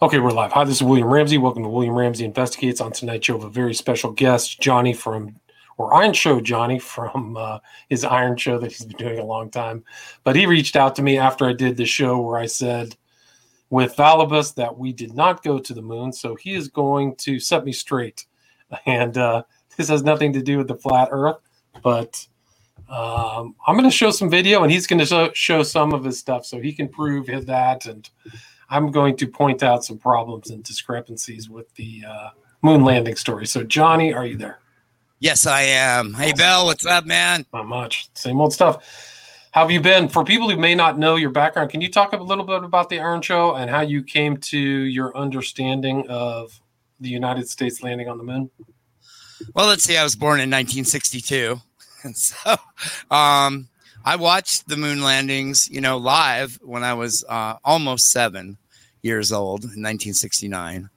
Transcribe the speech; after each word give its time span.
Okay, 0.00 0.20
we're 0.20 0.30
live. 0.30 0.52
Hi, 0.52 0.62
this 0.62 0.76
is 0.76 0.82
William 0.84 1.08
Ramsey. 1.08 1.38
Welcome 1.38 1.64
to 1.64 1.68
William 1.68 1.98
Ramsey 1.98 2.24
Investigates. 2.24 2.80
On 2.80 2.92
tonight's 2.92 3.26
show, 3.26 3.42
a 3.42 3.50
very 3.50 3.74
special 3.74 4.12
guest, 4.12 4.60
Johnny 4.60 4.94
from, 4.94 5.34
or 5.76 5.90
Ironshow 5.90 6.40
Johnny 6.40 6.78
from 6.78 7.36
uh, 7.36 7.58
his 7.88 8.04
Ironshow 8.04 8.60
that 8.60 8.70
he's 8.70 8.84
been 8.84 8.96
doing 8.96 9.18
a 9.18 9.24
long 9.24 9.50
time. 9.50 9.82
But 10.22 10.36
he 10.36 10.46
reached 10.46 10.76
out 10.76 10.94
to 10.94 11.02
me 11.02 11.18
after 11.18 11.48
I 11.48 11.52
did 11.52 11.76
the 11.76 11.84
show 11.84 12.20
where 12.20 12.38
I 12.38 12.46
said 12.46 12.94
with 13.70 13.96
Valibus 13.96 14.54
that 14.54 14.78
we 14.78 14.92
did 14.92 15.14
not 15.14 15.42
go 15.42 15.58
to 15.58 15.74
the 15.74 15.82
moon. 15.82 16.12
So 16.12 16.36
he 16.36 16.54
is 16.54 16.68
going 16.68 17.16
to 17.16 17.40
set 17.40 17.64
me 17.64 17.72
straight. 17.72 18.24
And 18.86 19.18
uh, 19.18 19.42
this 19.76 19.88
has 19.88 20.04
nothing 20.04 20.32
to 20.34 20.42
do 20.42 20.58
with 20.58 20.68
the 20.68 20.76
flat 20.76 21.08
Earth, 21.10 21.38
but 21.82 22.24
um, 22.88 23.56
I'm 23.66 23.76
going 23.76 23.82
to 23.82 23.90
show 23.90 24.12
some 24.12 24.30
video 24.30 24.62
and 24.62 24.70
he's 24.70 24.86
going 24.86 25.00
to 25.00 25.06
show, 25.06 25.32
show 25.32 25.62
some 25.64 25.92
of 25.92 26.04
his 26.04 26.20
stuff 26.20 26.46
so 26.46 26.60
he 26.60 26.72
can 26.72 26.86
prove 26.86 27.26
that 27.46 27.86
and 27.86 28.08
I'm 28.70 28.90
going 28.90 29.16
to 29.16 29.26
point 29.26 29.62
out 29.62 29.84
some 29.84 29.98
problems 29.98 30.50
and 30.50 30.62
discrepancies 30.62 31.48
with 31.48 31.74
the 31.74 32.04
uh, 32.08 32.28
moon 32.62 32.84
landing 32.84 33.16
story. 33.16 33.46
So, 33.46 33.64
Johnny, 33.64 34.12
are 34.12 34.26
you 34.26 34.36
there? 34.36 34.58
Yes, 35.20 35.46
I 35.46 35.62
am. 35.62 36.14
Hey, 36.14 36.32
Bill, 36.32 36.66
what's 36.66 36.86
up, 36.86 37.04
man? 37.06 37.46
Not 37.52 37.66
much. 37.66 38.08
Same 38.14 38.40
old 38.40 38.52
stuff. 38.52 38.84
How 39.50 39.62
have 39.62 39.70
you 39.70 39.80
been? 39.80 40.08
For 40.08 40.22
people 40.22 40.50
who 40.50 40.56
may 40.56 40.74
not 40.74 40.98
know 40.98 41.16
your 41.16 41.30
background, 41.30 41.70
can 41.70 41.80
you 41.80 41.90
talk 41.90 42.12
a 42.12 42.16
little 42.18 42.44
bit 42.44 42.62
about 42.62 42.90
the 42.90 42.98
Ironshow 42.98 43.58
and 43.58 43.70
how 43.70 43.80
you 43.80 44.02
came 44.02 44.36
to 44.36 44.58
your 44.58 45.16
understanding 45.16 46.06
of 46.08 46.60
the 47.00 47.08
United 47.08 47.48
States 47.48 47.82
landing 47.82 48.08
on 48.08 48.18
the 48.18 48.24
moon? 48.24 48.50
Well, 49.54 49.66
let's 49.66 49.84
see. 49.84 49.96
I 49.96 50.04
was 50.04 50.14
born 50.16 50.40
in 50.40 50.50
1962. 50.50 51.60
And 52.04 52.16
so, 52.16 52.54
um, 53.10 53.68
I 54.04 54.14
watched 54.16 54.68
the 54.68 54.76
moon 54.76 55.02
landings, 55.02 55.68
you 55.68 55.80
know, 55.80 55.96
live 55.96 56.58
when 56.62 56.84
I 56.84 56.94
was 56.94 57.24
uh, 57.28 57.56
almost 57.64 58.10
seven 58.10 58.56
years 59.02 59.32
old 59.32 59.62
in 59.62 59.82
1969, 59.82 60.90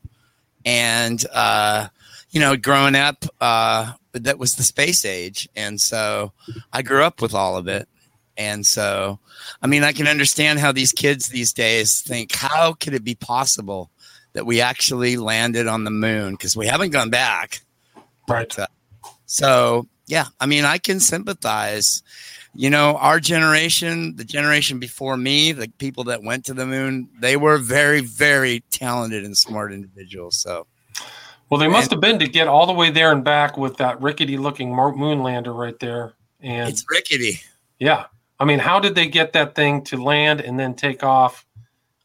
and 0.66 1.26
uh, 1.34 1.88
you 2.30 2.40
know, 2.40 2.56
growing 2.56 2.96
up, 2.96 3.26
uh, 3.40 3.94
that 4.14 4.40
was 4.40 4.56
the 4.56 4.64
space 4.64 5.06
age, 5.06 5.48
and 5.56 5.80
so 5.80 6.32
I 6.72 6.82
grew 6.82 7.04
up 7.04 7.22
with 7.22 7.34
all 7.34 7.58
of 7.58 7.68
it. 7.68 7.88
And 8.38 8.66
so, 8.66 9.20
I 9.62 9.68
mean, 9.68 9.84
I 9.84 9.92
can 9.92 10.08
understand 10.08 10.60
how 10.60 10.72
these 10.72 10.94
kids 10.94 11.28
these 11.28 11.54
days 11.54 12.02
think, 12.02 12.34
how 12.34 12.74
could 12.74 12.94
it 12.94 13.04
be 13.04 13.14
possible 13.14 13.92
that 14.34 14.46
we 14.46 14.62
actually 14.62 15.18
landed 15.18 15.68
on 15.68 15.84
the 15.84 15.92
moon? 15.92 16.32
Because 16.32 16.56
we 16.56 16.66
haven't 16.66 16.92
gone 16.92 17.10
back. 17.10 17.62
Right. 18.28 18.52
But, 18.56 18.60
uh, 18.60 18.68
so, 19.26 19.88
yeah, 20.08 20.26
I 20.40 20.46
mean, 20.46 20.66
I 20.66 20.78
can 20.78 21.00
sympathize 21.00 22.04
you 22.54 22.70
know, 22.70 22.98
our 22.98 23.20
generation, 23.20 24.16
the 24.16 24.26
generation 24.26 24.80
before 24.80 25.16
me, 25.18 25.52
the 25.52 25.70
people 25.78 26.04
that 26.06 26.24
went 26.24 26.46
to 26.46 26.54
the 26.54 26.66
moon, 26.66 27.10
they 27.20 27.38
were 27.38 27.58
very, 27.58 28.02
very 28.02 28.62
talented 28.72 29.24
and 29.24 29.38
smart 29.38 29.72
individuals. 29.72 30.38
So, 30.38 30.68
well, 31.50 31.60
they 31.60 31.68
must 31.68 31.92
and, 31.92 32.04
have 32.04 32.12
been 32.12 32.20
to 32.20 32.28
get 32.28 32.48
all 32.48 32.66
the 32.66 32.74
way 32.74 32.92
there 32.92 33.12
and 33.12 33.24
back 33.24 33.58
with 33.58 33.78
that 33.78 34.02
rickety 34.02 34.38
looking 34.38 34.76
moon 34.76 35.24
lander 35.24 35.54
right 35.54 35.80
there. 35.80 36.14
And 36.42 36.70
it's 36.70 36.86
rickety. 36.90 37.42
Yeah. 37.80 38.06
I 38.40 38.46
mean, 38.46 38.60
how 38.60 38.80
did 38.80 38.96
they 38.96 39.08
get 39.08 39.34
that 39.34 39.56
thing 39.56 39.84
to 39.86 39.98
land 40.02 40.42
and 40.42 40.60
then 40.60 40.74
take 40.74 41.04
off? 41.04 41.46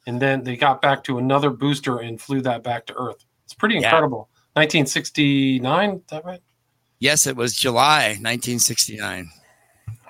And 0.07 0.23
then 0.23 0.45
they 0.45 0.57
got 0.57 0.81
back 0.81 1.03
to 1.05 1.19
another 1.19 1.51
booster 1.51 1.99
and 1.99 2.21
flew 2.21 2.41
that 2.43 2.63
back 2.63 2.87
to 2.87 2.95
Earth. 2.95 3.25
It's 3.45 3.55
pretty 3.55 3.77
incredible. 3.77 4.29
Yeah. 4.55 4.63
1969, 4.63 5.91
is 5.91 6.01
that 6.11 6.25
right? 6.25 6.41
Yes, 7.01 7.27
it 7.27 7.37
was 7.37 7.55
July 7.55 8.11
1969. 8.21 9.31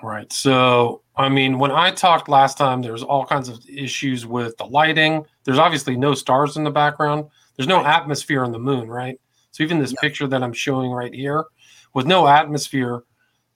Right. 0.07 0.31
So, 0.31 1.01
I 1.17 1.27
mean, 1.27 1.59
when 1.59 1.69
I 1.69 1.91
talked 1.91 2.29
last 2.29 2.57
time, 2.57 2.81
there's 2.81 3.03
all 3.03 3.25
kinds 3.25 3.49
of 3.49 3.59
issues 3.67 4.25
with 4.25 4.55
the 4.55 4.63
lighting. 4.63 5.25
There's 5.43 5.59
obviously 5.59 5.97
no 5.97 6.13
stars 6.13 6.55
in 6.55 6.63
the 6.63 6.71
background. 6.71 7.25
There's 7.57 7.67
no 7.67 7.83
atmosphere 7.83 8.45
on 8.45 8.53
the 8.53 8.59
moon, 8.59 8.87
right? 8.87 9.19
So, 9.51 9.63
even 9.63 9.79
this 9.79 9.93
picture 9.99 10.25
that 10.25 10.41
I'm 10.41 10.53
showing 10.53 10.91
right 10.91 11.13
here, 11.13 11.43
with 11.93 12.05
no 12.05 12.25
atmosphere, 12.25 13.03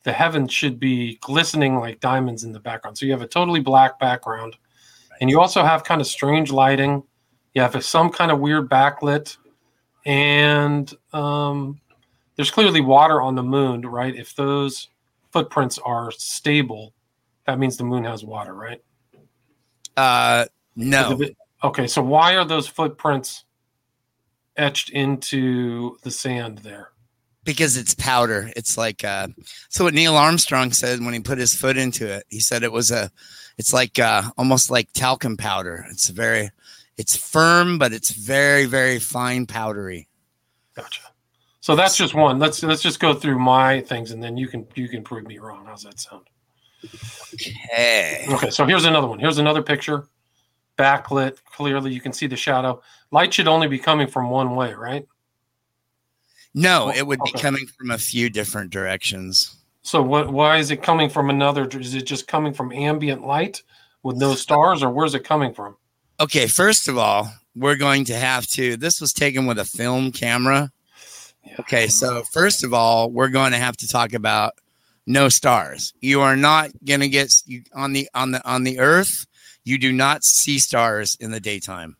the 0.03 0.11
heavens 0.11 0.51
should 0.51 0.77
be 0.77 1.19
glistening 1.21 1.77
like 1.77 2.01
diamonds 2.01 2.43
in 2.43 2.51
the 2.51 2.59
background. 2.59 2.97
So, 2.97 3.05
you 3.05 3.13
have 3.13 3.21
a 3.21 3.27
totally 3.27 3.61
black 3.61 3.97
background. 3.97 4.57
And 5.21 5.29
you 5.29 5.39
also 5.39 5.63
have 5.63 5.85
kind 5.85 6.01
of 6.01 6.07
strange 6.07 6.51
lighting. 6.51 7.01
You 7.53 7.61
have 7.61 7.81
some 7.85 8.09
kind 8.09 8.29
of 8.29 8.39
weird 8.39 8.69
backlit. 8.69 9.37
And 10.05 10.93
um, 11.13 11.79
there's 12.35 12.51
clearly 12.51 12.81
water 12.81 13.21
on 13.21 13.35
the 13.35 13.43
moon, 13.43 13.83
right? 13.83 14.13
If 14.13 14.35
those 14.35 14.89
footprints 15.31 15.77
are 15.79 16.11
stable, 16.11 16.93
that 17.45 17.59
means 17.59 17.77
the 17.77 17.83
moon 17.83 18.03
has 18.03 18.23
water, 18.23 18.53
right? 18.53 18.81
Uh, 19.97 20.45
no. 20.75 21.19
Okay, 21.63 21.87
so 21.87 22.01
why 22.01 22.35
are 22.35 22.45
those 22.45 22.67
footprints 22.67 23.45
etched 24.57 24.89
into 24.89 25.97
the 26.03 26.11
sand 26.11 26.59
there? 26.59 26.89
Because 27.43 27.77
it's 27.77 27.95
powder. 27.95 28.51
It's 28.55 28.77
like 28.77 29.03
uh, 29.03 29.27
so. 29.69 29.83
What 29.83 29.95
Neil 29.95 30.15
Armstrong 30.15 30.71
said 30.71 31.03
when 31.03 31.13
he 31.13 31.19
put 31.19 31.39
his 31.39 31.55
foot 31.55 31.75
into 31.75 32.07
it, 32.07 32.23
he 32.29 32.39
said 32.39 32.63
it 32.63 32.71
was 32.71 32.91
a. 32.91 33.11
It's 33.57 33.73
like 33.73 33.99
uh, 33.99 34.23
almost 34.37 34.69
like 34.71 34.93
talcum 34.93 35.37
powder. 35.37 35.85
It's 35.89 36.09
very, 36.09 36.49
it's 36.97 37.15
firm, 37.15 37.77
but 37.77 37.93
it's 37.93 38.11
very, 38.11 38.65
very 38.65 38.99
fine 38.99 39.45
powdery. 39.45 40.07
Gotcha. 40.75 41.01
So 41.61 41.75
that's 41.75 41.95
just 41.95 42.15
one. 42.15 42.39
Let's 42.39 42.63
let's 42.63 42.81
just 42.81 42.99
go 42.99 43.13
through 43.13 43.37
my 43.37 43.81
things, 43.81 44.11
and 44.11 44.21
then 44.21 44.35
you 44.35 44.47
can 44.47 44.65
you 44.73 44.89
can 44.89 45.03
prove 45.03 45.27
me 45.27 45.37
wrong. 45.37 45.65
How's 45.67 45.83
that 45.83 45.99
sound? 45.99 46.25
Okay. 47.35 48.25
Okay. 48.27 48.49
So 48.49 48.65
here's 48.65 48.85
another 48.85 49.07
one. 49.07 49.19
Here's 49.19 49.37
another 49.37 49.61
picture, 49.61 50.07
backlit. 50.77 51.37
Clearly, 51.45 51.93
you 51.93 52.01
can 52.01 52.13
see 52.13 52.25
the 52.25 52.35
shadow. 52.35 52.81
Light 53.11 53.31
should 53.31 53.47
only 53.47 53.67
be 53.67 53.77
coming 53.77 54.07
from 54.07 54.31
one 54.31 54.55
way, 54.55 54.73
right? 54.73 55.07
No, 56.55 56.89
it 56.89 57.05
would 57.05 57.21
okay. 57.21 57.33
be 57.33 57.39
coming 57.39 57.67
from 57.77 57.91
a 57.91 57.97
few 57.97 58.31
different 58.31 58.71
directions. 58.71 59.55
So 59.83 60.01
what? 60.01 60.33
Why 60.33 60.57
is 60.57 60.71
it 60.71 60.81
coming 60.81 61.09
from 61.11 61.29
another? 61.29 61.67
Is 61.67 61.93
it 61.93 62.07
just 62.07 62.27
coming 62.27 62.53
from 62.53 62.71
ambient 62.71 63.23
light 63.23 63.61
with 64.01 64.17
no 64.17 64.33
stars, 64.33 64.81
or 64.81 64.89
where's 64.89 65.13
it 65.13 65.23
coming 65.23 65.53
from? 65.53 65.77
Okay. 66.19 66.47
First 66.47 66.87
of 66.87 66.97
all, 66.97 67.31
we're 67.55 67.75
going 67.75 68.05
to 68.05 68.15
have 68.15 68.47
to. 68.47 68.77
This 68.77 68.99
was 68.99 69.13
taken 69.13 69.45
with 69.45 69.59
a 69.59 69.65
film 69.65 70.11
camera 70.11 70.71
Okay, 71.59 71.87
so 71.87 72.23
first 72.31 72.63
of 72.63 72.73
all, 72.73 73.09
we're 73.09 73.29
going 73.29 73.51
to 73.51 73.57
have 73.57 73.75
to 73.77 73.87
talk 73.87 74.13
about 74.13 74.53
no 75.05 75.29
stars. 75.29 75.93
You 75.99 76.21
are 76.21 76.37
not 76.37 76.71
going 76.85 77.01
to 77.01 77.09
get 77.09 77.31
you, 77.45 77.63
on 77.73 77.93
the 77.93 78.09
on 78.13 78.31
the 78.31 78.49
on 78.49 78.63
the 78.63 78.79
Earth. 78.79 79.25
You 79.63 79.77
do 79.77 79.91
not 79.91 80.23
see 80.23 80.59
stars 80.59 81.17
in 81.19 81.31
the 81.31 81.39
daytime. 81.39 81.97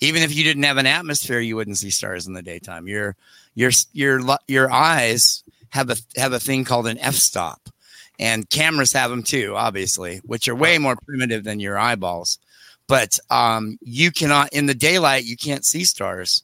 Even 0.00 0.22
if 0.22 0.34
you 0.34 0.44
didn't 0.44 0.62
have 0.64 0.76
an 0.76 0.86
atmosphere, 0.86 1.40
you 1.40 1.56
wouldn't 1.56 1.78
see 1.78 1.90
stars 1.90 2.26
in 2.26 2.34
the 2.34 2.42
daytime. 2.42 2.88
Your 2.88 3.16
your 3.54 3.70
your 3.92 4.20
your 4.46 4.70
eyes 4.70 5.44
have 5.70 5.90
a 5.90 5.96
have 6.16 6.32
a 6.32 6.40
thing 6.40 6.64
called 6.64 6.86
an 6.86 6.98
f-stop, 6.98 7.70
and 8.18 8.48
cameras 8.50 8.92
have 8.92 9.10
them 9.10 9.22
too, 9.22 9.54
obviously, 9.56 10.18
which 10.24 10.46
are 10.48 10.54
way 10.54 10.78
more 10.78 10.96
primitive 11.06 11.44
than 11.44 11.60
your 11.60 11.78
eyeballs. 11.78 12.38
But 12.86 13.18
um, 13.30 13.78
you 13.80 14.10
cannot 14.10 14.52
in 14.52 14.66
the 14.66 14.74
daylight 14.74 15.24
you 15.24 15.36
can't 15.36 15.64
see 15.64 15.84
stars, 15.84 16.42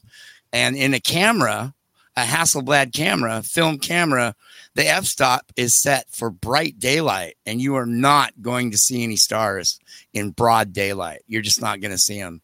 and 0.51 0.75
in 0.75 0.93
a 0.93 0.99
camera 0.99 1.73
a 2.17 2.23
Hasselblad 2.23 2.93
camera, 2.93 3.43
film 3.43 3.77
camera, 3.77 4.35
the 4.73 4.85
f 4.87 5.05
stop 5.05 5.45
is 5.55 5.79
set 5.79 6.09
for 6.09 6.31
bright 6.31 6.79
daylight, 6.79 7.37
and 7.45 7.61
you 7.61 7.75
are 7.75 7.85
not 7.85 8.33
going 8.41 8.71
to 8.71 8.77
see 8.77 9.03
any 9.03 9.15
stars 9.15 9.79
in 10.13 10.31
broad 10.31 10.73
daylight. 10.73 11.21
You're 11.27 11.43
just 11.43 11.61
not 11.61 11.79
going 11.79 11.91
to 11.91 11.97
see 11.97 12.19
them. 12.19 12.41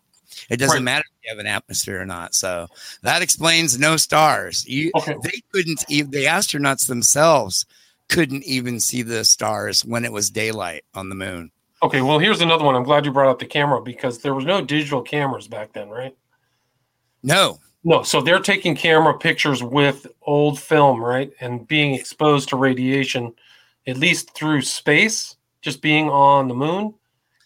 It 0.50 0.57
doesn't 0.57 0.78
right. 0.78 0.83
matter 0.83 1.03
if 1.09 1.25
you 1.25 1.29
have 1.35 1.39
an 1.39 1.47
atmosphere 1.47 2.00
or 2.00 2.06
not. 2.06 2.35
So 2.35 2.67
that 3.01 3.23
explains 3.23 3.79
no 3.79 3.97
stars. 3.97 4.66
You, 4.67 4.91
okay. 4.95 5.16
They 5.23 5.41
couldn't 5.51 5.83
even, 5.89 6.12
the 6.12 6.25
astronauts 6.25 6.88
themselves 6.88 7.66
couldn't 8.09 8.44
even 8.44 8.79
see 8.79 9.01
the 9.01 9.25
stars 9.25 9.83
when 9.83 10.06
it 10.06 10.12
was 10.12 10.29
daylight 10.29 10.83
on 10.94 11.09
the 11.09 11.16
moon. 11.16 11.51
Okay, 11.81 12.01
well, 12.01 12.19
here's 12.19 12.41
another 12.41 12.63
one. 12.63 12.75
I'm 12.75 12.83
glad 12.83 13.06
you 13.06 13.12
brought 13.12 13.29
up 13.29 13.39
the 13.39 13.45
camera 13.45 13.81
because 13.81 14.19
there 14.19 14.35
was 14.35 14.45
no 14.45 14.62
digital 14.62 15.01
cameras 15.01 15.47
back 15.47 15.73
then, 15.73 15.89
right? 15.89 16.16
No, 17.24 17.59
no, 17.83 18.03
so 18.03 18.21
they're 18.21 18.39
taking 18.39 18.75
camera 18.75 19.18
pictures 19.18 19.62
with 19.62 20.07
old 20.21 20.59
film, 20.59 21.03
right? 21.03 21.31
And 21.39 21.68
being 21.68 21.94
exposed 21.94 22.50
to 22.50 22.56
radiation, 22.56 23.33
at 23.85 23.97
least 23.97 24.33
through 24.33 24.62
space, 24.62 25.35
just 25.62 25.81
being 25.81 26.09
on 26.09 26.47
the 26.47 26.53
moon 26.53 26.94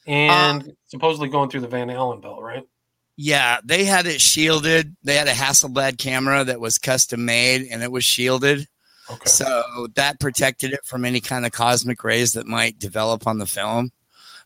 and 0.06 0.64
uh, 0.64 0.72
supposedly 0.88 1.30
going 1.30 1.50
through 1.50 1.62
the 1.62 1.68
Van 1.68 1.90
Allen 1.90 2.22
belt, 2.22 2.42
right? 2.42 2.68
Yeah, 3.16 3.60
they 3.64 3.84
had 3.84 4.06
it 4.06 4.22
shielded. 4.22 4.96
They 5.04 5.16
had 5.16 5.28
a 5.28 5.34
Hasselblad 5.34 5.98
camera 5.98 6.44
that 6.44 6.60
was 6.60 6.78
custom 6.78 7.26
made 7.26 7.68
and 7.72 7.82
it 7.82 7.92
was 7.92 8.04
shielded. 8.04 8.68
Okay. 9.10 9.30
So 9.30 9.88
that 9.96 10.20
protected 10.20 10.74
it 10.74 10.86
from 10.86 11.04
any 11.04 11.20
kind 11.20 11.46
of 11.46 11.52
cosmic 11.52 12.04
rays 12.04 12.34
that 12.34 12.46
might 12.46 12.78
develop 12.78 13.26
on 13.26 13.40
the 13.40 13.46
film. 13.46 13.92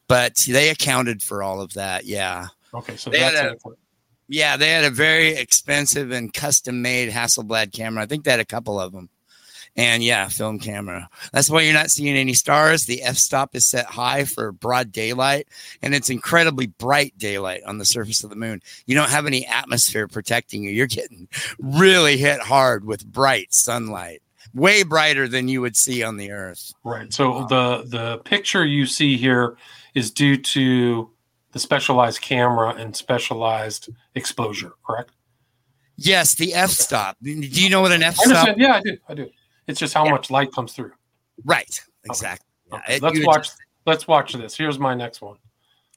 But 0.08 0.36
they 0.48 0.70
accounted 0.70 1.22
for 1.22 1.44
all 1.44 1.62
of 1.62 1.74
that. 1.74 2.06
Yeah. 2.06 2.48
Okay. 2.74 2.96
So 2.96 3.10
they 3.10 3.20
that's 3.20 3.40
had 3.40 3.52
a, 3.52 3.58
yeah, 4.32 4.56
they 4.56 4.70
had 4.70 4.86
a 4.86 4.90
very 4.90 5.36
expensive 5.36 6.12
and 6.12 6.34
custom 6.34 6.82
made 6.82 7.10
Hasselblad 7.10 7.74
camera. 7.74 8.02
I 8.02 8.06
think 8.06 8.24
they 8.24 8.32
had 8.32 8.40
a 8.40 8.46
couple 8.46 8.80
of 8.80 8.94
them. 8.94 9.10
And 9.76 10.02
yeah, 10.02 10.30
film 10.30 10.58
camera. 10.58 11.10
That's 11.34 11.50
why 11.50 11.62
you're 11.62 11.74
not 11.74 11.92
seeing 11.92 12.16
any 12.16 12.34
stars. 12.34 12.86
The 12.86 13.04
f 13.04 13.18
stop 13.18 13.56
is 13.56 13.70
set 13.70 13.86
high 13.86 14.24
for 14.24 14.54
broad 14.54 14.92
daylight, 14.92 15.48
and 15.82 15.94
it's 15.94 16.10
incredibly 16.10 16.68
bright 16.68 17.18
daylight 17.18 17.62
on 17.66 17.78
the 17.78 17.86
surface 17.86 18.24
of 18.24 18.30
the 18.30 18.36
moon. 18.38 18.62
You 18.86 18.96
don't 18.96 19.10
have 19.10 19.26
any 19.26 19.46
atmosphere 19.46 20.08
protecting 20.08 20.64
you. 20.64 20.72
You're 20.72 20.88
getting 20.88 21.28
really 21.60 22.18
hit 22.18 22.40
hard 22.42 22.86
with 22.86 23.06
bright 23.06 23.54
sunlight, 23.54 24.22
way 24.54 24.84
brighter 24.84 25.28
than 25.28 25.48
you 25.48 25.62
would 25.62 25.78
see 25.78 26.04
on 26.04 26.18
the 26.18 26.32
Earth. 26.32 26.74
Right. 26.84 27.12
So 27.14 27.46
the 27.50 27.84
the 27.86 28.18
picture 28.20 28.66
you 28.66 28.86
see 28.86 29.16
here 29.16 29.58
is 29.94 30.12
due 30.12 30.38
to 30.38 31.10
the 31.52 31.60
specialized 31.60 32.22
camera 32.22 32.70
and 32.70 32.96
specialized 32.96 33.90
exposure, 34.16 34.74
correct? 34.86 35.12
Yes, 35.98 36.36
the 36.36 36.54
f 36.54 36.72
stop. 36.72 37.18
Do 37.22 37.32
you 37.32 37.70
know 37.70 37.82
what 37.82 37.92
an 37.92 38.04
f 38.04 38.16
stop? 38.16 38.56
Yeah, 38.58 38.76
I 38.76 38.82
do. 38.82 38.98
I 39.10 39.14
do. 39.14 39.30
It's 39.68 39.80
just 39.80 39.94
how 39.94 40.06
yeah. 40.06 40.12
much 40.12 40.32
light 40.32 40.52
comes 40.52 40.74
through. 40.74 40.92
Right. 41.46 41.80
Exactly. 42.06 42.48
Okay. 42.74 42.98
Okay. 42.98 43.00
Let's 43.00 43.26
watch. 43.26 43.48
Just... 43.48 43.58
Let's 43.86 44.08
watch 44.08 44.34
this. 44.34 44.56
Here's 44.56 44.80
my 44.80 44.96
next 44.96 45.22
one. 45.22 45.38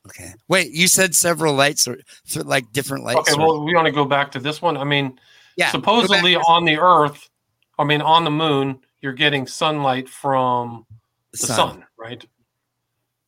Okay. 0.06 0.34
Wait, 0.48 0.72
you 0.72 0.86
said 0.88 1.14
several 1.14 1.54
lights 1.54 1.88
or 1.88 1.98
th- 2.28 2.44
like 2.44 2.70
different 2.72 3.04
lights. 3.04 3.30
Okay. 3.32 3.40
Or... 3.40 3.46
Well, 3.46 3.64
we 3.64 3.74
want 3.74 3.86
to 3.86 3.92
go 3.92 4.04
back 4.04 4.30
to 4.32 4.40
this 4.40 4.60
one. 4.60 4.76
I 4.76 4.84
mean, 4.84 5.18
yeah. 5.56 5.70
Supposedly 5.70 6.36
on 6.36 6.64
the 6.64 6.78
Earth, 6.78 7.30
I 7.78 7.84
mean 7.84 8.02
on 8.02 8.24
the 8.24 8.30
Moon, 8.30 8.80
you're 9.00 9.12
getting 9.12 9.46
sunlight 9.46 10.08
from 10.08 10.84
the, 11.32 11.38
the 11.38 11.46
sun. 11.46 11.56
sun. 11.56 11.86
right? 11.98 12.24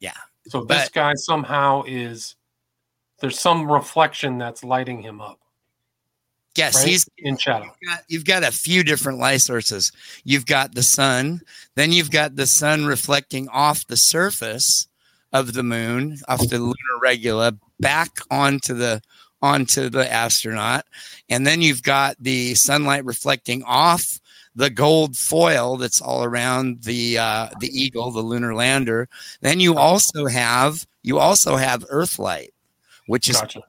Yeah. 0.00 0.12
So 0.48 0.64
but... 0.64 0.78
this 0.78 0.88
guy 0.88 1.14
somehow 1.14 1.82
is 1.86 2.36
there's 3.20 3.38
some 3.38 3.70
reflection 3.70 4.38
that's 4.38 4.62
lighting 4.62 5.02
him 5.02 5.20
up. 5.20 5.40
Yes, 6.56 6.76
right? 6.76 6.88
he's 6.88 7.08
in 7.18 7.36
shadow. 7.36 7.64
You've 7.64 7.90
got, 7.90 8.04
you've 8.08 8.24
got, 8.24 8.44
a 8.44 8.50
few 8.50 8.82
different 8.82 9.18
light 9.18 9.42
sources. 9.42 9.92
You've 10.24 10.46
got 10.46 10.74
the 10.74 10.82
sun, 10.82 11.42
then 11.74 11.92
you've 11.92 12.10
got 12.10 12.36
the 12.36 12.46
sun 12.46 12.86
reflecting 12.86 13.48
off 13.50 13.86
the 13.86 13.96
surface 13.96 14.88
of 15.32 15.52
the 15.52 15.62
moon, 15.62 16.18
off 16.28 16.48
the 16.48 16.58
lunar 16.58 16.74
regolith, 17.04 17.58
back 17.78 18.18
onto 18.30 18.74
the 18.74 19.02
onto 19.42 19.90
the 19.90 20.10
astronaut, 20.10 20.86
and 21.28 21.46
then 21.46 21.60
you've 21.60 21.82
got 21.82 22.16
the 22.18 22.54
sunlight 22.54 23.04
reflecting 23.04 23.62
off 23.64 24.18
the 24.56 24.70
gold 24.70 25.16
foil 25.16 25.76
that's 25.76 26.00
all 26.00 26.24
around 26.24 26.82
the 26.82 27.18
uh, 27.18 27.48
the 27.60 27.68
eagle, 27.68 28.10
the 28.10 28.20
lunar 28.20 28.54
lander. 28.54 29.08
Then 29.42 29.60
you 29.60 29.76
also 29.76 30.26
have 30.26 30.86
you 31.02 31.18
also 31.18 31.56
have 31.56 31.84
Earth 31.90 32.18
light, 32.18 32.52
which 33.06 33.28
is 33.28 33.38
gotcha. 33.38 33.62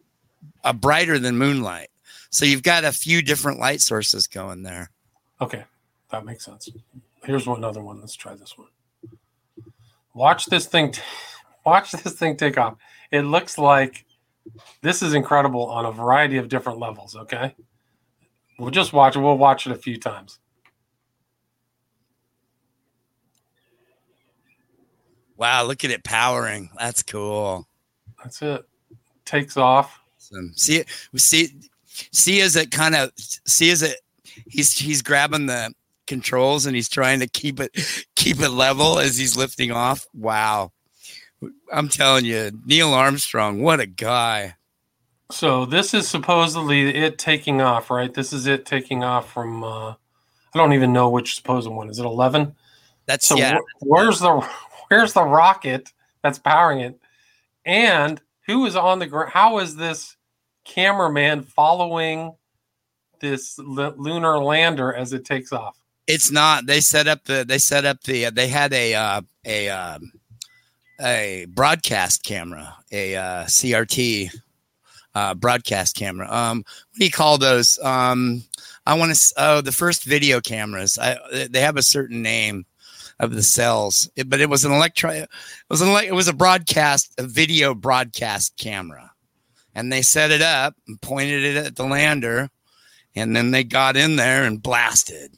a 0.64 0.74
brighter 0.74 1.20
than 1.20 1.38
moonlight. 1.38 1.90
So 2.30 2.46
you've 2.46 2.64
got 2.64 2.86
a 2.86 2.92
few 2.92 3.22
different 3.22 3.60
light 3.60 3.82
sources 3.82 4.28
going 4.28 4.64
there. 4.64 4.90
Okay, 5.42 5.64
that 6.10 6.26
makes 6.26 6.46
sense. 6.46 6.70
Here's 7.24 7.46
one 7.46 7.58
another 7.58 7.82
one. 7.82 8.00
Let's 8.00 8.16
try 8.16 8.34
this 8.36 8.58
one. 8.58 8.70
Watch 10.14 10.46
this 10.46 10.66
thing. 10.66 10.94
T- 10.94 11.02
watch 11.66 11.92
this 11.92 12.14
thing 12.14 12.38
take 12.38 12.58
off. 12.58 12.76
It 13.12 13.22
looks 13.22 13.58
like 13.58 14.06
this 14.82 15.02
is 15.02 15.14
incredible 15.14 15.66
on 15.66 15.86
a 15.86 15.92
variety 15.92 16.38
of 16.38 16.48
different 16.48 16.80
levels. 16.80 17.18
Okay, 17.18 17.54
we'll 18.58 18.72
just 18.72 18.94
watch 18.94 19.18
it. 19.18 19.20
We'll 19.20 19.38
watch 19.38 19.68
it 19.68 19.74
a 19.74 19.76
few 19.76 19.98
times. 19.98 20.40
Wow, 25.38 25.64
look 25.64 25.84
at 25.84 25.92
it 25.92 26.04
powering. 26.04 26.70
That's 26.78 27.04
cool. 27.04 27.68
That's 28.24 28.42
it. 28.42 28.66
Takes 29.26 29.58
off. 29.58 30.00
Awesome. 30.18 30.54
See 30.56 30.78
it. 30.78 30.88
See 31.16 31.50
see 32.12 32.42
as 32.42 32.56
it 32.56 32.72
kind 32.72 32.96
of 32.96 33.12
see 33.16 33.72
as 33.72 33.82
it 33.82 34.00
he's 34.48 34.78
he's 34.78 35.02
grabbing 35.02 35.46
the 35.46 35.74
controls 36.06 36.66
and 36.66 36.76
he's 36.76 36.90
trying 36.90 37.20
to 37.20 37.28
keep 37.28 37.60
it 37.60 37.72
keep 38.16 38.40
it 38.40 38.50
level 38.50 39.00
as 39.00 39.18
he's 39.18 39.38
lifting 39.38 39.72
off. 39.72 40.08
Wow. 40.14 40.72
I'm 41.72 41.88
telling 41.88 42.26
you, 42.26 42.52
Neil 42.66 42.94
Armstrong, 42.94 43.62
what 43.62 43.80
a 43.80 43.86
guy. 43.86 44.56
So 45.30 45.66
this 45.66 45.94
is 45.94 46.08
supposedly 46.08 46.96
it 46.96 47.18
taking 47.18 47.62
off, 47.62 47.92
right? 47.92 48.14
This 48.14 48.34
is 48.34 48.48
it 48.48 48.66
taking 48.66 49.04
off 49.04 49.32
from 49.32 49.64
uh 49.64 49.92
I 49.92 50.58
don't 50.58 50.74
even 50.74 50.94
know 50.94 51.10
which 51.10 51.36
supposed 51.36 51.70
one. 51.70 51.90
Is 51.90 52.00
it 52.00 52.06
11? 52.06 52.56
That's 53.06 53.28
so 53.28 53.38
yeah. 53.38 53.58
Wh- 53.58 53.84
where's 53.88 54.20
the 54.20 54.48
where's 54.88 55.14
the 55.14 55.24
rocket 55.24 55.92
that's 56.24 56.40
powering 56.40 56.80
it? 56.80 57.00
And 57.66 58.22
who 58.46 58.66
is 58.66 58.76
on 58.76 59.00
the 59.00 59.08
ground? 59.08 59.32
How 59.32 59.60
is 59.60 59.76
this 59.76 60.18
cameraman 60.68 61.44
following 61.44 62.36
this 63.20 63.58
l- 63.60 63.94
lunar 63.98 64.38
lander 64.38 64.94
as 64.94 65.14
it 65.14 65.26
takes 65.26 65.52
off. 65.52 65.78
It's 66.06 66.32
not. 66.32 66.66
They 66.66 66.80
set 66.82 67.08
up 67.08 67.26
the. 67.26 67.44
They 67.48 67.58
set 67.58 67.86
up 67.86 68.04
the. 68.04 68.30
They 68.30 68.48
had 68.48 68.72
a 68.74 68.96
uh, 68.96 69.22
a 69.46 69.70
um, 69.70 70.12
a 71.02 71.48
broadcast 71.50 72.24
camera, 72.24 72.76
a 72.92 73.16
uh, 73.16 73.44
CRT 73.46 74.34
uh, 75.16 75.34
broadcast 75.34 75.96
camera. 75.98 76.32
Um, 76.32 76.60
what 76.60 77.00
do 77.00 77.06
you 77.06 77.12
call 77.12 77.38
those? 77.38 77.78
Um, 77.80 78.44
I 78.86 78.94
want 78.94 79.14
to. 79.14 79.34
Oh, 79.36 79.62
the 79.62 79.74
first 79.74 80.06
video 80.06 80.40
cameras. 80.40 80.98
I, 80.98 81.48
they 81.50 81.60
have 81.60 81.76
a 81.76 81.84
certain 81.84 82.22
name 82.22 82.66
of 83.20 83.34
the 83.34 83.44
cells, 83.44 84.10
it, 84.16 84.30
but 84.30 84.40
it 84.40 84.50
was 84.50 84.64
an 84.64 84.72
electro. 84.72 85.12
It 85.12 85.30
was 85.70 85.82
an. 85.82 85.90
It 86.04 86.14
was 86.14 86.28
a 86.28 86.34
broadcast, 86.34 87.14
a 87.18 87.24
video 87.24 87.74
broadcast 87.74 88.58
camera 88.58 89.12
and 89.78 89.94
they 89.94 90.02
set 90.02 90.32
it 90.32 90.42
up 90.42 90.76
and 90.88 91.00
pointed 91.02 91.44
it 91.44 91.56
at 91.56 91.76
the 91.76 91.86
lander 91.86 92.50
and 93.16 93.36
then 93.36 93.52
they 93.52 93.64
got 93.64 93.96
in 93.96 94.16
there 94.16 94.44
and 94.44 94.62
blasted 94.62 95.38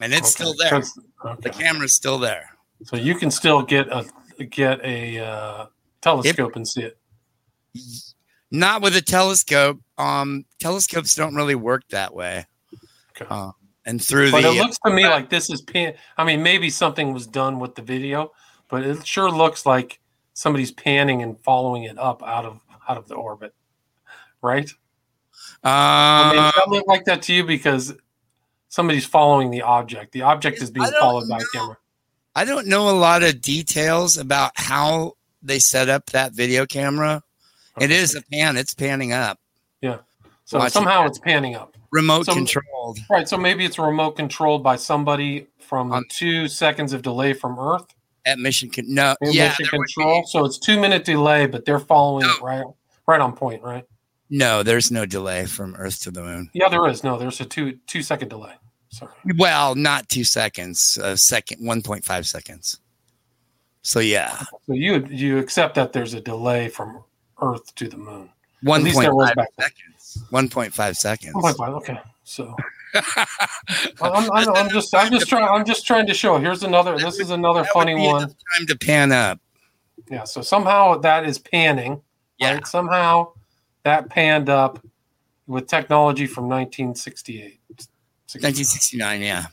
and 0.00 0.14
it's 0.14 0.40
okay. 0.40 0.44
still 0.44 0.54
there 0.58 0.82
okay. 1.24 1.40
the 1.42 1.50
camera's 1.50 1.94
still 1.94 2.18
there 2.18 2.56
so 2.84 2.96
you 2.96 3.14
can 3.14 3.30
still 3.30 3.60
get 3.60 3.88
a 3.88 4.06
get 4.44 4.80
a 4.84 5.18
uh, 5.18 5.66
telescope 6.00 6.50
it, 6.50 6.56
and 6.56 6.68
see 6.68 6.82
it 6.82 6.98
not 8.52 8.80
with 8.80 8.96
a 8.96 9.02
telescope 9.02 9.80
um 9.98 10.44
telescopes 10.60 11.16
don't 11.16 11.34
really 11.34 11.56
work 11.56 11.82
that 11.88 12.14
way 12.14 12.46
okay. 13.20 13.26
Uh, 13.28 13.50
and 13.86 14.02
through 14.02 14.30
but 14.30 14.42
the 14.42 14.48
it 14.48 14.54
looks 14.54 14.78
to 14.84 14.90
me 14.90 15.04
like 15.04 15.28
this 15.28 15.50
is 15.50 15.60
pan 15.60 15.94
i 16.16 16.24
mean 16.24 16.42
maybe 16.42 16.70
something 16.70 17.12
was 17.12 17.26
done 17.26 17.60
with 17.60 17.74
the 17.74 17.82
video 17.82 18.32
but 18.68 18.82
it 18.82 19.06
sure 19.06 19.30
looks 19.30 19.66
like 19.66 20.00
somebody's 20.34 20.72
panning 20.72 21.22
and 21.22 21.38
following 21.40 21.84
it 21.84 21.98
up 21.98 22.22
out 22.22 22.44
of 22.44 22.60
out 22.88 22.98
of 22.98 23.08
the 23.08 23.14
orbit, 23.14 23.54
right? 24.42 24.68
Uh, 25.62 25.68
I 25.68 26.30
mean, 26.32 26.42
does 26.42 26.54
that 26.54 26.68
look 26.68 26.86
like 26.86 27.04
that 27.06 27.22
to 27.22 27.34
you 27.34 27.44
because 27.44 27.94
somebody's 28.68 29.06
following 29.06 29.50
the 29.50 29.62
object? 29.62 30.12
The 30.12 30.22
object 30.22 30.60
is 30.60 30.70
being 30.70 30.90
followed 31.00 31.28
by 31.28 31.38
a 31.38 31.44
camera. 31.54 31.78
I 32.36 32.44
don't 32.44 32.66
know 32.66 32.90
a 32.90 32.98
lot 32.98 33.22
of 33.22 33.40
details 33.40 34.18
about 34.18 34.52
how 34.56 35.14
they 35.42 35.58
set 35.58 35.88
up 35.88 36.06
that 36.06 36.32
video 36.32 36.66
camera. 36.66 37.22
Okay. 37.76 37.86
It 37.86 37.90
is 37.90 38.14
a 38.14 38.22
pan; 38.22 38.56
it's 38.56 38.74
panning 38.74 39.12
up. 39.12 39.38
Yeah. 39.80 39.98
So 40.44 40.58
Watch 40.58 40.72
somehow 40.72 41.04
it. 41.04 41.08
it's 41.08 41.18
panning 41.18 41.54
up. 41.54 41.73
Remote 41.94 42.26
so, 42.26 42.34
controlled. 42.34 42.98
Right. 43.08 43.28
So 43.28 43.36
maybe 43.36 43.64
it's 43.64 43.78
remote 43.78 44.16
controlled 44.16 44.64
by 44.64 44.74
somebody 44.74 45.46
from 45.60 45.92
um, 45.92 46.04
two 46.08 46.48
seconds 46.48 46.92
of 46.92 47.02
delay 47.02 47.34
from 47.34 47.56
Earth? 47.56 47.86
At 48.26 48.40
mission 48.40 48.68
con- 48.68 48.86
no 48.88 49.14
yeah 49.20 49.54
mission 49.58 49.66
control? 49.66 50.24
So 50.26 50.44
it's 50.44 50.58
two 50.58 50.80
minute 50.80 51.04
delay 51.04 51.46
but 51.46 51.64
they're 51.64 51.78
following 51.78 52.26
no. 52.26 52.38
right 52.42 52.64
right 53.06 53.20
on 53.20 53.36
point 53.36 53.62
right? 53.62 53.84
No 54.28 54.62
there's 54.62 54.90
no 54.90 55.06
delay 55.06 55.44
from 55.44 55.76
earth 55.76 56.00
to 56.00 56.10
the 56.10 56.22
moon. 56.22 56.50
Yeah 56.52 56.68
there 56.68 56.86
is. 56.88 57.04
No 57.04 57.18
there's 57.18 57.40
a 57.40 57.44
two 57.44 57.78
two 57.86 58.02
second 58.02 58.28
delay. 58.28 58.54
Sorry. 58.88 59.12
Well 59.36 59.74
not 59.74 60.08
two 60.08 60.24
seconds 60.24 60.98
a 61.00 61.16
second 61.18 61.60
1.5 61.60 62.24
seconds. 62.24 62.80
So 63.82 64.00
yeah. 64.00 64.38
So 64.66 64.72
you 64.72 65.06
you 65.10 65.38
accept 65.38 65.74
that 65.74 65.92
there's 65.92 66.14
a 66.14 66.20
delay 66.20 66.70
from 66.70 67.04
earth 67.42 67.74
to 67.74 67.88
the 67.88 67.98
moon 67.98 68.30
1.5 68.64 69.46
seconds 69.58 70.24
1.5 70.30 70.96
seconds 70.96 71.34
1.5 71.34 71.76
okay 71.76 71.98
so 72.24 72.54
I'm, 74.00 74.30
I'm, 74.32 74.48
I'm, 74.54 74.70
just 74.70 74.94
I'm 74.94 75.10
just 75.10 75.28
trying 75.28 75.48
I'm 75.48 75.64
just 75.64 75.86
trying 75.86 76.06
to 76.06 76.14
show. 76.14 76.38
Here's 76.38 76.62
another. 76.62 76.96
This 76.96 77.18
is 77.18 77.30
another 77.30 77.64
funny 77.64 77.94
one. 77.94 78.28
Time 78.28 78.66
to 78.68 78.78
pan 78.78 79.12
up. 79.12 79.40
Yeah. 80.10 80.24
So 80.24 80.42
somehow 80.42 80.98
that 80.98 81.24
is 81.24 81.38
panning. 81.38 82.02
Yeah. 82.38 82.54
Right? 82.54 82.66
Somehow 82.66 83.32
that 83.82 84.10
panned 84.10 84.48
up 84.48 84.84
with 85.46 85.66
technology 85.66 86.26
from 86.26 86.44
1968. 86.44 87.60
1969. 87.68 89.20
Yeah. 89.20 89.46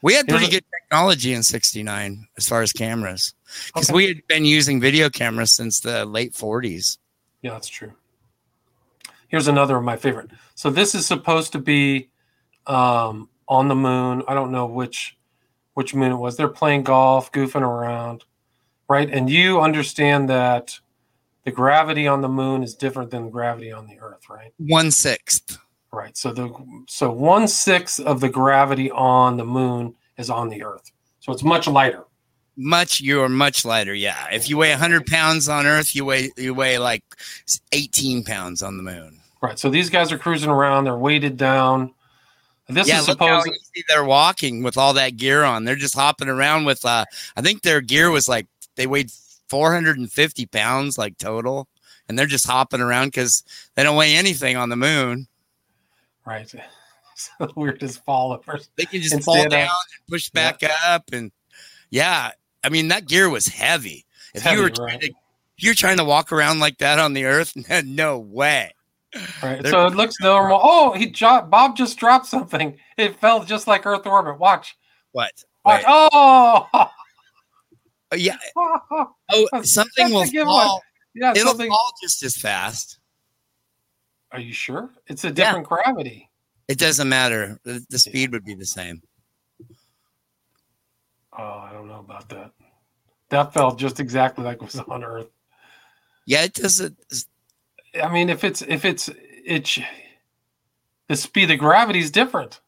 We 0.00 0.14
had 0.14 0.28
pretty 0.28 0.48
good 0.48 0.64
technology 0.80 1.32
in 1.32 1.42
69 1.42 2.28
as 2.36 2.48
far 2.48 2.62
as 2.62 2.72
cameras 2.72 3.34
because 3.66 3.90
okay. 3.90 3.96
we 3.96 4.06
had 4.06 4.26
been 4.28 4.44
using 4.44 4.80
video 4.80 5.10
cameras 5.10 5.52
since 5.52 5.80
the 5.80 6.04
late 6.04 6.34
40s. 6.34 6.98
Yeah, 7.42 7.52
that's 7.52 7.68
true. 7.68 7.92
Here's 9.28 9.48
another 9.48 9.76
of 9.76 9.84
my 9.84 9.96
favorite. 9.96 10.30
So 10.54 10.70
this 10.70 10.94
is 10.94 11.06
supposed 11.06 11.52
to 11.52 11.58
be 11.58 12.10
um, 12.66 13.28
on 13.46 13.68
the 13.68 13.74
moon. 13.74 14.22
I 14.26 14.34
don't 14.34 14.50
know 14.50 14.66
which 14.66 15.16
which 15.74 15.94
moon 15.94 16.12
it 16.12 16.16
was. 16.16 16.36
They're 16.36 16.48
playing 16.48 16.82
golf, 16.82 17.30
goofing 17.30 17.62
around, 17.62 18.24
right? 18.88 19.08
And 19.08 19.30
you 19.30 19.60
understand 19.60 20.28
that 20.28 20.78
the 21.44 21.52
gravity 21.52 22.08
on 22.08 22.20
the 22.20 22.28
moon 22.28 22.62
is 22.62 22.74
different 22.74 23.10
than 23.10 23.26
the 23.26 23.30
gravity 23.30 23.70
on 23.70 23.86
the 23.86 23.98
Earth, 24.00 24.28
right? 24.28 24.52
One 24.58 24.90
sixth. 24.90 25.58
Right. 25.92 26.16
So 26.16 26.32
the 26.32 26.52
so 26.88 27.10
one 27.10 27.48
sixth 27.48 28.00
of 28.00 28.20
the 28.20 28.28
gravity 28.28 28.90
on 28.90 29.36
the 29.36 29.44
moon 29.44 29.94
is 30.18 30.30
on 30.30 30.48
the 30.48 30.62
Earth. 30.62 30.90
So 31.20 31.32
it's 31.32 31.42
much 31.42 31.66
lighter. 31.66 32.04
Much 32.56 33.00
you're 33.00 33.28
much 33.28 33.64
lighter. 33.64 33.94
Yeah. 33.94 34.26
If 34.32 34.50
you 34.50 34.56
weigh 34.58 34.70
100 34.70 35.06
pounds 35.06 35.48
on 35.48 35.64
Earth, 35.64 35.94
you 35.94 36.04
weigh 36.04 36.30
you 36.36 36.54
weigh 36.54 36.78
like 36.78 37.04
18 37.72 38.24
pounds 38.24 38.62
on 38.62 38.76
the 38.76 38.82
moon. 38.82 39.17
Right. 39.40 39.58
So 39.58 39.70
these 39.70 39.90
guys 39.90 40.10
are 40.10 40.18
cruising 40.18 40.50
around. 40.50 40.84
They're 40.84 40.96
weighted 40.96 41.36
down. 41.36 41.94
This 42.68 42.88
yeah, 42.88 42.98
is 42.98 43.06
supposed. 43.06 43.48
they're 43.88 44.04
walking 44.04 44.62
with 44.62 44.76
all 44.76 44.92
that 44.94 45.16
gear 45.16 45.42
on. 45.42 45.64
They're 45.64 45.76
just 45.76 45.94
hopping 45.94 46.28
around 46.28 46.64
with. 46.64 46.84
uh 46.84 47.04
I 47.36 47.40
think 47.40 47.62
their 47.62 47.80
gear 47.80 48.10
was 48.10 48.28
like 48.28 48.46
they 48.76 48.86
weighed 48.86 49.10
450 49.48 50.46
pounds 50.46 50.98
like 50.98 51.16
total, 51.18 51.66
and 52.08 52.18
they're 52.18 52.26
just 52.26 52.46
hopping 52.46 52.80
around 52.80 53.08
because 53.08 53.42
they 53.74 53.82
don't 53.82 53.96
weigh 53.96 54.14
anything 54.14 54.56
on 54.56 54.68
the 54.68 54.76
moon. 54.76 55.26
Right. 56.24 56.52
So 57.18 57.50
we're 57.56 57.72
just 57.72 58.04
followers. 58.04 58.68
They 58.76 58.84
can 58.84 59.00
just 59.00 59.24
fall 59.24 59.48
down 59.48 59.64
up. 59.64 59.70
and 59.70 60.06
push 60.08 60.30
back 60.30 60.60
up, 60.86 61.10
and 61.12 61.32
yeah, 61.90 62.30
I 62.62 62.68
mean 62.68 62.86
that 62.88 63.08
gear 63.08 63.28
was 63.28 63.48
heavy. 63.48 64.06
If 64.34 64.42
Heavy, 64.42 64.54
you 64.54 64.62
were 64.62 64.68
right. 64.68 64.76
trying 64.76 65.00
to, 65.00 65.12
you're 65.56 65.74
trying 65.74 65.96
to 65.96 66.04
walk 66.04 66.30
around 66.30 66.60
like 66.60 66.78
that 66.78 67.00
on 67.00 67.14
the 67.14 67.24
Earth, 67.24 67.54
no 67.84 68.18
way. 68.20 68.72
Right. 69.42 69.62
They're- 69.62 69.70
So 69.72 69.86
it 69.86 69.94
looks 69.94 70.16
normal. 70.20 70.60
Oh, 70.62 70.92
he 70.92 71.10
jo- 71.10 71.42
Bob 71.42 71.76
just 71.76 71.98
dropped 71.98 72.26
something. 72.26 72.78
It 72.96 73.18
fell 73.20 73.42
just 73.44 73.66
like 73.66 73.86
Earth 73.86 74.06
orbit. 74.06 74.38
Watch. 74.38 74.76
What? 75.12 75.32
Watch. 75.64 75.78
Wait. 75.82 75.84
Oh. 75.88 76.66
Uh, 76.74 76.86
oh, 78.12 78.16
yeah. 78.16 78.36
yeah. 78.56 79.04
Oh, 79.32 79.48
something 79.62 79.92
that's 79.96 80.12
will 80.12 80.24
good 80.26 80.46
one. 80.46 80.66
fall. 80.66 80.82
It'll 81.14 81.48
Something. 81.48 81.68
fall 81.70 81.92
just 82.02 82.22
as 82.22 82.36
fast. 82.36 83.00
Are 84.30 84.38
you 84.40 84.52
sure? 84.52 84.90
It's 85.06 85.24
a 85.24 85.30
different 85.30 85.66
gravity. 85.66 86.28
It 86.68 86.78
doesn't 86.78 87.08
matter. 87.08 87.58
The, 87.64 87.84
the 87.88 87.98
speed 87.98 88.30
would 88.32 88.44
be 88.44 88.54
the 88.54 88.66
same. 88.66 89.02
Oh, 91.36 91.42
I 91.42 91.70
don't 91.72 91.88
know 91.88 92.00
about 92.00 92.28
that. 92.28 92.52
That 93.30 93.52
felt 93.54 93.78
just 93.78 94.00
exactly 94.00 94.44
like 94.44 94.56
it 94.56 94.62
was 94.64 94.78
on 94.78 95.02
Earth. 95.04 95.28
Yeah, 96.26 96.44
it 96.44 96.54
doesn't. 96.54 96.96
I 98.02 98.08
mean, 98.12 98.28
if 98.28 98.44
it's 98.44 98.62
if 98.62 98.84
it's 98.84 99.10
it's 99.44 99.78
the 101.08 101.16
speed, 101.16 101.50
of 101.50 101.58
gravity 101.58 102.00
is 102.00 102.10
different. 102.10 102.60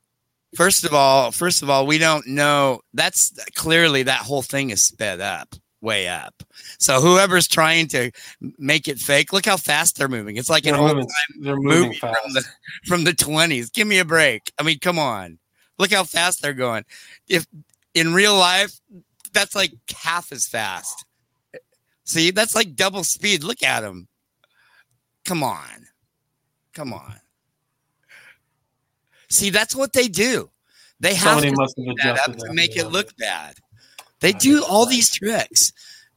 First 0.56 0.84
of 0.84 0.92
all, 0.94 1.30
first 1.30 1.62
of 1.62 1.70
all, 1.70 1.86
we 1.86 1.98
don't 1.98 2.26
know. 2.26 2.80
That's 2.94 3.32
clearly 3.54 4.02
that 4.04 4.20
whole 4.20 4.42
thing 4.42 4.70
is 4.70 4.84
sped 4.84 5.20
up, 5.20 5.54
way 5.80 6.08
up. 6.08 6.42
So 6.78 7.00
whoever's 7.00 7.46
trying 7.46 7.86
to 7.88 8.10
make 8.58 8.88
it 8.88 8.98
fake, 8.98 9.32
look 9.32 9.46
how 9.46 9.56
fast 9.56 9.96
they're 9.96 10.08
moving. 10.08 10.36
It's 10.36 10.50
like 10.50 10.64
They're 10.64 10.74
an 10.74 10.80
old 10.80 10.96
moving, 10.96 11.08
they're 11.40 11.56
moving 11.56 11.82
movie 11.88 11.98
fast. 11.98 12.20
from 12.22 12.32
the 12.32 12.44
from 12.86 13.04
the 13.04 13.14
twenties. 13.14 13.70
Give 13.70 13.86
me 13.86 13.98
a 13.98 14.04
break. 14.04 14.52
I 14.58 14.62
mean, 14.62 14.78
come 14.80 14.98
on. 14.98 15.38
Look 15.78 15.92
how 15.92 16.04
fast 16.04 16.42
they're 16.42 16.52
going. 16.52 16.84
If 17.28 17.46
in 17.94 18.12
real 18.12 18.34
life, 18.34 18.72
that's 19.32 19.54
like 19.54 19.72
half 19.96 20.32
as 20.32 20.48
fast. 20.48 21.04
See, 22.04 22.32
that's 22.32 22.56
like 22.56 22.74
double 22.74 23.04
speed. 23.04 23.44
Look 23.44 23.62
at 23.62 23.82
them. 23.82 24.08
Come 25.30 25.44
on. 25.44 25.86
Come 26.74 26.92
on. 26.92 27.14
See, 29.28 29.50
that's 29.50 29.76
what 29.76 29.92
they 29.92 30.08
do. 30.08 30.50
They 30.98 31.14
have 31.14 31.40
Somebody 31.40 31.50
to 31.52 31.94
that 32.02 32.28
up 32.28 32.36
to 32.36 32.52
make 32.52 32.76
it 32.76 32.88
look 32.88 33.16
bad. 33.16 33.54
They 34.18 34.32
do 34.32 34.64
all 34.68 34.86
these 34.86 35.08
tricks. 35.08 35.72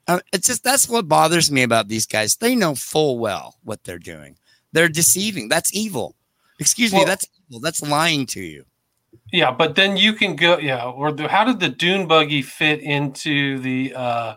Uh, 0.07 0.21
it's 0.33 0.47
just 0.47 0.63
that's 0.63 0.89
what 0.89 1.07
bothers 1.07 1.51
me 1.51 1.61
about 1.61 1.89
these 1.89 2.07
guys. 2.07 2.37
They 2.37 2.55
know 2.55 2.73
full 2.73 3.19
well 3.19 3.59
what 3.63 3.83
they're 3.83 3.99
doing. 3.99 4.35
They're 4.71 4.89
deceiving. 4.89 5.47
That's 5.47 5.71
evil. 5.75 6.15
Excuse 6.57 6.91
me. 6.91 7.05
That's 7.05 7.27
evil. 7.47 7.59
That's 7.59 7.83
lying 7.83 8.25
to 8.25 8.41
you. 8.41 8.65
Yeah, 9.31 9.51
but 9.51 9.75
then 9.75 9.95
you 9.95 10.13
can 10.13 10.35
go. 10.35 10.57
Yeah, 10.57 10.85
or 10.85 11.11
the, 11.11 11.27
how 11.27 11.43
did 11.43 11.59
the 11.59 11.69
dune 11.69 12.07
buggy 12.07 12.41
fit 12.41 12.81
into 12.81 13.59
the 13.59 13.93
uh 13.95 14.35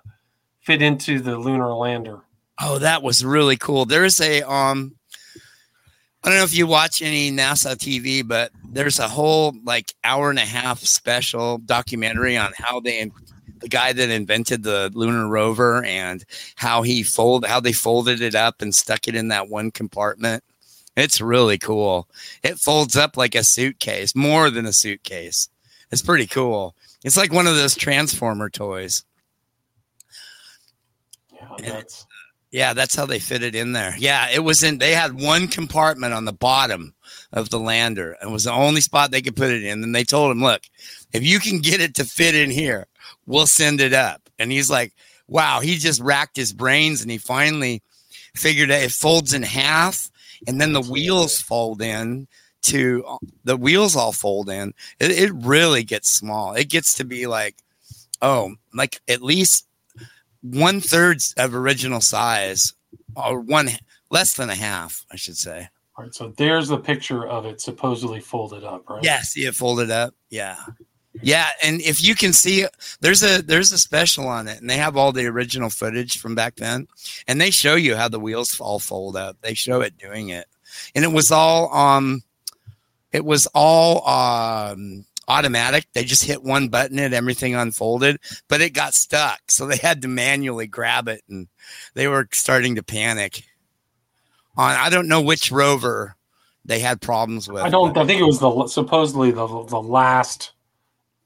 fit 0.60 0.82
into 0.82 1.18
the 1.18 1.38
lunar 1.38 1.72
lander? 1.72 2.25
Oh, 2.60 2.78
that 2.78 3.02
was 3.02 3.24
really 3.24 3.56
cool. 3.56 3.84
There's 3.84 4.20
a 4.20 4.42
um 4.42 4.96
I 6.24 6.30
don't 6.30 6.38
know 6.38 6.44
if 6.44 6.56
you 6.56 6.66
watch 6.66 7.02
any 7.02 7.30
NASA 7.30 7.76
TV, 7.76 8.26
but 8.26 8.50
there's 8.68 8.98
a 8.98 9.08
whole 9.08 9.54
like 9.64 9.94
hour 10.02 10.30
and 10.30 10.38
a 10.38 10.44
half 10.44 10.80
special 10.80 11.58
documentary 11.58 12.36
on 12.36 12.52
how 12.56 12.80
they 12.80 13.10
the 13.58 13.68
guy 13.68 13.92
that 13.92 14.10
invented 14.10 14.62
the 14.62 14.90
lunar 14.94 15.28
rover 15.28 15.84
and 15.84 16.24
how 16.56 16.82
he 16.82 17.02
fold 17.02 17.46
how 17.46 17.60
they 17.60 17.72
folded 17.72 18.20
it 18.20 18.34
up 18.34 18.60
and 18.60 18.74
stuck 18.74 19.08
it 19.08 19.14
in 19.14 19.28
that 19.28 19.48
one 19.48 19.70
compartment. 19.70 20.42
It's 20.96 21.20
really 21.20 21.58
cool. 21.58 22.08
It 22.42 22.58
folds 22.58 22.96
up 22.96 23.16
like 23.16 23.34
a 23.34 23.44
suitcase, 23.44 24.14
more 24.16 24.50
than 24.50 24.66
a 24.66 24.72
suitcase. 24.72 25.48
It's 25.92 26.02
pretty 26.02 26.26
cool. 26.26 26.74
It's 27.04 27.16
like 27.16 27.32
one 27.32 27.46
of 27.46 27.54
those 27.54 27.76
transformer 27.76 28.50
toys. 28.50 29.04
Yeah, 31.32 31.48
that's 31.60 32.06
Yeah, 32.50 32.72
that's 32.74 32.94
how 32.94 33.06
they 33.06 33.18
fit 33.18 33.42
it 33.42 33.54
in 33.54 33.72
there. 33.72 33.94
Yeah, 33.98 34.28
it 34.32 34.38
was 34.38 34.62
in. 34.62 34.78
They 34.78 34.92
had 34.92 35.20
one 35.20 35.48
compartment 35.48 36.14
on 36.14 36.24
the 36.24 36.32
bottom 36.32 36.94
of 37.32 37.50
the 37.50 37.58
lander, 37.58 38.16
and 38.20 38.32
was 38.32 38.44
the 38.44 38.52
only 38.52 38.80
spot 38.80 39.10
they 39.10 39.20
could 39.20 39.36
put 39.36 39.50
it 39.50 39.64
in. 39.64 39.82
And 39.82 39.94
they 39.94 40.04
told 40.04 40.30
him, 40.30 40.42
"Look, 40.42 40.62
if 41.12 41.24
you 41.24 41.40
can 41.40 41.58
get 41.58 41.80
it 41.80 41.94
to 41.96 42.04
fit 42.04 42.34
in 42.34 42.50
here, 42.50 42.86
we'll 43.26 43.46
send 43.46 43.80
it 43.80 43.92
up." 43.92 44.30
And 44.38 44.52
he's 44.52 44.70
like, 44.70 44.94
"Wow!" 45.26 45.60
He 45.60 45.76
just 45.76 46.00
racked 46.00 46.36
his 46.36 46.52
brains, 46.52 47.02
and 47.02 47.10
he 47.10 47.18
finally 47.18 47.82
figured 48.34 48.70
out 48.70 48.82
it 48.82 48.92
folds 48.92 49.34
in 49.34 49.42
half, 49.42 50.10
and 50.46 50.60
then 50.60 50.72
the 50.72 50.82
wheels 50.82 51.40
fold 51.40 51.82
in. 51.82 52.28
To 52.62 53.04
the 53.44 53.56
wheels 53.56 53.94
all 53.94 54.10
fold 54.10 54.50
in. 54.50 54.74
It, 54.98 55.12
it 55.12 55.32
really 55.32 55.84
gets 55.84 56.12
small. 56.12 56.54
It 56.54 56.68
gets 56.68 56.94
to 56.94 57.04
be 57.04 57.28
like, 57.28 57.54
oh, 58.20 58.56
like 58.74 59.00
at 59.06 59.22
least 59.22 59.65
one 60.50 60.80
third 60.80 61.18
of 61.36 61.54
original 61.54 62.00
size, 62.00 62.72
or 63.16 63.40
one 63.40 63.70
less 64.10 64.34
than 64.34 64.50
a 64.50 64.54
half, 64.54 65.04
I 65.10 65.16
should 65.16 65.36
say. 65.36 65.68
all 65.96 66.04
right. 66.04 66.14
So 66.14 66.32
there's 66.36 66.68
the 66.68 66.78
picture 66.78 67.26
of 67.26 67.46
it 67.46 67.60
supposedly 67.60 68.20
folded 68.20 68.64
up, 68.64 68.88
right? 68.88 69.02
Yeah, 69.02 69.20
see 69.22 69.46
it 69.46 69.54
folded 69.54 69.90
up. 69.90 70.14
Yeah, 70.30 70.56
yeah, 71.22 71.48
and 71.62 71.80
if 71.80 72.02
you 72.02 72.14
can 72.14 72.32
see, 72.32 72.66
there's 73.00 73.22
a 73.22 73.42
there's 73.42 73.72
a 73.72 73.78
special 73.78 74.28
on 74.28 74.48
it, 74.48 74.60
and 74.60 74.68
they 74.68 74.76
have 74.76 74.96
all 74.96 75.12
the 75.12 75.26
original 75.26 75.70
footage 75.70 76.18
from 76.18 76.34
back 76.34 76.56
then, 76.56 76.88
and 77.26 77.40
they 77.40 77.50
show 77.50 77.74
you 77.74 77.96
how 77.96 78.08
the 78.08 78.20
wheels 78.20 78.58
all 78.60 78.78
fold 78.78 79.16
up. 79.16 79.36
They 79.40 79.54
show 79.54 79.80
it 79.80 79.96
doing 79.96 80.28
it, 80.28 80.46
and 80.94 81.04
it 81.04 81.12
was 81.12 81.30
all 81.30 81.74
um, 81.74 82.22
it 83.12 83.24
was 83.24 83.46
all 83.54 84.06
um 84.06 85.05
automatic. 85.28 85.86
They 85.92 86.04
just 86.04 86.24
hit 86.24 86.42
one 86.42 86.68
button 86.68 86.98
and 86.98 87.14
everything 87.14 87.54
unfolded, 87.54 88.18
but 88.48 88.60
it 88.60 88.70
got 88.70 88.94
stuck, 88.94 89.40
so 89.50 89.66
they 89.66 89.76
had 89.76 90.02
to 90.02 90.08
manually 90.08 90.66
grab 90.66 91.08
it, 91.08 91.22
and 91.28 91.48
they 91.94 92.08
were 92.08 92.28
starting 92.32 92.76
to 92.76 92.82
panic. 92.82 93.44
On 94.56 94.70
I 94.74 94.88
don't 94.88 95.08
know 95.08 95.20
which 95.20 95.52
rover 95.52 96.16
they 96.64 96.80
had 96.80 97.00
problems 97.00 97.48
with. 97.48 97.62
I 97.62 97.68
don't. 97.68 97.96
I 97.96 98.06
think 98.06 98.20
it 98.20 98.24
was 98.24 98.40
the 98.40 98.66
supposedly 98.68 99.30
the 99.30 99.46
the 99.64 99.80
last 99.80 100.52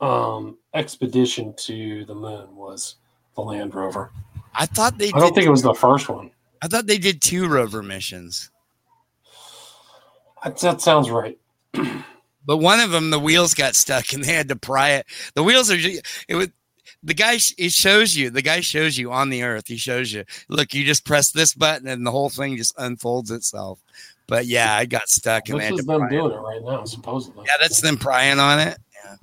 um 0.00 0.58
expedition 0.74 1.54
to 1.58 2.04
the 2.06 2.14
moon 2.14 2.56
was 2.56 2.96
the 3.34 3.42
Land 3.42 3.74
Rover. 3.74 4.10
I 4.54 4.66
thought 4.66 4.98
they 4.98 5.12
I 5.12 5.18
don't 5.18 5.34
think 5.34 5.46
it 5.46 5.50
was 5.50 5.62
the 5.62 5.74
first 5.74 6.08
one. 6.08 6.30
I 6.62 6.68
thought 6.68 6.86
they 6.86 6.98
did 6.98 7.22
two 7.22 7.48
rover 7.48 7.82
missions, 7.82 8.50
That, 10.44 10.58
that 10.58 10.80
sounds 10.80 11.10
right. 11.10 11.38
but 12.44 12.58
one 12.58 12.80
of 12.80 12.90
them 12.90 13.10
the 13.10 13.18
wheels 13.20 13.54
got 13.54 13.74
stuck 13.74 14.12
and 14.12 14.24
they 14.24 14.32
had 14.32 14.48
to 14.48 14.56
pry 14.56 14.90
it. 14.90 15.06
The 15.34 15.42
wheels 15.42 15.70
are 15.70 15.76
it 15.76 16.34
was 16.34 16.48
the 17.02 17.14
guy 17.14 17.38
it 17.56 17.72
shows 17.72 18.14
you 18.16 18.28
the 18.30 18.42
guy 18.42 18.60
shows 18.60 18.98
you 18.98 19.10
on 19.10 19.30
the 19.30 19.42
earth 19.42 19.66
he 19.68 19.76
shows 19.78 20.12
you 20.12 20.24
look 20.48 20.74
you 20.74 20.84
just 20.84 21.04
press 21.06 21.30
this 21.30 21.54
button 21.54 21.88
and 21.88 22.06
the 22.06 22.10
whole 22.10 22.28
thing 22.28 22.56
just 22.58 22.74
unfolds 22.76 23.30
itself 23.30 23.78
but 24.26 24.44
yeah 24.44 24.74
i 24.74 24.84
got 24.84 25.08
stuck 25.08 25.48
and 25.48 25.58
This 25.60 25.64
had 25.64 25.74
is 25.74 25.80
to 25.80 25.86
them 25.86 26.00
pry 26.00 26.08
it. 26.08 26.10
doing 26.10 26.32
it 26.32 26.36
right 26.40 26.62
now, 26.62 26.84
supposedly. 26.84 27.44
yeah 27.46 27.54
that's 27.58 27.80
them 27.80 27.96
prying 27.96 28.38
on 28.38 28.58
it 28.60 28.76
yeah 29.02 29.14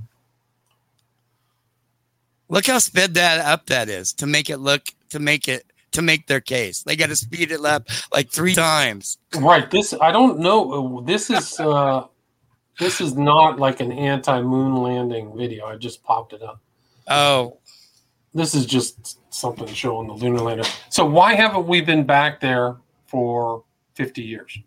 look 2.50 2.66
how 2.66 2.80
sped 2.80 3.14
that 3.16 3.40
up 3.46 3.68
that 3.68 3.90
is 3.90 4.14
to 4.14 4.26
make 4.26 4.50
it 4.50 4.58
look 4.58 4.82
to 5.10 5.20
make 5.20 5.48
it 5.48 5.64
to 5.92 6.02
make 6.02 6.28
their 6.28 6.42
case 6.42 6.84
they 6.84 6.96
got 6.96 7.10
to 7.10 7.16
speed 7.16 7.52
it 7.52 7.64
up 7.64 7.88
like 8.12 8.32
three 8.32 8.56
times 8.56 9.18
Right. 9.38 9.70
This 9.70 9.94
I 10.02 10.12
don't 10.12 10.40
know. 10.40 11.02
This 11.02 11.30
is 11.30 11.60
uh 11.60 12.06
this 12.80 13.02
is 13.02 13.16
not 13.16 13.60
like 13.60 13.80
an 13.80 13.92
anti-moon 13.92 14.76
landing 14.76 15.36
video. 15.36 15.66
I 15.66 15.78
just 15.78 16.04
popped 16.04 16.34
it 16.34 16.42
up. 16.42 16.62
oh 17.08 17.58
This 18.34 18.54
is 18.54 18.66
just 18.66 19.20
something 19.34 19.68
showing 19.68 20.08
the 20.08 20.14
lunar 20.14 20.42
lander. 20.42 20.64
So 20.90 21.06
why 21.06 21.36
haven't 21.36 21.68
we 21.68 21.82
been 21.82 22.06
back 22.06 22.40
there 22.40 22.78
for 23.08 23.64
50 23.96 24.22
years? 24.22 24.58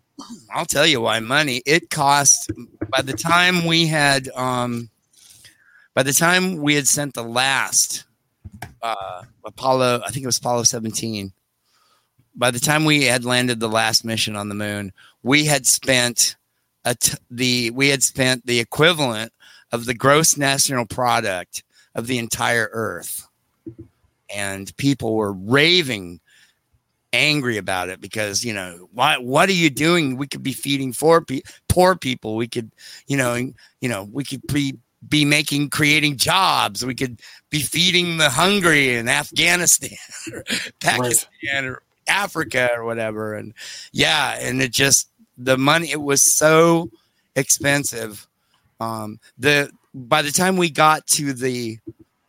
I'll 0.53 0.67
tell 0.67 0.87
you 0.87 1.01
why 1.01 1.21
money. 1.21 1.63
It 1.65 1.91
cost 1.91 2.51
by 2.91 3.03
the 3.03 3.15
time 3.15 3.65
we 3.65 3.87
had 3.87 4.29
um 4.31 4.91
by 5.95 6.03
the 6.03 6.13
time 6.13 6.57
we 6.57 6.75
had 6.75 6.87
sent 6.87 7.15
the 7.15 7.23
last 7.23 8.05
uh 8.83 9.23
Apollo, 9.45 10.03
I 10.07 10.11
think 10.11 10.25
it 10.25 10.27
was 10.27 10.39
Apollo 10.39 10.65
17. 10.65 11.33
By 12.35 12.51
the 12.51 12.61
time 12.61 12.85
we 12.85 13.05
had 13.05 13.25
landed 13.25 13.61
the 13.61 13.69
last 13.69 14.05
mission 14.05 14.37
on 14.37 14.49
the 14.49 14.55
moon, 14.55 14.93
we 15.23 15.47
had 15.47 15.67
spent 15.67 16.37
t- 16.95 17.19
the 17.31 17.71
we 17.71 17.89
had 17.89 18.03
spent 18.03 18.47
the 18.47 18.61
equivalent 18.61 19.33
of 19.73 19.87
the 19.87 19.95
gross 19.95 20.37
national 20.37 20.87
product 20.87 21.63
of 21.95 22.07
the 22.07 22.19
entire 22.19 22.69
earth. 22.73 23.27
And 24.33 24.75
people 24.77 25.17
were 25.17 25.33
raving 25.33 26.21
angry 27.13 27.57
about 27.57 27.89
it 27.89 28.01
because 28.01 28.45
you 28.45 28.55
know 28.55 28.89
what 28.93 29.25
what 29.25 29.49
are 29.49 29.53
you 29.53 29.69
doing 29.69 30.17
we 30.17 30.29
could 30.29 30.45
be 30.45 30.53
feeding 30.53 30.95
pe- 31.27 31.41
poor 31.69 31.97
people 31.97 32.37
we 32.37 32.47
could 32.47 32.71
you 33.09 33.17
know 33.17 33.35
you 33.35 33.89
know 33.89 34.09
we 34.13 34.23
could 34.23 34.41
be 34.47 34.77
be 35.09 35.25
making 35.25 35.69
creating 35.69 36.17
jobs 36.17 36.87
we 36.87 36.95
could 36.95 37.21
be 37.51 37.61
feeding 37.61 38.17
the 38.19 38.31
hungry 38.31 38.95
in 38.95 39.09
afghanistan 39.09 39.91
or 40.33 40.45
pakistan 40.81 41.29
right. 41.53 41.65
or 41.65 41.83
africa 42.07 42.71
or 42.77 42.85
whatever 42.85 43.35
and 43.35 43.55
yeah 43.93 44.39
and 44.41 44.63
it 44.63 44.71
just 44.71 45.11
the 45.45 45.59
money 45.59 45.91
it 45.91 46.01
was 46.01 46.35
so 46.37 46.91
expensive 47.37 48.27
um 48.81 49.19
the 49.39 49.71
by 49.95 50.23
the 50.23 50.31
time 50.31 50.57
we 50.57 50.71
got 50.71 51.07
to 51.07 51.33
the 51.33 51.79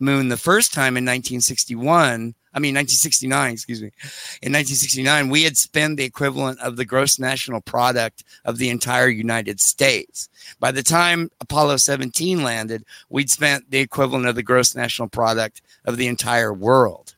moon 0.00 0.28
the 0.28 0.36
first 0.36 0.72
time 0.72 0.96
in 0.96 1.04
1961 1.04 2.34
I 2.54 2.58
mean 2.58 2.74
1969, 2.74 3.52
excuse 3.52 3.80
me. 3.80 3.88
In 4.42 4.52
1969, 4.52 5.30
we 5.30 5.42
had 5.42 5.56
spent 5.56 5.96
the 5.96 6.04
equivalent 6.04 6.60
of 6.60 6.76
the 6.76 6.84
gross 6.84 7.18
national 7.18 7.62
product 7.62 8.24
of 8.44 8.58
the 8.58 8.68
entire 8.68 9.08
United 9.08 9.58
States. 9.58 10.28
By 10.60 10.70
the 10.70 10.82
time 10.82 11.30
Apollo 11.40 11.78
17 11.78 12.42
landed, 12.42 12.84
we'd 13.08 13.30
spent 13.30 13.70
the 13.70 13.78
equivalent 13.78 14.26
of 14.26 14.34
the 14.34 14.42
gross 14.42 14.74
national 14.74 15.08
product 15.08 15.62
of 15.86 15.96
the 15.96 16.08
entire 16.08 16.52
world. 16.52 17.14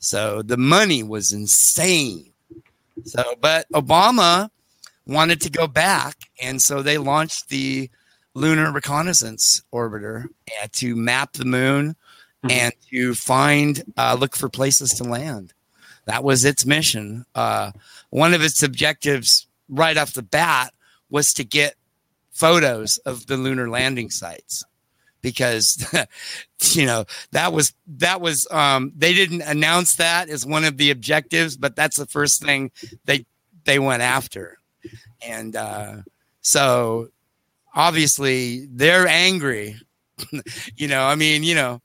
So 0.00 0.42
the 0.42 0.56
money 0.56 1.04
was 1.04 1.32
insane. 1.32 2.32
So, 3.04 3.22
but 3.40 3.70
Obama 3.72 4.50
wanted 5.06 5.40
to 5.42 5.50
go 5.50 5.66
back, 5.66 6.16
and 6.42 6.60
so 6.60 6.82
they 6.82 6.98
launched 6.98 7.48
the 7.48 7.90
Lunar 8.34 8.72
Reconnaissance 8.72 9.62
Orbiter 9.72 10.26
to 10.72 10.96
map 10.96 11.32
the 11.32 11.44
moon 11.44 11.96
mm-hmm. 12.44 12.50
and 12.50 12.72
to 12.90 13.14
find, 13.14 13.82
uh, 13.96 14.16
look 14.18 14.36
for 14.36 14.48
places 14.48 14.90
to 14.94 15.04
land. 15.04 15.52
That 16.04 16.22
was 16.22 16.44
its 16.44 16.66
mission. 16.66 17.24
Uh, 17.34 17.72
one 18.10 18.34
of 18.34 18.42
its 18.42 18.62
objectives 18.62 19.46
right 19.68 19.96
off 19.96 20.12
the 20.12 20.22
bat 20.22 20.72
was 21.10 21.32
to 21.34 21.44
get 21.44 21.74
photos 22.30 22.98
of 22.98 23.26
the 23.26 23.36
lunar 23.36 23.68
landing 23.68 24.10
sites 24.10 24.62
because 25.22 25.82
you 26.72 26.84
know 26.84 27.06
that 27.32 27.50
was 27.50 27.72
that 27.86 28.20
was 28.20 28.46
um 28.50 28.92
they 28.94 29.14
didn't 29.14 29.40
announce 29.40 29.96
that 29.96 30.28
as 30.28 30.44
one 30.44 30.62
of 30.62 30.76
the 30.76 30.90
objectives 30.90 31.56
but 31.56 31.74
that's 31.74 31.96
the 31.96 32.04
first 32.04 32.44
thing 32.44 32.70
they 33.06 33.24
they 33.64 33.78
went 33.78 34.02
after 34.02 34.58
and 35.22 35.56
uh 35.56 35.96
so 36.40 37.08
obviously 37.74 38.66
they're 38.72 39.06
angry 39.06 39.76
you 40.76 40.88
know 40.88 41.04
i 41.04 41.14
mean 41.14 41.42
you 41.42 41.54
know 41.54 41.80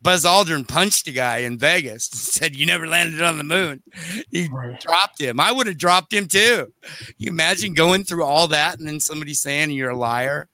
Buzz 0.00 0.24
Aldrin 0.24 0.66
punched 0.66 1.08
a 1.08 1.12
guy 1.12 1.38
in 1.38 1.58
Vegas 1.58 2.04
said, 2.12 2.54
You 2.54 2.66
never 2.66 2.86
landed 2.86 3.22
on 3.22 3.38
the 3.38 3.44
moon. 3.44 3.82
He 4.30 4.48
right. 4.48 4.78
dropped 4.80 5.20
him. 5.20 5.40
I 5.40 5.52
would 5.52 5.66
have 5.66 5.78
dropped 5.78 6.12
him 6.12 6.28
too. 6.28 6.72
You 7.18 7.30
imagine 7.30 7.74
going 7.74 8.04
through 8.04 8.24
all 8.24 8.48
that 8.48 8.78
and 8.78 8.86
then 8.86 9.00
somebody 9.00 9.34
saying 9.34 9.70
you're 9.70 9.90
a 9.90 9.96
liar. 9.96 10.48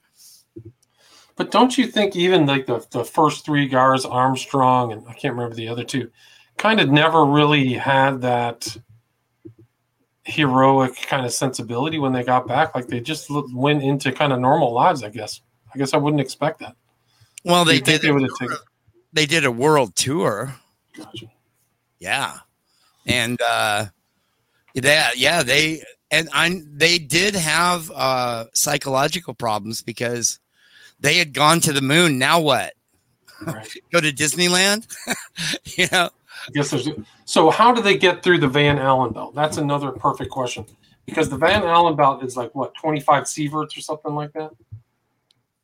But 1.35 1.51
don't 1.51 1.77
you 1.77 1.87
think 1.87 2.15
even 2.15 2.45
like 2.45 2.65
the, 2.65 2.85
the 2.91 3.05
first 3.05 3.45
three 3.45 3.67
guys, 3.67 4.03
Armstrong 4.03 4.91
and 4.91 5.07
I 5.07 5.13
can't 5.13 5.35
remember 5.35 5.55
the 5.55 5.69
other 5.69 5.85
two, 5.85 6.11
kind 6.57 6.81
of 6.81 6.89
never 6.89 7.23
really 7.23 7.73
had 7.73 8.21
that 8.21 8.75
heroic 10.29 10.95
kind 10.95 11.25
of 11.25 11.33
sensibility 11.33 11.99
when 11.99 12.13
they 12.13 12.23
got 12.23 12.47
back? 12.47 12.75
Like 12.75 12.87
they 12.87 12.99
just 12.99 13.29
went 13.29 13.83
into 13.83 14.11
kind 14.11 14.31
of 14.31 14.39
normal 14.39 14.73
lives, 14.73 15.03
I 15.03 15.09
guess. 15.09 15.41
I 15.73 15.77
guess 15.77 15.93
I 15.93 15.97
wouldn't 15.97 16.21
expect 16.21 16.59
that. 16.59 16.75
Well, 17.43 17.65
they 17.65 17.79
did. 17.79 18.01
They 18.01 18.09
taken 18.09 18.57
they 19.13 19.25
did 19.25 19.45
a 19.45 19.51
world 19.51 19.95
tour. 19.95 20.55
Gotcha. 20.95 21.27
Yeah, 21.99 22.37
and 23.05 23.39
uh, 23.41 23.85
that 24.75 25.17
yeah 25.17 25.43
they 25.43 25.83
and 26.11 26.29
I 26.33 26.61
they 26.65 26.97
did 26.97 27.35
have 27.35 27.91
uh, 27.93 28.45
psychological 28.53 29.33
problems 29.33 29.81
because 29.81 30.39
they 30.99 31.15
had 31.15 31.33
gone 31.33 31.59
to 31.61 31.73
the 31.73 31.81
moon. 31.81 32.17
Now 32.17 32.39
what? 32.39 32.73
Right. 33.45 33.67
Go 33.91 34.01
to 34.01 34.11
Disneyland? 34.11 34.87
you 35.77 35.87
know. 35.91 36.09
I 36.49 36.51
guess 36.51 36.71
there's 36.71 36.89
so 37.25 37.51
how 37.51 37.71
do 37.73 37.81
they 37.81 37.97
get 37.97 38.23
through 38.23 38.39
the 38.39 38.47
Van 38.47 38.79
Allen 38.79 39.13
belt? 39.13 39.35
That's 39.35 39.57
another 39.57 39.91
perfect 39.91 40.31
question 40.31 40.65
because 41.05 41.29
the 41.29 41.37
Van 41.37 41.63
Allen 41.63 41.95
belt 41.95 42.23
is 42.23 42.35
like 42.35 42.55
what 42.55 42.73
25 42.73 43.25
sieverts 43.25 43.77
or 43.77 43.81
something 43.81 44.15
like 44.15 44.33
that. 44.33 44.49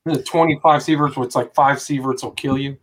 The 0.05 0.21
25 0.21 0.81
sieverts, 0.81 1.17
which 1.17 1.33
like 1.33 1.55
five 1.55 1.77
sieverts 1.77 2.23
will 2.23 2.31
kill 2.31 2.59
you. 2.59 2.77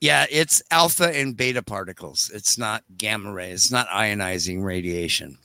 Yeah, 0.00 0.26
it's 0.30 0.60
alpha 0.72 1.16
and 1.16 1.36
beta 1.36 1.62
particles. 1.62 2.30
It's 2.34 2.58
not 2.58 2.82
gamma 2.96 3.32
rays. 3.32 3.66
It's 3.66 3.70
not 3.70 3.88
ionizing 3.88 4.64
radiation. 4.64 5.38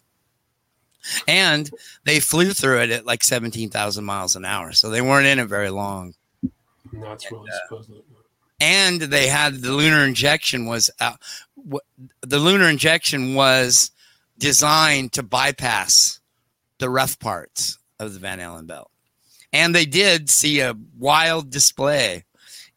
And 1.28 1.70
they 2.06 2.20
flew 2.20 2.52
through 2.52 2.82
it 2.82 2.90
at 2.90 3.06
like 3.06 3.24
17,000 3.24 4.04
miles 4.04 4.36
an 4.36 4.46
hour. 4.46 4.72
So 4.72 4.90
they 4.90 5.02
weren't 5.02 5.28
in 5.28 5.40
it 5.40 5.46
very 5.46 5.70
long. 5.70 6.16
That's 6.94 7.32
really 7.32 7.50
uh, 7.72 7.76
and 8.62 9.02
they 9.02 9.28
had 9.28 9.56
the 9.56 9.74
lunar 9.74 10.06
injection 10.06 10.68
was 10.68 10.90
uh, 11.02 11.16
w- 11.58 11.82
the 12.22 12.38
lunar 12.38 12.70
injection 12.70 13.34
was 13.34 13.92
designed 14.38 15.12
to 15.14 15.24
bypass 15.24 16.20
the 16.78 16.90
rough 16.90 17.20
parts 17.20 17.80
of 18.00 18.14
the 18.14 18.20
Van 18.20 18.40
Allen 18.40 18.68
belt. 18.68 18.92
And 19.52 19.76
they 19.76 19.86
did 19.86 20.30
see 20.30 20.62
a 20.62 20.76
wild 20.98 21.50
display 21.50 22.24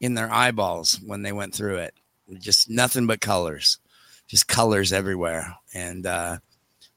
in 0.01 0.15
their 0.15 0.33
eyeballs 0.33 0.99
when 1.05 1.23
they 1.23 1.33
went 1.33 1.55
through 1.55 1.77
it. 1.77 1.95
Just 2.39 2.71
nothing 2.71 3.07
but 3.07 3.21
colors, 3.21 3.79
just 4.27 4.49
colors 4.49 4.93
everywhere, 4.93 5.55
and 5.75 6.07
uh, 6.07 6.39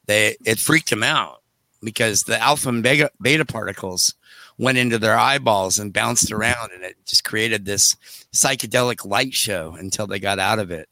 they 0.05 0.37
it 0.45 0.57
freaked 0.57 0.89
them 0.89 1.03
out 1.03 1.43
because 1.83 2.23
the 2.23 2.39
alpha 2.41 2.69
and 2.69 2.81
beta, 2.81 3.11
beta 3.21 3.43
particles 3.43 4.13
went 4.57 4.77
into 4.77 4.97
their 4.97 5.17
eyeballs 5.17 5.77
and 5.77 5.93
bounced 5.93 6.31
around, 6.31 6.71
and 6.73 6.83
it 6.83 6.95
just 7.05 7.23
created 7.23 7.65
this 7.65 7.95
psychedelic 8.33 9.05
light 9.05 9.33
show 9.33 9.75
until 9.77 10.07
they 10.07 10.19
got 10.19 10.39
out 10.39 10.59
of 10.59 10.71
it. 10.71 10.89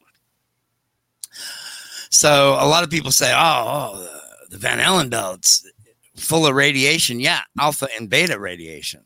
So 2.10 2.58
a 2.60 2.67
lot 2.67 2.84
of 2.84 2.89
people 2.89 3.12
say, 3.12 3.34
"Oh, 3.34 3.38
oh 3.38 4.19
the 4.49 4.58
Van 4.58 4.80
Allen 4.80 5.10
belt's 5.10 5.69
full 6.15 6.45
of 6.45 6.56
radiation." 6.56 7.19
Yeah, 7.19 7.41
alpha 7.60 7.88
and 7.97 8.10
beta 8.10 8.39
radiation, 8.39 9.04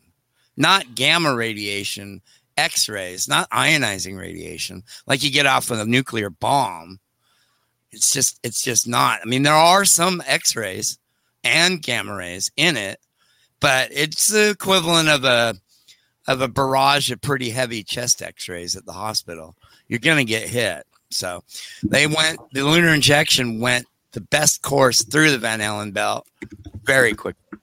not 0.56 0.94
gamma 0.94 1.34
radiation 1.34 2.22
X-rays, 2.60 3.26
not 3.26 3.48
ionizing 3.50 4.18
radiation, 4.18 4.82
like 5.06 5.22
you 5.22 5.30
get 5.30 5.46
off 5.46 5.70
of 5.70 5.80
a 5.80 5.86
nuclear 5.86 6.28
bomb. 6.28 7.00
It's 7.90 8.12
just 8.12 8.38
it's 8.42 8.62
just 8.62 8.86
not. 8.86 9.20
I 9.22 9.24
mean, 9.24 9.42
there 9.42 9.54
are 9.54 9.84
some 9.84 10.22
X-rays 10.26 10.98
and 11.42 11.82
gamma 11.82 12.14
rays 12.14 12.50
in 12.56 12.76
it, 12.76 13.00
but 13.60 13.90
it's 13.92 14.28
the 14.28 14.50
equivalent 14.50 15.08
of 15.08 15.24
a 15.24 15.54
of 16.26 16.40
a 16.40 16.48
barrage 16.48 17.10
of 17.10 17.20
pretty 17.20 17.50
heavy 17.50 17.82
chest 17.82 18.22
X-rays 18.22 18.76
at 18.76 18.86
the 18.86 18.92
hospital. 18.92 19.56
You're 19.88 19.98
gonna 19.98 20.24
get 20.24 20.48
hit. 20.48 20.86
So 21.10 21.42
they 21.82 22.06
went. 22.06 22.38
The 22.52 22.62
lunar 22.62 22.94
injection 22.94 23.60
went 23.60 23.86
the 24.12 24.20
best 24.20 24.62
course 24.62 25.04
through 25.04 25.30
the 25.30 25.38
Van 25.38 25.60
Allen 25.60 25.92
belt 25.92 26.26
very 26.84 27.14
quickly. 27.14 27.58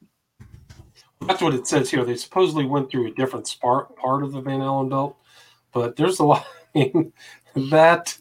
That's 1.21 1.41
what 1.41 1.53
it 1.53 1.67
says 1.67 1.89
here. 1.89 2.05
They 2.05 2.15
supposedly 2.15 2.65
went 2.65 2.91
through 2.91 3.07
a 3.07 3.11
different 3.11 3.53
part 3.61 3.95
part 3.95 4.23
of 4.23 4.31
the 4.33 4.41
Van 4.41 4.61
Allen 4.61 4.89
belt, 4.89 5.17
but 5.73 5.95
there's 5.95 6.19
a 6.19 6.25
lot 6.25 6.45
that 7.55 8.17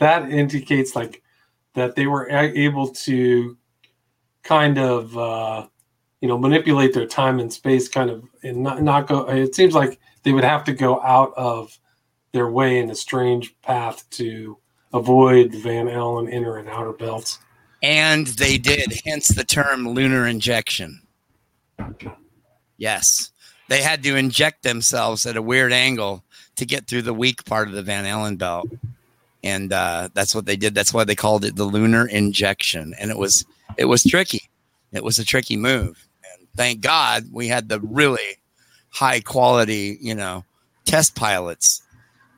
that 0.00 0.30
indicates 0.30 0.96
like 0.96 1.22
that 1.74 1.94
they 1.94 2.06
were 2.06 2.28
able 2.28 2.88
to 2.88 3.56
kind 4.42 4.78
of 4.78 5.16
uh, 5.16 5.66
you 6.20 6.28
know 6.28 6.38
manipulate 6.38 6.94
their 6.94 7.06
time 7.06 7.38
and 7.38 7.52
space, 7.52 7.88
kind 7.88 8.10
of, 8.10 8.24
and 8.42 8.62
not, 8.62 8.82
not 8.82 9.06
go. 9.06 9.28
It 9.28 9.54
seems 9.54 9.74
like 9.74 9.98
they 10.22 10.32
would 10.32 10.44
have 10.44 10.64
to 10.64 10.72
go 10.72 11.00
out 11.02 11.32
of 11.36 11.78
their 12.32 12.50
way 12.50 12.78
in 12.78 12.90
a 12.90 12.94
strange 12.94 13.58
path 13.62 14.08
to 14.10 14.58
avoid 14.92 15.52
the 15.52 15.60
Van 15.60 15.88
Allen 15.88 16.28
inner 16.28 16.56
and 16.56 16.68
outer 16.68 16.92
belts. 16.92 17.38
And 17.82 18.26
they 18.26 18.58
did, 18.58 19.00
hence 19.06 19.28
the 19.28 19.44
term 19.44 19.88
lunar 19.88 20.26
injection. 20.26 21.00
Yes. 22.76 23.30
They 23.68 23.82
had 23.82 24.02
to 24.02 24.16
inject 24.16 24.62
themselves 24.62 25.26
at 25.26 25.36
a 25.36 25.42
weird 25.42 25.72
angle 25.72 26.24
to 26.56 26.66
get 26.66 26.86
through 26.86 27.02
the 27.02 27.14
weak 27.14 27.44
part 27.44 27.68
of 27.68 27.74
the 27.74 27.82
Van 27.82 28.06
Allen 28.06 28.36
belt. 28.36 28.68
And 29.44 29.72
uh, 29.72 30.08
that's 30.14 30.34
what 30.34 30.46
they 30.46 30.56
did. 30.56 30.74
That's 30.74 30.92
why 30.92 31.04
they 31.04 31.14
called 31.14 31.44
it 31.44 31.54
the 31.54 31.64
lunar 31.64 32.06
injection. 32.06 32.94
And 32.98 33.10
it 33.10 33.18
was 33.18 33.44
it 33.76 33.84
was 33.84 34.02
tricky. 34.02 34.48
It 34.92 35.04
was 35.04 35.18
a 35.18 35.24
tricky 35.24 35.56
move. 35.56 36.07
Thank 36.58 36.80
God 36.80 37.26
we 37.30 37.46
had 37.46 37.68
the 37.68 37.78
really 37.78 38.40
high 38.90 39.20
quality, 39.20 39.96
you 40.00 40.16
know, 40.16 40.44
test 40.84 41.14
pilots, 41.14 41.82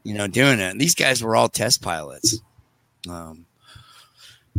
you 0.04 0.12
know, 0.12 0.26
doing 0.26 0.58
it. 0.58 0.70
And 0.70 0.78
these 0.78 0.94
guys 0.94 1.24
were 1.24 1.34
all 1.34 1.48
test 1.48 1.80
pilots. 1.80 2.38
Um, 3.08 3.46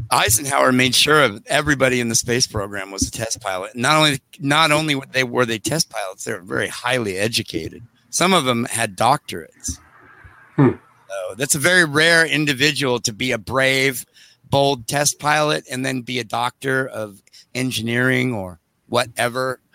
Eisenhower 0.09 0.71
made 0.71 0.95
sure 0.95 1.23
of 1.23 1.43
everybody 1.45 1.99
in 1.99 2.09
the 2.09 2.15
space 2.15 2.47
program 2.47 2.89
was 2.89 3.07
a 3.07 3.11
test 3.11 3.39
pilot. 3.39 3.75
Not 3.75 3.97
only 3.97 4.19
not 4.39 4.71
only 4.71 4.95
were 4.95 5.05
they 5.05 5.23
were 5.23 5.45
they 5.45 5.59
test 5.59 5.91
pilots, 5.91 6.23
they 6.23 6.33
were 6.33 6.41
very 6.41 6.67
highly 6.67 7.19
educated. 7.19 7.83
Some 8.09 8.33
of 8.33 8.45
them 8.45 8.65
had 8.65 8.97
doctorates. 8.97 9.77
Hmm. 10.55 10.71
So 11.07 11.35
that's 11.35 11.53
a 11.53 11.59
very 11.59 11.85
rare 11.85 12.25
individual 12.25 12.99
to 13.01 13.13
be 13.13 13.31
a 13.31 13.37
brave, 13.37 14.07
bold 14.49 14.87
test 14.87 15.19
pilot 15.19 15.65
and 15.69 15.85
then 15.85 16.01
be 16.01 16.17
a 16.17 16.23
doctor 16.23 16.87
of 16.87 17.21
engineering 17.53 18.33
or 18.33 18.60
whatever. 18.91 19.59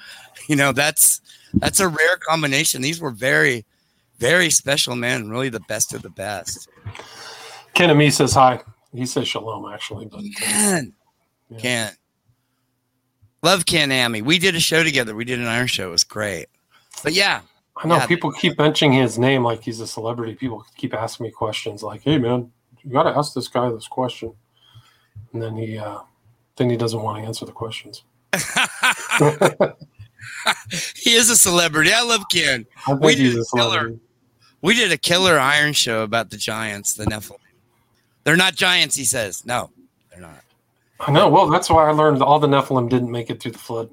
You 0.49 0.55
know, 0.55 0.71
that's 0.71 1.21
that's 1.55 1.81
a 1.81 1.89
rare 1.89 2.17
combination. 2.19 2.81
These 2.81 3.01
were 3.01 3.11
very, 3.11 3.65
very 4.21 4.49
special 4.49 4.95
men, 4.95 5.29
really 5.29 5.49
the 5.49 5.59
best 5.59 5.93
of 5.93 6.03
the 6.03 6.11
best. 6.11 6.69
Ken 7.75 7.91
Ami 7.91 8.11
says 8.11 8.33
hi. 8.33 8.61
He 8.95 9.07
says 9.07 9.27
shalom, 9.27 9.73
actually. 9.73 10.07
But, 10.07 10.23
Ken. 10.37 10.95
Yeah. 11.51 11.59
Ken. 11.59 11.93
Love 13.43 13.67
Ken 13.67 13.91
Ami. 13.91 14.23
We 14.23 14.39
did 14.39 14.55
a 14.55 14.61
show 14.61 14.85
together. 14.85 15.17
We 15.17 15.25
did 15.25 15.41
an 15.41 15.47
Ironshow. 15.47 15.87
It 15.87 15.91
was 15.91 16.05
great. 16.05 16.47
But 17.03 17.13
yeah. 17.13 17.41
I 17.77 17.89
know 17.89 17.97
yeah, 17.97 18.07
people 18.07 18.31
keep 18.31 18.57
mentioning 18.59 18.99
his 18.99 19.19
name 19.19 19.43
like 19.43 19.63
he's 19.63 19.81
a 19.81 19.87
celebrity. 19.87 20.35
People 20.35 20.65
keep 20.77 20.95
asking 20.95 21.25
me 21.25 21.31
questions 21.31 21.83
like, 21.83 22.03
hey, 22.03 22.19
man, 22.19 22.53
you 22.83 22.93
got 22.93 23.03
to 23.03 23.17
ask 23.17 23.35
this 23.35 23.49
guy 23.49 23.69
this 23.71 23.89
question. 23.89 24.33
And 25.33 25.43
then 25.43 25.57
he, 25.57 25.77
uh, 25.77 25.99
then 26.57 26.71
he 26.71 26.77
doesn't 26.77 27.03
want 27.03 27.21
to 27.21 27.27
answer 27.27 27.45
the 27.45 27.53
questions. 27.53 28.05
he 30.95 31.15
is 31.15 31.31
a 31.31 31.37
celebrity. 31.37 31.93
I 31.93 32.03
love 32.03 32.25
Ken. 32.31 32.67
I 32.87 32.95
we 32.95 33.15
did 33.15 33.39
a 33.39 33.45
killer. 33.55 33.95
We 34.63 34.75
did 34.75 34.93
a 34.93 34.99
killer 34.99 35.37
Ironshow 35.39 36.03
about 36.03 36.31
the 36.31 36.37
Giants, 36.37 36.95
the 36.95 37.05
Nephilim. 37.05 37.39
They're 38.25 38.37
not 38.37 38.57
giants, 38.57 38.97
he 38.97 39.05
says. 39.05 39.47
No, 39.47 39.71
they're 40.11 40.21
not. 40.21 40.43
I 40.99 41.13
know. 41.13 41.29
Well, 41.29 41.49
that's 41.49 41.71
why 41.71 41.89
I 41.89 41.93
learned 41.93 42.23
all 42.23 42.41
the 42.41 42.49
Nephilim 42.49 42.89
didn't 42.89 43.11
make 43.11 43.31
it 43.31 43.41
through 43.41 43.53
the 43.53 43.59
flood. 43.59 43.91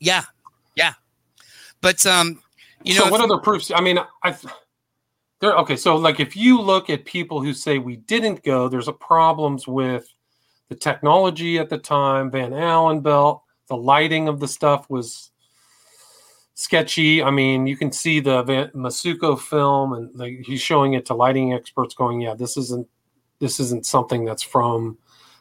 Yeah, 0.00 0.24
yeah. 0.74 0.94
But 1.80 2.04
um, 2.06 2.42
you 2.82 2.94
so 2.94 3.04
know, 3.04 3.10
what 3.10 3.20
other 3.20 3.38
proofs? 3.38 3.70
I 3.72 3.80
mean, 3.80 3.98
I 4.24 4.36
there. 5.40 5.56
Okay, 5.58 5.76
so 5.76 5.96
like 5.96 6.18
if 6.18 6.36
you 6.36 6.60
look 6.60 6.90
at 6.90 7.04
people 7.04 7.40
who 7.40 7.52
say 7.52 7.78
we 7.78 7.96
didn't 7.96 8.42
go, 8.42 8.68
there's 8.68 8.88
a 8.88 8.92
problems 8.92 9.68
with 9.68 10.12
the 10.68 10.74
technology 10.74 11.58
at 11.58 11.68
the 11.68 11.78
time. 11.78 12.30
Van 12.30 12.52
Allen 12.52 13.00
belt, 13.00 13.42
the 13.68 13.76
lighting 13.76 14.28
of 14.28 14.40
the 14.40 14.48
stuff 14.48 14.88
was 14.90 15.30
sketchy. 16.54 17.22
I 17.22 17.30
mean, 17.30 17.66
you 17.66 17.76
can 17.76 17.92
see 17.92 18.20
the 18.20 18.42
Mazzucco 18.74 19.38
film, 19.38 19.92
and 19.92 20.14
like, 20.14 20.40
he's 20.44 20.60
showing 20.60 20.94
it 20.94 21.06
to 21.06 21.14
lighting 21.14 21.52
experts, 21.52 21.94
going, 21.94 22.20
"Yeah, 22.20 22.34
this 22.34 22.56
isn't 22.56 22.88
this 23.38 23.60
isn't 23.60 23.86
something 23.86 24.24
that's 24.24 24.42
from 24.42 24.98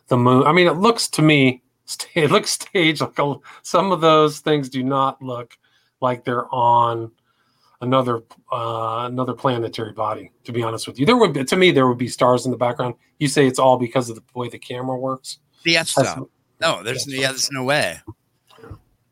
the 0.07 0.17
moon." 0.17 0.43
I 0.45 0.51
mean, 0.51 0.67
it 0.67 0.73
looks 0.77 1.07
to 1.09 1.21
me, 1.21 1.63
it 2.15 2.31
looks 2.31 2.51
staged. 2.51 3.01
Like 3.01 3.19
a, 3.19 3.35
some 3.63 3.91
of 3.91 4.01
those 4.01 4.39
things 4.39 4.69
do 4.69 4.83
not 4.83 5.21
look 5.21 5.57
like 6.01 6.23
they're 6.23 6.53
on 6.53 7.11
another 7.85 8.23
uh, 8.51 9.05
another 9.09 9.33
planetary 9.33 9.93
body. 9.93 10.31
To 10.43 10.51
be 10.51 10.61
honest 10.63 10.87
with 10.87 10.99
you, 10.99 11.05
there 11.05 11.17
would 11.17 11.33
be, 11.33 11.43
to 11.43 11.55
me 11.55 11.71
there 11.71 11.87
would 11.87 11.97
be 11.97 12.07
stars 12.07 12.45
in 12.45 12.51
the 12.51 12.57
background. 12.57 12.95
You 13.19 13.27
say 13.27 13.47
it's 13.47 13.59
all 13.59 13.77
because 13.77 14.09
of 14.09 14.15
the 14.15 14.23
way 14.33 14.49
the 14.49 14.59
camera 14.59 14.97
works. 14.97 15.39
The 15.63 15.77
F. 15.77 15.95
No, 16.61 16.83
there's 16.83 17.05
yeah, 17.07 17.29
there's 17.29 17.51
no 17.51 17.63
way. 17.63 17.99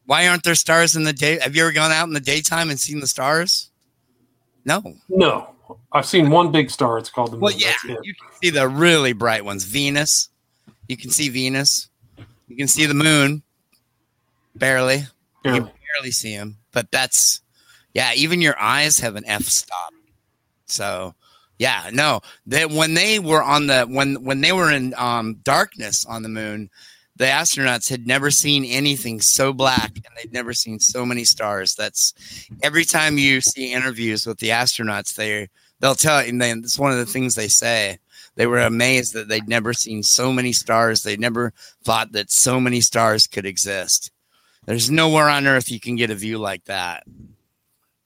Why 0.06 0.28
aren't 0.28 0.44
there 0.44 0.56
stars 0.56 0.96
in 0.96 1.04
the 1.04 1.14
day? 1.14 1.40
Have 1.40 1.56
you 1.56 1.64
ever 1.64 1.72
gone 1.72 1.92
out 1.92 2.08
in 2.08 2.14
the 2.14 2.20
daytime 2.20 2.70
and 2.70 2.80
seen 2.80 3.00
the 3.00 3.08
stars? 3.08 3.72
No. 4.66 4.84
No. 5.08 5.50
I've 5.92 6.06
seen 6.06 6.30
one 6.30 6.52
big 6.52 6.70
star. 6.70 6.98
It's 6.98 7.10
called 7.10 7.30
the 7.30 7.38
moon. 7.38 7.42
Well, 7.42 7.54
yeah, 7.54 7.76
you 7.86 8.14
can 8.14 8.32
see 8.42 8.50
the 8.50 8.68
really 8.68 9.14
bright 9.14 9.46
ones. 9.46 9.64
Venus. 9.64 10.30
You 10.88 10.98
can 10.98 11.10
see 11.10 11.30
Venus. 11.30 11.90
You 12.48 12.58
can 12.58 12.68
see 12.68 12.86
the 12.86 12.94
moon. 12.94 13.44
Barely. 14.56 15.04
barely. 15.44 15.60
You 15.60 15.72
barely 15.96 16.12
see 16.12 16.34
him. 16.34 16.58
But 16.72 16.92
that's 16.92 17.42
yeah, 17.94 18.14
even 18.16 18.42
your 18.42 18.60
eyes 18.60 19.00
have 19.00 19.16
an 19.16 19.26
f 19.26 19.44
stop. 19.44 19.94
So 20.66 21.14
yeah, 21.60 21.90
no. 21.94 22.22
That 22.48 22.72
when 22.72 22.94
they 22.94 23.20
were 23.20 23.44
on 23.44 23.68
the 23.68 23.86
when 23.86 24.24
when 24.24 24.42
they 24.42 24.52
were 24.52 24.72
in 24.72 24.94
um, 24.98 25.36
darkness 25.44 26.06
on 26.06 26.24
the 26.24 26.30
moon, 26.30 26.70
the 27.16 27.26
astronauts 27.26 27.90
had 27.90 28.08
never 28.08 28.32
seen 28.32 28.66
anything 28.66 29.22
so 29.22 29.54
black 29.54 29.92
and 29.96 30.06
they'd 30.18 30.34
never 30.34 30.54
seen 30.54 30.80
so 30.80 31.06
many 31.06 31.24
stars. 31.24 31.76
That's 31.76 32.14
every 32.64 32.86
time 32.86 33.18
you 33.18 33.42
see 33.42 33.72
interviews 33.72 34.26
with 34.26 34.40
the 34.40 34.50
astronauts, 34.50 35.16
they 35.16 35.50
they'll 35.80 35.96
tell 35.96 36.24
you, 36.24 36.30
and 36.30 36.64
it's 36.64 36.80
one 36.80 36.92
of 36.92 36.98
the 36.98 37.06
things 37.06 37.36
they 37.36 37.48
say. 37.48 38.00
They 38.36 38.48
were 38.48 38.62
amazed 38.62 39.14
that 39.14 39.28
they'd 39.28 39.48
never 39.48 39.74
seen 39.74 40.02
so 40.02 40.34
many 40.34 40.54
stars. 40.54 41.04
They 41.04 41.18
never 41.18 41.54
thought 41.84 42.14
that 42.14 42.32
so 42.32 42.60
many 42.60 42.82
stars 42.82 43.28
could 43.28 43.46
exist. 43.46 44.10
There's 44.66 44.90
nowhere 44.90 45.30
on 45.30 45.46
Earth 45.46 45.70
you 45.70 45.80
can 45.80 45.96
get 45.96 46.10
a 46.10 46.16
view 46.16 46.40
like 46.40 46.64
that 46.66 47.04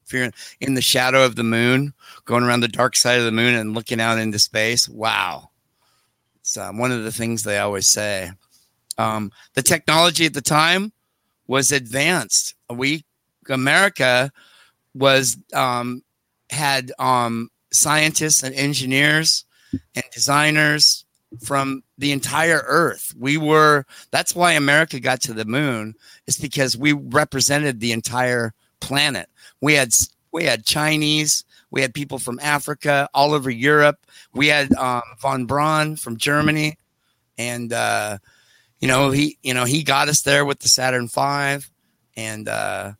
if 0.08 0.14
you're 0.14 0.32
in 0.62 0.74
the 0.74 0.82
shadow 0.82 1.26
of 1.26 1.36
the 1.36 1.44
moon, 1.44 1.94
going 2.26 2.44
around 2.44 2.62
the 2.62 2.68
dark 2.68 2.96
side 2.96 3.20
of 3.20 3.26
the 3.26 3.32
moon 3.32 3.56
and 3.56 3.74
looking 3.74 4.00
out 4.00 4.18
into 4.18 4.40
space, 4.40 4.88
wow. 4.88 5.50
It's 6.40 6.58
uh, 6.58 6.72
one 6.72 6.94
of 6.94 7.04
the 7.04 7.12
things 7.12 7.44
they 7.44 7.60
always 7.60 7.90
say. 7.90 8.32
Um, 8.98 9.32
the 9.54 9.62
technology 9.62 10.26
at 10.26 10.34
the 10.34 10.42
time 10.42 10.94
was 11.46 11.72
advanced. 11.72 12.56
We, 12.70 13.04
America, 13.50 14.32
was 14.96 15.38
um, 15.54 16.04
had 16.50 16.92
um, 17.00 17.50
scientists 17.72 18.44
and 18.44 18.56
engineers 18.56 19.46
and 19.94 20.06
designers 20.14 21.06
from 21.44 21.84
the 21.98 22.14
entire 22.14 22.64
earth. 22.66 23.14
We 23.18 23.38
were 23.38 23.86
that's 24.12 24.34
why 24.34 24.54
America 24.54 25.00
got 25.00 25.22
to 25.22 25.34
the 25.34 25.46
moon 25.46 25.96
is 26.26 26.38
because 26.38 26.78
we 26.78 26.94
represented 26.94 27.80
the 27.80 27.92
entire 27.92 28.54
planet. 28.80 29.30
We 29.62 29.74
had 29.74 29.94
we 30.32 30.44
had 30.44 30.66
Chinese, 30.66 31.44
we 31.72 31.82
had 31.82 31.94
people 31.94 32.20
from 32.20 32.40
Africa, 32.42 33.10
all 33.14 33.34
over 33.34 33.50
Europe. 33.50 34.06
We 34.34 34.48
had 34.48 34.74
um, 34.76 35.02
von 35.20 35.46
Braun 35.46 35.96
from 35.96 36.18
Germany, 36.18 36.78
and 37.38 37.74
uh, 37.74 38.18
you 38.80 38.88
know 38.88 39.12
he 39.12 39.38
you 39.44 39.54
know 39.54 39.66
he 39.66 39.84
got 39.84 40.10
us 40.10 40.22
there 40.22 40.46
with 40.46 40.60
the 40.60 40.70
Saturn 40.70 41.08
V, 41.08 41.66
and 42.16 42.48
uh, 42.48 42.94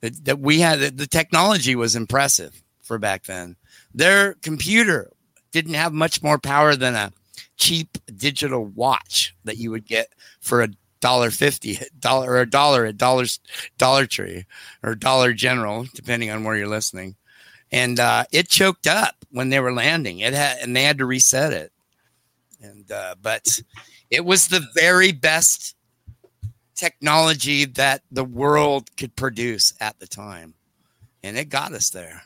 that 0.00 0.38
we 0.38 0.60
had 0.60 0.96
the 0.96 1.06
technology 1.06 1.74
was 1.74 1.96
impressive 1.96 2.62
for 2.82 2.98
back 2.98 3.24
then. 3.24 3.56
Their 3.94 4.34
computer 4.34 5.10
didn't 5.52 5.74
have 5.74 5.92
much 5.92 6.22
more 6.22 6.38
power 6.38 6.76
than 6.76 6.94
a 6.94 7.12
cheap 7.56 7.98
digital 8.14 8.64
watch 8.64 9.34
that 9.44 9.56
you 9.56 9.70
would 9.70 9.86
get 9.86 10.08
for 10.40 10.62
a 10.62 10.68
dollar 11.00 11.30
fifty 11.30 11.78
dollar 11.98 12.32
or 12.32 12.40
a 12.40 12.50
dollar 12.50 12.86
at 12.86 12.96
dollars 12.96 13.40
dollar 13.78 14.06
tree 14.06 14.46
or 14.82 14.94
dollar 14.94 15.32
general 15.32 15.86
depending 15.94 16.30
on 16.30 16.44
where 16.44 16.56
you're 16.56 16.68
listening. 16.68 17.16
And 17.72 17.98
uh, 17.98 18.24
it 18.32 18.48
choked 18.48 18.86
up 18.86 19.16
when 19.30 19.50
they 19.50 19.60
were 19.60 19.72
landing. 19.72 20.20
It 20.20 20.34
had 20.34 20.58
and 20.58 20.74
they 20.74 20.84
had 20.84 20.98
to 20.98 21.06
reset 21.06 21.52
it. 21.52 21.72
And 22.60 22.90
uh, 22.90 23.16
but 23.20 23.60
it 24.10 24.24
was 24.24 24.48
the 24.48 24.66
very 24.74 25.12
best 25.12 25.76
technology 26.74 27.64
that 27.64 28.02
the 28.10 28.24
world 28.24 28.94
could 28.96 29.16
produce 29.16 29.72
at 29.80 29.98
the 29.98 30.06
time. 30.06 30.54
And 31.22 31.36
it 31.36 31.48
got 31.48 31.72
us 31.72 31.90
there. 31.90 32.22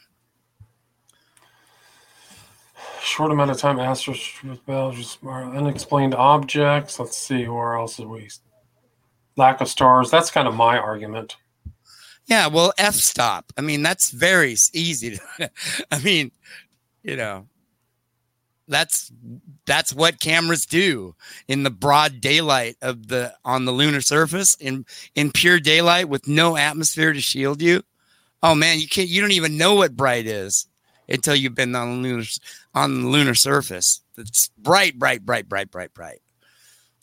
Short 3.02 3.32
amount 3.32 3.50
of 3.50 3.56
time 3.56 3.76
bells 4.66 5.18
unexplained 5.22 6.14
objects. 6.14 6.98
Let's 6.98 7.16
see 7.16 7.48
where 7.48 7.74
else 7.74 7.98
are 7.98 8.06
we 8.06 8.28
lack 9.36 9.60
of 9.60 9.68
stars. 9.68 10.10
That's 10.10 10.30
kind 10.30 10.48
of 10.48 10.54
my 10.54 10.78
argument. 10.78 11.36
Yeah, 12.26 12.46
well, 12.46 12.72
f 12.78 12.94
stop. 12.94 13.52
I 13.56 13.60
mean, 13.60 13.82
that's 13.82 14.10
very 14.10 14.54
easy. 14.72 15.18
To, 15.38 15.50
I 15.90 15.98
mean, 15.98 16.30
you 17.02 17.16
know, 17.16 17.46
that's 18.68 19.10
that's 19.66 19.92
what 19.92 20.20
cameras 20.20 20.64
do 20.64 21.16
in 21.48 21.64
the 21.64 21.70
broad 21.70 22.20
daylight 22.20 22.76
of 22.80 23.08
the 23.08 23.34
on 23.44 23.64
the 23.64 23.72
lunar 23.72 24.00
surface 24.00 24.54
in 24.60 24.86
in 25.14 25.32
pure 25.32 25.58
daylight 25.58 26.08
with 26.08 26.28
no 26.28 26.56
atmosphere 26.56 27.12
to 27.12 27.20
shield 27.20 27.60
you. 27.60 27.82
Oh 28.42 28.54
man, 28.54 28.78
you 28.78 28.86
can't. 28.86 29.08
You 29.08 29.20
don't 29.20 29.32
even 29.32 29.58
know 29.58 29.74
what 29.74 29.96
bright 29.96 30.26
is 30.26 30.66
until 31.08 31.34
you've 31.34 31.56
been 31.56 31.74
on 31.74 32.02
the 32.02 32.08
lunar 32.08 32.24
on 32.74 33.02
the 33.02 33.08
lunar 33.08 33.34
surface. 33.34 34.02
It's 34.16 34.48
bright, 34.56 34.98
bright, 34.98 35.26
bright, 35.26 35.48
bright, 35.48 35.70
bright, 35.70 35.92
bright. 35.92 36.20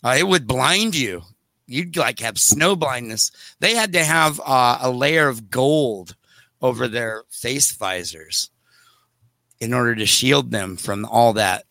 Uh, 0.02 0.16
it 0.18 0.26
would 0.26 0.46
blind 0.46 0.96
you 0.96 1.22
you'd 1.68 1.96
like 1.96 2.20
have 2.20 2.38
snow 2.38 2.74
blindness. 2.74 3.30
They 3.60 3.74
had 3.74 3.92
to 3.92 4.02
have 4.02 4.40
uh, 4.44 4.78
a 4.80 4.90
layer 4.90 5.28
of 5.28 5.50
gold 5.50 6.16
over 6.60 6.88
their 6.88 7.22
face 7.30 7.72
visors 7.72 8.50
in 9.60 9.72
order 9.72 9.94
to 9.94 10.06
shield 10.06 10.50
them 10.50 10.76
from 10.76 11.04
all 11.04 11.34
that 11.34 11.64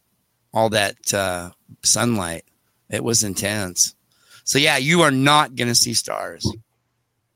all 0.53 0.69
that 0.69 1.13
uh, 1.13 1.51
sunlight. 1.83 2.45
It 2.89 3.03
was 3.03 3.23
intense. 3.23 3.95
So 4.43 4.59
yeah, 4.59 4.77
you 4.77 5.01
are 5.01 5.11
not 5.11 5.55
going 5.55 5.67
to 5.67 5.75
see 5.75 5.93
stars 5.93 6.49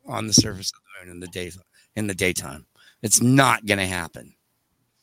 on 0.05 0.27
the 0.27 0.33
surface 0.33 0.71
of 0.71 0.79
the 0.79 1.05
moon 1.05 1.15
in 1.15 1.19
the 1.19 1.27
day 1.27 1.51
in 1.95 2.07
the 2.07 2.15
daytime. 2.15 2.65
It's 3.01 3.21
not 3.21 3.65
going 3.65 3.79
to 3.79 3.85
happen. 3.85 4.33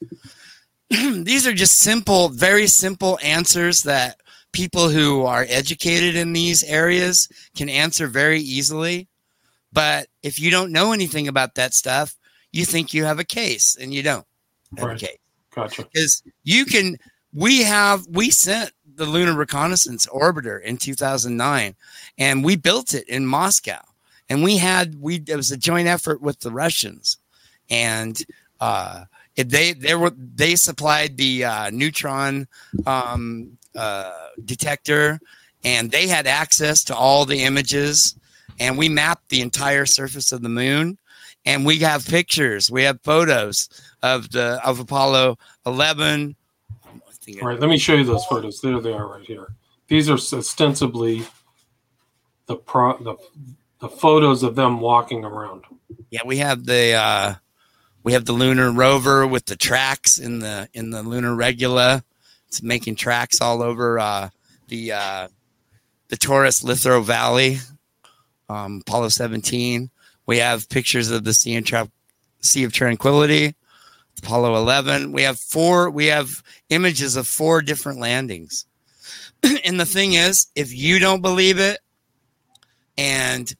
These 0.91 1.47
are 1.47 1.53
just 1.53 1.79
simple, 1.79 2.29
very 2.29 2.67
simple 2.67 3.19
answers 3.23 3.83
that 3.83 4.21
people 4.59 4.89
who 4.89 5.25
are 5.25 5.47
educated 5.49 6.17
in 6.17 6.33
these 6.33 6.65
areas 6.65 7.29
can 7.55 7.69
answer 7.69 8.09
very 8.09 8.41
easily. 8.41 9.07
But 9.73 10.09
if 10.25 10.41
you 10.41 10.51
don't 10.51 10.73
know 10.73 10.91
anything 10.93 11.29
about 11.29 11.55
that 11.55 11.75
stuff, 11.75 12.17
you 12.51 12.65
think 12.65 12.93
you 12.93 13.05
have 13.05 13.21
a 13.21 13.25
case 13.25 13.77
and 13.81 13.95
you 13.95 14.03
don't 14.03 14.27
have 14.77 14.89
right. 14.89 15.01
a 15.01 15.07
case. 15.07 15.19
Gotcha. 15.55 15.85
Because 15.85 16.25
you 16.43 16.65
can, 16.65 16.97
we 17.33 17.63
have, 17.63 18.05
we 18.09 18.31
sent 18.31 18.73
the 18.97 19.07
Lunar 19.07 19.35
Reconnaissance 19.35 20.09
Orbiter 20.09 20.61
in 20.61 20.77
2009, 20.77 21.77
and 22.19 22.45
we 22.45 22.57
built 22.57 22.95
it 22.95 23.09
in 23.09 23.27
Moscow. 23.27 23.81
And 24.29 24.43
we 24.43 24.57
had, 24.57 25.01
we, 25.01 25.23
it 25.25 25.37
was 25.37 25.53
a 25.53 25.57
joint 25.57 25.87
effort 25.87 26.21
with 26.21 26.41
the 26.41 26.51
Russians. 26.51 27.17
And, 27.71 28.21
uh, 28.61 29.05
they 29.45 29.73
they 29.73 29.95
were 29.95 30.11
they 30.11 30.57
supplied 30.57 31.17
the 31.17 31.45
uh, 31.45 31.71
neutron 31.71 32.49
um, 32.87 33.58
uh, 33.77 34.13
detector, 34.45 35.21
and 35.65 35.91
they 35.91 36.07
had 36.07 36.27
access 36.27 36.85
to 36.85 36.97
all 36.97 37.25
the 37.25 37.43
images, 37.45 38.17
and 38.61 38.79
we 38.79 38.89
mapped 38.89 39.29
the 39.29 39.41
entire 39.41 39.87
surface 39.87 40.33
of 40.33 40.43
the 40.43 40.49
moon, 40.49 40.99
and 41.45 41.65
we 41.65 41.79
have 41.79 42.07
pictures, 42.07 42.71
we 42.71 42.83
have 42.85 43.01
photos 43.03 43.69
of 44.03 44.31
the 44.31 44.61
of 44.65 44.81
Apollo 44.81 45.39
11. 45.67 46.35
All 47.43 47.49
right, 47.49 47.61
let 47.61 47.69
me 47.69 47.77
show 47.77 47.95
you 47.95 48.05
those 48.05 48.25
photos. 48.25 48.61
There 48.61 48.81
they 48.81 48.93
are, 48.93 49.07
right 49.07 49.25
here. 49.25 49.49
These 49.89 50.09
are 50.09 50.15
ostensibly 50.15 51.27
the 52.47 52.57
pro 52.57 52.97
the 52.99 53.17
the 53.81 53.89
photos 53.89 54.43
of 54.43 54.55
them 54.55 54.81
walking 54.81 55.25
around. 55.25 55.65
Yeah, 56.11 56.21
we 56.25 56.39
have 56.39 56.65
the 56.65 56.95
uh, 56.95 57.35
we 58.03 58.13
have 58.13 58.25
the 58.25 58.33
lunar 58.33 58.73
rover 58.73 59.27
with 59.27 59.47
the 59.47 59.57
tracks 59.57 60.19
in 60.19 60.41
the 60.41 60.69
in 60.73 60.91
the 60.91 61.03
lunar 61.03 61.35
regolith. 61.35 62.03
It's 62.49 62.63
making 62.63 62.97
tracks 62.97 63.41
all 63.41 63.63
over 63.63 63.99
uh, 63.99 64.31
the 64.69 64.93
uh, 64.93 65.29
the 66.09 66.17
Taurus 66.17 66.63
Littrow 66.63 67.05
Valley. 67.05 67.59
Um, 68.49 68.83
Apollo 68.87 69.11
17. 69.11 69.91
We 70.27 70.39
have 70.39 70.69
pictures 70.69 71.11
of 71.11 71.25
the 71.25 71.35
Sea, 71.35 71.55
and 71.55 71.91
sea 72.41 72.65
of 72.65 72.73
Tranquility. 72.73 73.55
Apollo 74.19 74.57
11. 74.57 75.13
We 75.13 75.23
have 75.23 75.39
four. 75.39 75.91
We 75.91 76.07
have 76.07 76.43
images 76.71 77.17
of 77.17 77.27
four 77.27 77.63
different 77.63 78.01
landings. 78.01 78.67
and 79.65 79.79
the 79.79 79.87
thing 79.87 80.15
is, 80.15 80.49
if 80.55 80.75
you 80.75 80.99
don't 80.99 81.23
believe 81.23 81.59
it, 81.59 81.79
and 82.97 83.55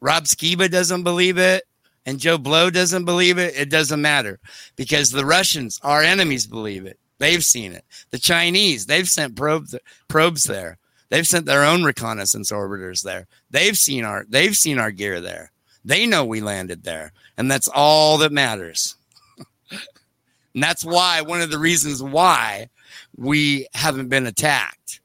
Rob 0.00 0.24
Skiba 0.24 0.70
doesn't 0.70 1.02
believe 1.02 1.38
it, 1.38 1.64
and 2.06 2.18
Joe 2.18 2.38
Blow 2.38 2.70
doesn't 2.70 3.04
believe 3.04 3.38
it, 3.38 3.54
it 3.56 3.70
doesn't 3.70 4.00
matter 4.00 4.38
because 4.76 5.10
the 5.10 5.26
Russians, 5.26 5.80
our 5.82 6.02
enemies, 6.02 6.46
believe 6.46 6.86
it. 6.86 6.98
They've 7.24 7.42
seen 7.42 7.72
it. 7.72 7.86
The 8.10 8.18
Chinese, 8.18 8.84
they've 8.84 9.08
sent 9.08 9.34
probes 9.34 9.74
probes 10.08 10.44
there. 10.44 10.76
They've 11.08 11.26
sent 11.26 11.46
their 11.46 11.64
own 11.64 11.82
reconnaissance 11.82 12.52
orbiters 12.52 13.02
there. 13.02 13.26
They've 13.50 13.78
seen 13.78 14.04
our 14.04 14.26
they've 14.28 14.54
seen 14.54 14.78
our 14.78 14.90
gear 14.90 15.22
there. 15.22 15.50
They 15.86 16.04
know 16.04 16.26
we 16.26 16.42
landed 16.42 16.84
there, 16.84 17.12
and 17.38 17.50
that's 17.50 17.66
all 17.66 18.18
that 18.18 18.30
matters. 18.30 18.96
and 19.70 20.62
that's 20.62 20.84
why 20.84 21.22
one 21.22 21.40
of 21.40 21.50
the 21.50 21.58
reasons 21.58 22.02
why 22.02 22.68
we 23.16 23.68
haven't 23.72 24.10
been 24.10 24.26
attacked 24.26 25.00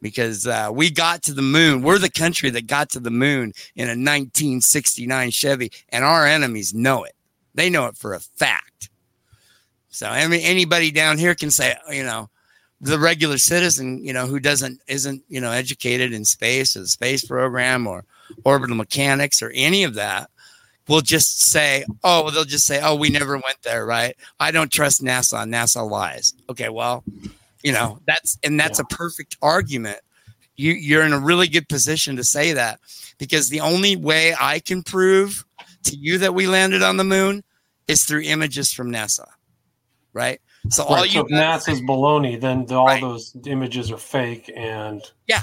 because 0.00 0.46
uh, 0.46 0.70
we 0.72 0.90
got 0.90 1.22
to 1.24 1.34
the 1.34 1.42
moon. 1.42 1.82
We're 1.82 1.98
the 1.98 2.10
country 2.10 2.48
that 2.48 2.66
got 2.66 2.88
to 2.90 3.00
the 3.00 3.10
moon 3.10 3.52
in 3.76 3.88
a 3.88 3.92
1969 3.92 5.32
Chevy, 5.32 5.70
and 5.90 6.02
our 6.02 6.24
enemies 6.24 6.72
know 6.72 7.04
it. 7.04 7.14
They 7.54 7.68
know 7.68 7.84
it 7.88 7.98
for 7.98 8.14
a 8.14 8.20
fact. 8.20 8.87
So 9.98 10.06
I 10.06 10.28
mean, 10.28 10.42
anybody 10.44 10.92
down 10.92 11.18
here 11.18 11.34
can 11.34 11.50
say, 11.50 11.74
you 11.90 12.04
know, 12.04 12.30
the 12.80 13.00
regular 13.00 13.36
citizen, 13.36 13.98
you 14.04 14.12
know, 14.12 14.28
who 14.28 14.38
doesn't 14.38 14.80
isn't 14.86 15.24
you 15.28 15.40
know 15.40 15.50
educated 15.50 16.12
in 16.12 16.24
space 16.24 16.76
or 16.76 16.80
the 16.80 16.86
space 16.86 17.24
program 17.24 17.84
or 17.84 18.04
orbital 18.44 18.76
mechanics 18.76 19.42
or 19.42 19.50
any 19.56 19.82
of 19.82 19.94
that 19.94 20.30
will 20.86 21.00
just 21.00 21.42
say, 21.50 21.84
oh, 22.04 22.30
they'll 22.30 22.44
just 22.44 22.64
say, 22.64 22.80
oh, 22.80 22.94
we 22.94 23.10
never 23.10 23.32
went 23.32 23.60
there, 23.62 23.84
right? 23.84 24.16
I 24.38 24.52
don't 24.52 24.70
trust 24.70 25.02
NASA. 25.02 25.44
NASA 25.48 25.88
lies. 25.90 26.32
Okay, 26.48 26.68
well, 26.68 27.02
you 27.64 27.72
know, 27.72 27.98
that's 28.06 28.38
and 28.44 28.58
that's 28.58 28.78
yeah. 28.78 28.84
a 28.88 28.94
perfect 28.94 29.36
argument. 29.42 29.98
You 30.54 30.74
you're 30.74 31.04
in 31.04 31.12
a 31.12 31.18
really 31.18 31.48
good 31.48 31.68
position 31.68 32.14
to 32.14 32.22
say 32.22 32.52
that 32.52 32.78
because 33.18 33.48
the 33.48 33.62
only 33.62 33.96
way 33.96 34.32
I 34.40 34.60
can 34.60 34.84
prove 34.84 35.44
to 35.82 35.96
you 35.96 36.18
that 36.18 36.34
we 36.34 36.46
landed 36.46 36.84
on 36.84 36.98
the 36.98 37.04
moon 37.04 37.42
is 37.88 38.04
through 38.04 38.22
images 38.22 38.72
from 38.72 38.92
NASA. 38.92 39.26
Right? 40.12 40.40
So 40.70 40.84
right, 40.84 40.98
all 40.98 41.06
you 41.06 41.12
so 41.12 41.24
baloney, 41.24 42.40
then 42.40 42.66
the, 42.66 42.74
all 42.74 42.86
right. 42.86 43.00
those 43.00 43.36
images 43.46 43.90
are 43.90 43.98
fake 43.98 44.50
and 44.54 45.02
yeah. 45.26 45.42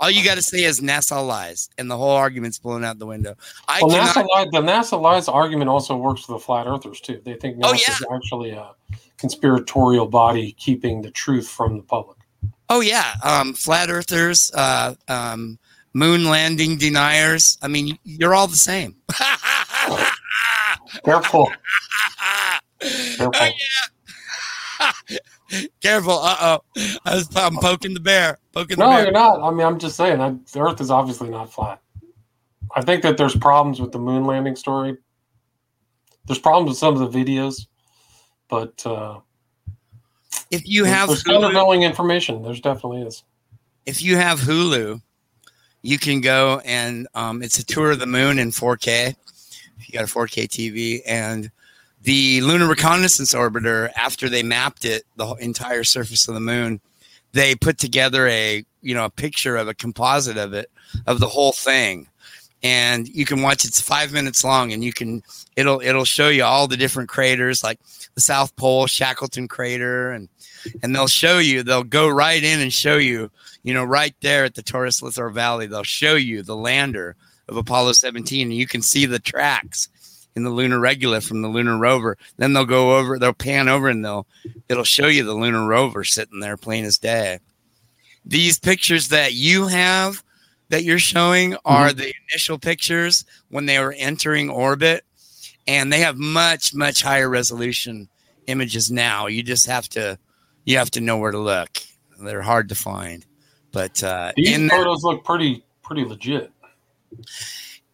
All 0.00 0.10
you 0.10 0.24
got 0.24 0.34
to 0.34 0.42
say 0.42 0.64
is 0.64 0.80
NASA 0.80 1.24
lies, 1.24 1.70
and 1.78 1.88
the 1.88 1.96
whole 1.96 2.10
argument's 2.10 2.58
blown 2.58 2.82
out 2.82 2.98
the 2.98 3.06
window. 3.06 3.36
I 3.68 3.80
well, 3.82 3.90
cannot, 3.90 4.16
NASA 4.16 4.28
lies, 4.28 4.48
the 4.50 4.60
NASA 4.60 5.00
lies 5.00 5.28
argument 5.28 5.70
also 5.70 5.96
works 5.96 6.22
for 6.22 6.32
the 6.32 6.40
flat 6.40 6.66
earthers 6.66 7.00
too. 7.00 7.20
They 7.24 7.34
think 7.34 7.58
NASA 7.58 7.66
oh, 7.66 7.72
yeah. 7.74 7.92
is 7.92 8.04
actually 8.12 8.50
a 8.50 8.72
conspiratorial 9.18 10.08
body 10.08 10.56
keeping 10.58 11.02
the 11.02 11.12
truth 11.12 11.48
from 11.48 11.76
the 11.76 11.84
public. 11.84 12.18
Oh 12.68 12.80
yeah, 12.80 13.14
um, 13.22 13.54
flat 13.54 13.90
earthers, 13.90 14.50
uh, 14.54 14.96
um, 15.06 15.58
moon 15.94 16.24
landing 16.24 16.78
deniers. 16.78 17.58
I 17.62 17.68
mean, 17.68 17.96
you're 18.02 18.34
all 18.34 18.48
the 18.48 18.56
same. 18.56 18.96
Careful. 21.04 21.52
Careful. 22.80 23.30
Oh, 23.34 23.44
yeah. 23.44 23.52
Careful. 25.82 26.18
Uh 26.20 26.58
oh. 27.06 27.22
I'm 27.36 27.56
poking 27.56 27.94
the 27.94 28.00
bear. 28.00 28.38
Poking 28.52 28.78
no, 28.78 28.86
the 28.86 28.96
bear. 28.96 29.02
you're 29.04 29.12
not. 29.12 29.40
I 29.42 29.50
mean, 29.50 29.66
I'm 29.66 29.78
just 29.78 29.96
saying, 29.96 30.20
I, 30.20 30.36
the 30.52 30.60
Earth 30.60 30.80
is 30.80 30.90
obviously 30.90 31.28
not 31.28 31.52
flat. 31.52 31.80
I 32.74 32.82
think 32.82 33.02
that 33.02 33.16
there's 33.16 33.36
problems 33.36 33.80
with 33.80 33.92
the 33.92 33.98
moon 33.98 34.24
landing 34.24 34.56
story. 34.56 34.96
There's 36.26 36.38
problems 36.38 36.70
with 36.70 36.78
some 36.78 37.00
of 37.00 37.12
the 37.12 37.24
videos 37.24 37.66
but 38.52 38.84
uh, 38.84 39.18
if 40.50 40.68
you 40.68 40.84
have 40.84 41.08
there's 41.08 41.22
countervailing 41.22 41.84
information, 41.84 42.42
there's 42.42 42.60
definitely 42.60 43.00
is. 43.00 43.24
If 43.86 44.02
you 44.02 44.18
have 44.18 44.40
Hulu, 44.40 45.00
you 45.80 45.98
can 45.98 46.20
go 46.20 46.60
and 46.66 47.08
um, 47.14 47.42
it's 47.42 47.58
a 47.58 47.64
tour 47.64 47.92
of 47.92 47.98
the 47.98 48.06
moon 48.06 48.38
in 48.38 48.50
4K. 48.50 49.16
If 49.78 49.88
you 49.88 49.98
got 49.98 50.04
a 50.04 50.06
4K 50.06 50.48
TV, 50.48 51.00
and 51.06 51.50
the 52.02 52.40
Lunar 52.40 52.66
Reconnaissance 52.66 53.32
Orbiter, 53.32 53.90
after 53.96 54.28
they 54.28 54.42
mapped 54.42 54.84
it, 54.84 55.04
the 55.16 55.34
entire 55.34 55.84
surface 55.84 56.26
of 56.26 56.34
the 56.34 56.40
moon, 56.40 56.80
they 57.32 57.54
put 57.54 57.78
together 57.78 58.26
a 58.28 58.64
you 58.82 58.94
know 58.94 59.04
a 59.04 59.10
picture 59.10 59.56
of 59.56 59.68
a 59.68 59.74
composite 59.74 60.36
of 60.36 60.52
it 60.52 60.70
of 61.06 61.20
the 61.20 61.28
whole 61.28 61.52
thing. 61.52 62.08
And 62.64 63.08
you 63.08 63.24
can 63.24 63.42
watch 63.42 63.64
it's 63.64 63.80
five 63.80 64.12
minutes 64.12 64.44
long 64.44 64.72
and 64.72 64.84
you 64.84 64.92
can 64.92 65.22
it'll 65.56 65.80
it'll 65.80 66.04
show 66.04 66.28
you 66.28 66.44
all 66.44 66.68
the 66.68 66.76
different 66.76 67.08
craters 67.08 67.64
like 67.64 67.80
the 68.14 68.20
south 68.20 68.54
pole 68.56 68.86
shackleton 68.86 69.48
crater 69.48 70.12
and 70.12 70.28
and 70.82 70.94
they'll 70.94 71.08
show 71.08 71.38
you 71.38 71.62
they'll 71.62 71.82
go 71.82 72.08
right 72.08 72.44
in 72.44 72.60
and 72.60 72.72
show 72.72 72.98
you 72.98 73.30
you 73.64 73.74
know 73.74 73.84
right 73.84 74.14
there 74.20 74.44
at 74.44 74.54
the 74.54 74.62
taurus 74.62 75.00
littrow 75.00 75.32
valley 75.32 75.66
they'll 75.66 75.82
show 75.82 76.14
you 76.14 76.42
the 76.42 76.54
lander 76.54 77.16
of 77.48 77.56
apollo 77.56 77.92
17 77.92 78.48
and 78.48 78.56
you 78.56 78.66
can 78.66 78.80
see 78.80 79.06
the 79.06 79.18
tracks 79.18 79.88
in 80.34 80.44
the 80.44 80.50
lunar 80.50 80.78
regolith 80.78 81.26
from 81.26 81.42
the 81.42 81.48
lunar 81.48 81.76
rover 81.76 82.16
then 82.36 82.52
they'll 82.52 82.64
go 82.64 82.96
over 82.96 83.18
they'll 83.18 83.32
pan 83.32 83.68
over 83.68 83.88
and 83.88 84.04
they'll 84.04 84.26
it'll 84.68 84.84
show 84.84 85.06
you 85.06 85.24
the 85.24 85.34
lunar 85.34 85.66
rover 85.66 86.04
sitting 86.04 86.40
there 86.40 86.56
plain 86.56 86.84
as 86.84 86.98
day 86.98 87.38
these 88.24 88.58
pictures 88.58 89.08
that 89.08 89.34
you 89.34 89.66
have 89.66 90.22
that 90.72 90.84
you're 90.84 90.98
showing 90.98 91.54
are 91.66 91.88
mm-hmm. 91.88 91.98
the 91.98 92.14
initial 92.30 92.58
pictures 92.58 93.26
when 93.50 93.66
they 93.66 93.78
were 93.78 93.94
entering 93.96 94.48
orbit, 94.48 95.04
and 95.66 95.92
they 95.92 96.00
have 96.00 96.16
much 96.16 96.74
much 96.74 97.02
higher 97.02 97.28
resolution 97.28 98.08
images 98.46 98.90
now. 98.90 99.26
You 99.26 99.42
just 99.42 99.66
have 99.66 99.88
to 99.90 100.18
you 100.64 100.78
have 100.78 100.90
to 100.92 101.00
know 101.00 101.18
where 101.18 101.30
to 101.30 101.38
look. 101.38 101.68
They're 102.18 102.42
hard 102.42 102.70
to 102.70 102.74
find, 102.74 103.26
but 103.70 104.02
uh, 104.02 104.32
these 104.36 104.70
photos 104.70 105.02
that, 105.02 105.08
look 105.08 105.24
pretty 105.24 105.64
pretty 105.82 106.04
legit. 106.04 106.50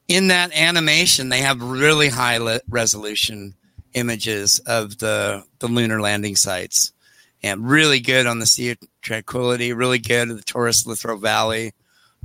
In 0.09 0.29
that 0.29 0.53
animation, 0.55 1.29
they 1.29 1.41
have 1.41 1.63
really 1.63 2.09
high 2.09 2.39
le- 2.39 2.61
resolution 2.69 3.55
images 3.95 4.59
of 4.67 4.99
the 4.99 5.45
the 5.59 5.69
lunar 5.69 6.01
landing 6.01 6.37
sites, 6.37 6.93
and 7.43 7.69
really 7.69 8.01
good 8.01 8.27
on 8.27 8.39
the 8.39 8.47
Sea 8.47 8.71
of 8.71 8.79
Tranquility. 9.03 9.73
Really 9.73 9.99
good 9.99 10.31
at 10.31 10.37
the 10.37 10.43
Taurus 10.43 10.85
Littrow 10.85 11.21
Valley 11.21 11.73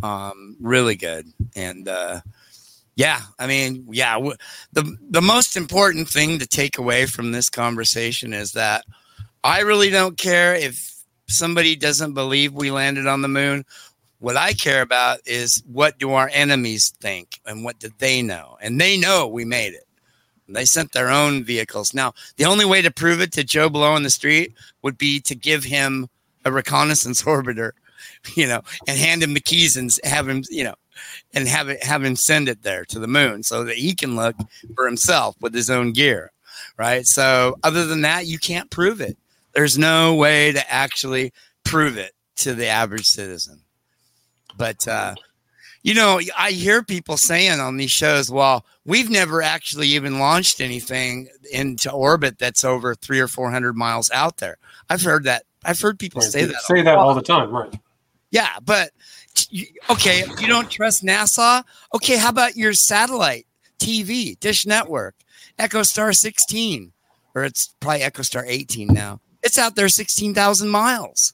um, 0.01 0.55
really 0.59 0.95
good. 0.95 1.27
And 1.55 1.87
uh, 1.87 2.21
yeah, 2.95 3.19
I 3.37 3.47
mean, 3.47 3.85
yeah, 3.91 4.13
w- 4.13 4.35
the 4.71 4.97
the 5.09 5.21
most 5.21 5.55
important 5.57 6.09
thing 6.09 6.39
to 6.39 6.47
take 6.47 6.77
away 6.77 7.05
from 7.05 7.31
this 7.31 7.49
conversation 7.49 8.33
is 8.33 8.53
that 8.53 8.85
I 9.43 9.61
really 9.61 9.89
don't 9.89 10.17
care 10.17 10.55
if 10.55 11.03
somebody 11.27 11.75
doesn't 11.75 12.13
believe 12.13 12.53
we 12.53 12.71
landed 12.71 13.07
on 13.07 13.21
the 13.21 13.27
moon. 13.27 13.65
What 14.23 14.37
I 14.37 14.53
care 14.53 14.81
about 14.81 15.19
is 15.25 15.61
what 15.67 15.99
do 15.99 16.13
our 16.13 16.29
enemies 16.31 16.93
think 17.01 17.41
and 17.45 17.65
what 17.65 17.77
did 17.77 17.91
they 17.97 18.21
know? 18.21 18.57
And 18.61 18.79
they 18.79 18.97
know 18.97 19.27
we 19.27 19.43
made 19.43 19.73
it. 19.73 19.85
They 20.47 20.63
sent 20.63 20.93
their 20.93 21.09
own 21.09 21.43
vehicles. 21.43 21.93
Now, 21.93 22.13
the 22.37 22.45
only 22.45 22.63
way 22.63 22.81
to 22.81 22.91
prove 22.91 23.19
it 23.19 23.33
to 23.33 23.43
Joe 23.43 23.69
Blow 23.69 23.97
in 23.97 24.03
the 24.03 24.09
street 24.09 24.53
would 24.81 24.97
be 24.97 25.19
to 25.21 25.35
give 25.35 25.65
him 25.65 26.07
a 26.45 26.51
reconnaissance 26.53 27.23
orbiter 27.23 27.71
you 28.35 28.47
know, 28.47 28.61
and 28.87 28.97
hand 28.97 29.23
him 29.23 29.33
the 29.33 29.41
keys 29.41 29.75
and 29.75 29.91
have 30.05 30.27
him, 30.27 30.43
you 30.49 30.63
know, 30.63 30.75
and 31.33 31.47
have 31.47 31.67
it 31.67 31.83
have 31.83 32.03
him 32.03 32.15
send 32.15 32.47
it 32.47 32.63
there 32.63 32.85
to 32.85 32.99
the 32.99 33.07
moon 33.07 33.43
so 33.43 33.63
that 33.65 33.75
he 33.75 33.93
can 33.93 34.15
look 34.15 34.35
for 34.75 34.85
himself 34.85 35.35
with 35.41 35.53
his 35.53 35.69
own 35.69 35.91
gear. 35.91 36.31
right? 36.77 37.05
So, 37.05 37.57
other 37.63 37.85
than 37.85 38.01
that, 38.01 38.25
you 38.27 38.37
can't 38.37 38.69
prove 38.69 39.01
it. 39.01 39.17
There's 39.53 39.77
no 39.77 40.15
way 40.15 40.51
to 40.53 40.71
actually 40.71 41.33
prove 41.63 41.97
it 41.97 42.13
to 42.37 42.53
the 42.53 42.67
average 42.67 43.05
citizen. 43.05 43.62
But, 44.57 44.87
uh, 44.87 45.15
you 45.81 45.93
know, 45.93 46.19
I 46.37 46.51
hear 46.51 46.83
people 46.83 47.17
saying 47.17 47.59
on 47.59 47.77
these 47.77 47.91
shows, 47.91 48.31
well, 48.31 48.65
we've 48.85 49.09
never 49.09 49.41
actually 49.41 49.87
even 49.89 50.19
launched 50.19 50.61
anything 50.61 51.29
into 51.51 51.91
orbit 51.91 52.39
that's 52.39 52.63
over 52.63 52.95
three 52.95 53.19
or 53.19 53.27
400 53.27 53.75
miles 53.75 54.09
out 54.11 54.37
there. 54.37 54.57
I've 54.89 55.01
heard 55.01 55.25
that. 55.25 55.43
I've 55.65 55.79
heard 55.79 55.99
people 55.99 56.21
say 56.21 56.45
that. 56.45 56.61
Say 56.61 56.81
that 56.81 56.97
all 56.97 57.15
the 57.15 57.21
time, 57.21 57.51
right? 57.51 57.73
Yeah, 58.31 58.49
but 58.63 58.91
okay, 59.89 60.23
you 60.39 60.47
don't 60.47 60.69
trust 60.69 61.03
NASA, 61.03 61.63
okay, 61.93 62.17
how 62.17 62.29
about 62.29 62.55
your 62.55 62.73
satellite 62.73 63.45
TV, 63.79 64.39
Dish 64.39 64.65
Network, 64.65 65.15
EchoStar 65.59 66.15
16, 66.15 66.91
or 67.35 67.43
it's 67.43 67.75
probably 67.79 68.01
EchoStar 68.01 68.43
18 68.47 68.87
now. 68.87 69.19
It's 69.41 69.57
out 69.57 69.75
there 69.75 69.89
16,000 69.89 70.69
miles. 70.69 71.33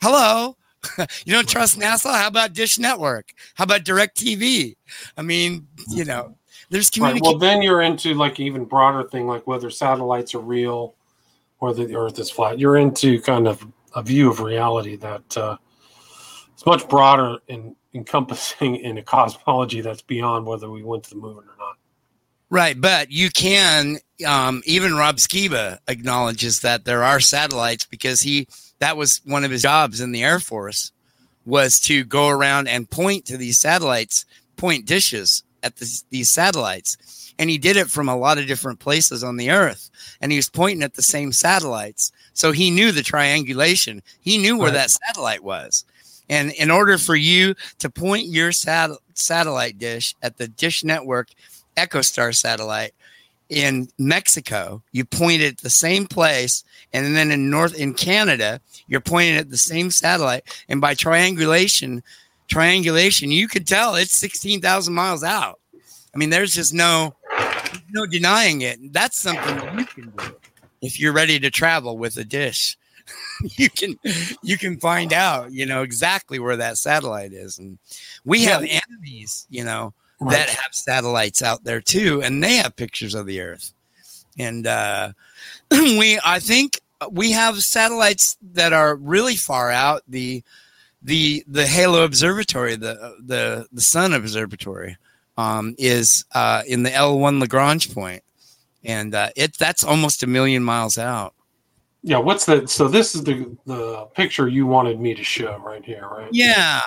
Hello. 0.00 0.56
you 1.26 1.32
don't 1.32 1.48
trust 1.48 1.78
NASA? 1.78 2.12
How 2.12 2.28
about 2.28 2.52
Dish 2.52 2.78
Network? 2.78 3.32
How 3.54 3.64
about 3.64 3.84
Direct 3.84 4.16
TV? 4.16 4.76
I 5.16 5.22
mean, 5.22 5.66
you 5.90 6.04
know, 6.04 6.36
there's 6.70 6.88
Right. 6.88 7.12
communication. 7.12 7.22
Well, 7.22 7.38
then 7.38 7.62
you're 7.62 7.82
into 7.82 8.14
like 8.14 8.40
even 8.40 8.64
broader 8.64 9.08
thing, 9.08 9.26
like 9.26 9.46
whether 9.46 9.70
satellites 9.70 10.34
are 10.34 10.40
real 10.40 10.94
or 11.60 11.74
the 11.74 11.94
Earth 11.96 12.18
is 12.18 12.30
flat. 12.30 12.58
You're 12.58 12.76
into 12.76 13.20
kind 13.20 13.48
of 13.48 13.66
a 13.94 14.02
view 14.02 14.30
of 14.30 14.40
reality 14.40 14.96
that 14.96 15.36
uh, 15.36 15.56
it's 16.52 16.66
much 16.66 16.88
broader 16.88 17.38
and 17.48 17.74
encompassing 17.94 18.76
in 18.76 18.98
a 18.98 19.02
cosmology 19.02 19.80
that's 19.80 20.02
beyond 20.02 20.46
whether 20.46 20.70
we 20.70 20.82
went 20.82 21.04
to 21.04 21.10
the 21.10 21.16
moon 21.16 21.38
or 21.38 21.56
not. 21.58 21.76
Right, 22.48 22.80
but 22.80 23.10
you 23.10 23.30
can 23.30 23.98
um, 24.24 24.62
even 24.64 24.94
Rob 24.94 25.16
Skiba 25.16 25.78
acknowledges 25.88 26.60
that 26.60 26.84
there 26.84 27.02
are 27.02 27.18
satellites 27.18 27.86
because 27.86 28.20
he 28.20 28.46
that 28.78 28.96
was 28.96 29.20
one 29.24 29.44
of 29.44 29.50
his 29.50 29.62
jobs 29.62 30.00
in 30.00 30.12
the 30.12 30.22
Air 30.22 30.40
Force 30.40 30.92
was 31.44 31.78
to 31.80 32.04
go 32.04 32.28
around 32.28 32.68
and 32.68 32.90
point 32.90 33.24
to 33.26 33.36
these 33.36 33.58
satellites, 33.58 34.24
point 34.56 34.84
dishes 34.86 35.44
at 35.62 35.76
this, 35.76 36.04
these 36.10 36.30
satellites, 36.30 36.96
and 37.38 37.48
he 37.50 37.58
did 37.58 37.76
it 37.76 37.88
from 37.88 38.08
a 38.08 38.16
lot 38.16 38.38
of 38.38 38.46
different 38.46 38.78
places 38.80 39.22
on 39.22 39.36
the 39.36 39.50
Earth, 39.50 39.90
and 40.20 40.32
he 40.32 40.38
was 40.38 40.48
pointing 40.48 40.82
at 40.82 40.94
the 40.94 41.02
same 41.02 41.32
satellites, 41.32 42.10
so 42.32 42.52
he 42.52 42.70
knew 42.70 42.90
the 42.92 43.02
triangulation. 43.02 44.02
He 44.20 44.38
knew 44.38 44.56
where 44.56 44.68
Right. 44.68 44.74
that 44.74 44.90
satellite 44.90 45.44
was, 45.44 45.84
and 46.28 46.50
in 46.52 46.70
order 46.70 46.98
for 46.98 47.14
you 47.16 47.54
to 47.78 47.90
point 47.90 48.26
your 48.26 48.52
sat- 48.52 48.90
satellite 49.14 49.78
dish 49.78 50.14
at 50.22 50.36
the 50.38 50.48
Dish 50.48 50.82
Network 50.82 51.28
EchoStar 51.76 52.34
satellite 52.34 52.94
in 53.48 53.88
Mexico, 53.98 54.82
you 54.92 55.04
point 55.04 55.42
it 55.42 55.52
at 55.52 55.58
the 55.58 55.70
same 55.70 56.06
place, 56.06 56.64
and 56.92 57.16
then 57.16 57.30
in 57.30 57.50
North 57.50 57.74
in 57.74 57.94
Canada, 57.94 58.60
you're 58.88 59.00
pointing 59.00 59.36
at 59.36 59.50
the 59.50 59.56
same 59.56 59.90
satellite, 59.90 60.42
and 60.68 60.80
by 60.80 60.94
triangulation, 60.94 62.02
triangulation, 62.48 63.30
you 63.30 63.48
could 63.48 63.66
tell 63.66 63.94
it's 63.94 64.16
sixteen 64.16 64.60
thousand 64.60 64.94
miles 64.94 65.22
out. 65.22 65.60
I 66.14 66.18
mean, 66.18 66.30
there's 66.30 66.54
just 66.54 66.74
no 66.74 67.14
no 67.90 68.06
denying 68.06 68.62
it. 68.62 68.92
That's 68.92 69.18
something 69.18 69.56
that 69.56 69.78
you 69.78 69.86
can 69.86 70.12
do 70.16 70.36
if 70.82 70.98
you're 70.98 71.12
ready 71.12 71.38
to 71.40 71.50
travel 71.50 71.96
with 71.98 72.16
a 72.16 72.24
dish. 72.24 72.76
you 73.56 73.70
can 73.70 73.96
you 74.42 74.58
can 74.58 74.78
find 74.80 75.12
out, 75.12 75.52
you 75.52 75.66
know, 75.66 75.82
exactly 75.82 76.40
where 76.40 76.56
that 76.56 76.78
satellite 76.78 77.32
is, 77.32 77.58
and 77.58 77.78
we 78.24 78.42
have 78.44 78.62
enemies, 78.62 79.46
you 79.48 79.64
know 79.64 79.94
that 80.20 80.48
have 80.48 80.72
satellites 80.72 81.42
out 81.42 81.64
there 81.64 81.80
too, 81.80 82.22
and 82.22 82.42
they 82.42 82.56
have 82.56 82.76
pictures 82.76 83.14
of 83.14 83.26
the 83.26 83.40
Earth. 83.40 83.72
And 84.38 84.66
uh, 84.66 85.12
we, 85.70 86.18
I 86.24 86.38
think, 86.38 86.80
we 87.10 87.32
have 87.32 87.62
satellites 87.62 88.36
that 88.54 88.72
are 88.72 88.96
really 88.96 89.36
far 89.36 89.70
out. 89.70 90.02
The 90.08 90.42
the 91.02 91.44
the 91.46 91.66
Halo 91.66 92.04
Observatory, 92.04 92.76
the 92.76 93.16
the 93.24 93.66
the 93.72 93.80
Sun 93.80 94.14
Observatory, 94.14 94.96
um, 95.36 95.74
is 95.78 96.24
uh, 96.34 96.62
in 96.66 96.82
the 96.82 96.90
L1 96.90 97.40
Lagrange 97.40 97.94
point, 97.94 98.22
and 98.84 99.14
uh, 99.14 99.30
it 99.36 99.58
that's 99.58 99.84
almost 99.84 100.22
a 100.22 100.26
million 100.26 100.62
miles 100.62 100.98
out. 100.98 101.34
Yeah, 102.02 102.18
what's 102.18 102.46
that? 102.46 102.70
So 102.70 102.88
this 102.88 103.14
is 103.14 103.24
the 103.24 103.56
the 103.66 104.04
picture 104.14 104.48
you 104.48 104.66
wanted 104.66 105.00
me 105.00 105.14
to 105.14 105.24
show 105.24 105.58
right 105.58 105.84
here, 105.84 106.06
right? 106.10 106.28
Yeah. 106.32 106.80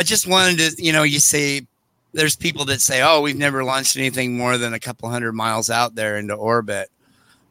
I 0.00 0.02
just 0.02 0.26
wanted 0.26 0.58
to, 0.58 0.82
you 0.82 0.92
know, 0.92 1.02
you 1.02 1.20
say 1.20 1.66
there's 2.12 2.36
people 2.36 2.64
that 2.66 2.80
say, 2.80 3.02
oh, 3.02 3.20
we've 3.20 3.36
never 3.36 3.62
launched 3.64 3.96
anything 3.96 4.36
more 4.36 4.58
than 4.58 4.74
a 4.74 4.80
couple 4.80 5.08
hundred 5.08 5.32
miles 5.32 5.70
out 5.70 5.94
there 5.94 6.16
into 6.16 6.34
orbit. 6.34 6.90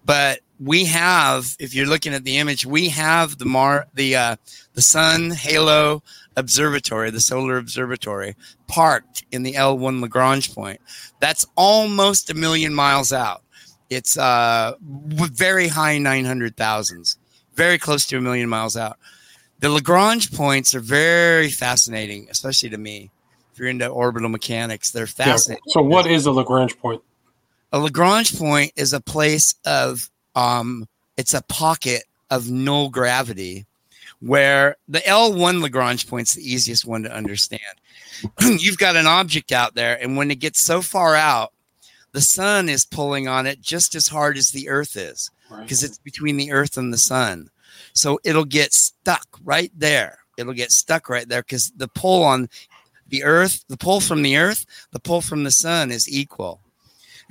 But 0.05 0.39
we 0.59 0.85
have, 0.85 1.55
if 1.59 1.73
you're 1.73 1.87
looking 1.87 2.13
at 2.13 2.23
the 2.23 2.37
image, 2.37 2.65
we 2.65 2.89
have 2.89 3.37
the 3.37 3.45
Mar 3.45 3.87
the 3.93 4.15
uh, 4.15 4.35
the 4.73 4.81
Sun 4.81 5.31
Halo 5.31 6.03
Observatory, 6.35 7.11
the 7.11 7.21
Solar 7.21 7.57
Observatory, 7.57 8.35
parked 8.67 9.23
in 9.31 9.43
the 9.43 9.53
L1 9.53 10.01
Lagrange 10.01 10.53
point. 10.53 10.81
That's 11.19 11.45
almost 11.55 12.29
a 12.29 12.33
million 12.33 12.73
miles 12.73 13.13
out. 13.13 13.43
It's 13.89 14.17
uh 14.17 14.73
very 14.81 15.67
high 15.67 15.97
900,000s, 15.97 17.17
very 17.55 17.77
close 17.77 18.05
to 18.07 18.17
a 18.17 18.21
million 18.21 18.49
miles 18.49 18.75
out. 18.75 18.97
The 19.59 19.69
Lagrange 19.69 20.31
points 20.33 20.73
are 20.73 20.79
very 20.79 21.49
fascinating, 21.49 22.27
especially 22.29 22.69
to 22.69 22.77
me. 22.77 23.11
You're 23.59 23.67
into 23.67 23.87
orbital 23.87 24.29
mechanics, 24.29 24.91
they're 24.91 25.03
Yeah. 25.03 25.25
fascinating. 25.25 25.63
So 25.67 25.81
what 25.81 26.07
is 26.07 26.25
a 26.25 26.31
Lagrange 26.31 26.77
point? 26.79 27.01
A 27.73 27.79
Lagrange 27.79 28.37
point 28.37 28.71
is 28.75 28.93
a 28.93 29.01
place 29.01 29.55
of 29.65 30.09
um 30.35 30.87
it's 31.17 31.33
a 31.33 31.41
pocket 31.43 32.03
of 32.29 32.49
null 32.49 32.89
gravity 32.89 33.65
where 34.21 34.75
the 34.87 34.99
L1 34.99 35.61
Lagrange 35.61 36.07
point's 36.07 36.33
the 36.33 36.41
easiest 36.41 36.85
one 36.85 37.03
to 37.03 37.13
understand. 37.13 37.61
You've 38.41 38.77
got 38.77 38.95
an 38.95 39.07
object 39.07 39.51
out 39.51 39.75
there 39.75 40.01
and 40.01 40.15
when 40.17 40.31
it 40.31 40.39
gets 40.39 40.61
so 40.61 40.81
far 40.81 41.15
out, 41.15 41.53
the 42.11 42.21
sun 42.21 42.69
is 42.69 42.85
pulling 42.85 43.27
on 43.27 43.45
it 43.45 43.61
just 43.61 43.93
as 43.95 44.07
hard 44.07 44.37
as 44.37 44.51
the 44.51 44.69
earth 44.69 44.95
is 44.95 45.29
Right. 45.49 45.61
because 45.63 45.83
it's 45.83 45.97
between 45.97 46.37
the 46.37 46.51
earth 46.51 46.77
and 46.77 46.93
the 46.93 46.97
sun. 46.97 47.49
So 47.93 48.19
it'll 48.23 48.45
get 48.45 48.71
stuck 48.73 49.25
right 49.43 49.71
there. 49.75 50.19
It'll 50.37 50.53
get 50.53 50.71
stuck 50.71 51.09
right 51.09 51.27
there 51.27 51.41
because 51.41 51.71
the 51.75 51.87
pull 51.87 52.23
on 52.23 52.49
the 53.09 53.23
earth, 53.23 53.63
the 53.67 53.77
pull 53.77 53.99
from 54.01 54.21
the 54.21 54.37
earth, 54.37 54.65
the 54.91 54.99
pull 54.99 55.21
from 55.21 55.43
the 55.43 55.51
sun 55.51 55.91
is 55.91 56.07
equal. 56.09 56.61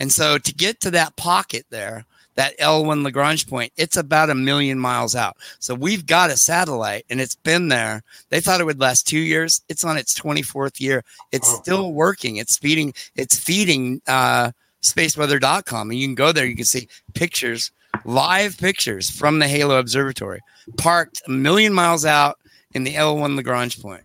And 0.00 0.12
so 0.12 0.38
to 0.38 0.54
get 0.54 0.80
to 0.82 0.90
that 0.92 1.16
pocket 1.16 1.66
there, 1.70 2.04
that 2.36 2.56
L1 2.60 3.02
Lagrange 3.02 3.48
point, 3.48 3.72
it's 3.76 3.96
about 3.96 4.30
a 4.30 4.34
million 4.34 4.78
miles 4.78 5.16
out. 5.16 5.36
So 5.58 5.74
we've 5.74 6.06
got 6.06 6.30
a 6.30 6.36
satellite 6.36 7.04
and 7.10 7.20
it's 7.20 7.34
been 7.34 7.66
there. 7.66 8.04
They 8.28 8.40
thought 8.40 8.60
it 8.60 8.64
would 8.64 8.78
last 8.80 9.08
two 9.08 9.18
years. 9.18 9.60
It's 9.68 9.82
on 9.82 9.96
its 9.96 10.14
24th 10.18 10.80
year. 10.80 11.02
It's 11.32 11.50
Oh. 11.52 11.60
still 11.60 11.92
working. 11.92 12.36
It's 12.36 12.56
feeding, 12.56 12.94
it's 13.16 13.36
feeding 13.36 14.00
uh, 14.06 14.52
spaceweather.com. 14.82 15.90
And 15.90 15.98
you 15.98 16.06
can 16.06 16.14
go 16.14 16.30
there, 16.30 16.46
you 16.46 16.54
can 16.54 16.64
see 16.64 16.86
pictures, 17.14 17.72
live 18.04 18.56
pictures 18.56 19.10
from 19.10 19.40
the 19.40 19.48
Halo 19.48 19.76
Observatory, 19.78 20.40
parked 20.76 21.22
a 21.26 21.30
million 21.30 21.72
miles 21.72 22.04
out 22.04 22.38
in 22.72 22.84
the 22.84 22.94
L1 22.94 23.34
Lagrange 23.34 23.82
point. 23.82 24.02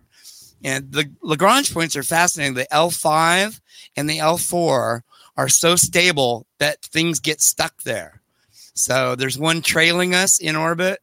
And 0.64 0.90
the 0.90 1.10
Lagrange 1.20 1.72
points 1.72 1.94
are 1.94 2.02
fascinating. 2.02 2.54
The 2.54 2.66
L5 2.72 3.60
and 3.96 4.08
the 4.08 4.18
L4 4.18 5.02
are 5.36 5.48
so 5.48 5.76
stable 5.76 6.46
that 6.58 6.80
things 6.82 7.20
get 7.20 7.42
stuck 7.42 7.82
there. 7.82 8.22
So 8.74 9.14
there's 9.14 9.38
one 9.38 9.62
trailing 9.62 10.14
us 10.14 10.40
in 10.40 10.56
orbit 10.56 11.00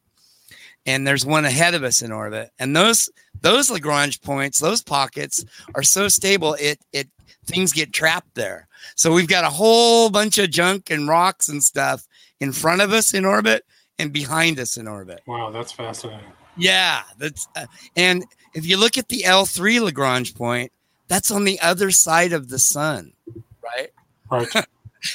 and 0.86 1.06
there's 1.06 1.26
one 1.26 1.45
ahead 1.45 1.74
of 1.74 1.84
us 1.84 2.02
in 2.02 2.12
orbit. 2.12 2.52
And 2.60 2.76
those 2.76 3.10
those 3.41 3.71
Lagrange 3.71 4.21
points, 4.21 4.60
those 4.60 4.84
pockets 4.84 5.45
are 5.76 5.84
so 5.84 6.08
stable 6.08 6.56
it 6.60 6.80
it 6.91 7.08
things 7.45 7.71
get 7.71 7.93
trapped 7.93 8.34
there. 8.36 8.67
So 8.95 9.13
we've 9.13 9.28
got 9.28 9.45
a 9.45 9.50
whole 9.50 10.10
bunch 10.10 10.38
of 10.38 10.50
junk 10.50 10.89
and 10.89 11.08
rocks 11.08 11.50
and 11.50 11.63
stuff 11.63 12.08
in 12.39 12.52
front 12.52 12.82
of 12.82 12.91
us 12.91 13.13
in 13.13 13.26
orbit 13.26 13.63
and 14.00 14.12
behind 14.12 14.60
us 14.60 14.78
in 14.78 14.88
orbit. 14.88 15.21
Wow, 15.28 15.52
that's 15.52 15.71
fascinating. 15.71 16.25
Yeah, 16.58 17.04
that's 17.17 17.48
uh, 17.56 17.67
and 17.96 18.25
if 18.54 18.65
you 18.65 18.77
look 18.77 18.97
at 18.97 19.10
the 19.10 19.23
L3 19.25 19.81
Lagrange 19.81 20.35
point, 20.35 20.71
that's 21.08 21.31
on 21.31 21.43
the 21.43 21.60
other 21.60 21.91
side 21.91 22.33
of 22.33 22.49
the 22.49 22.60
sun, 22.60 23.13
right? 23.62 23.89
Right. 24.29 24.47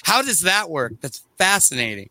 How 0.02 0.20
does 0.22 0.40
that 0.40 0.68
work? 0.68 0.94
That's 1.00 1.22
fascinating. 1.38 2.10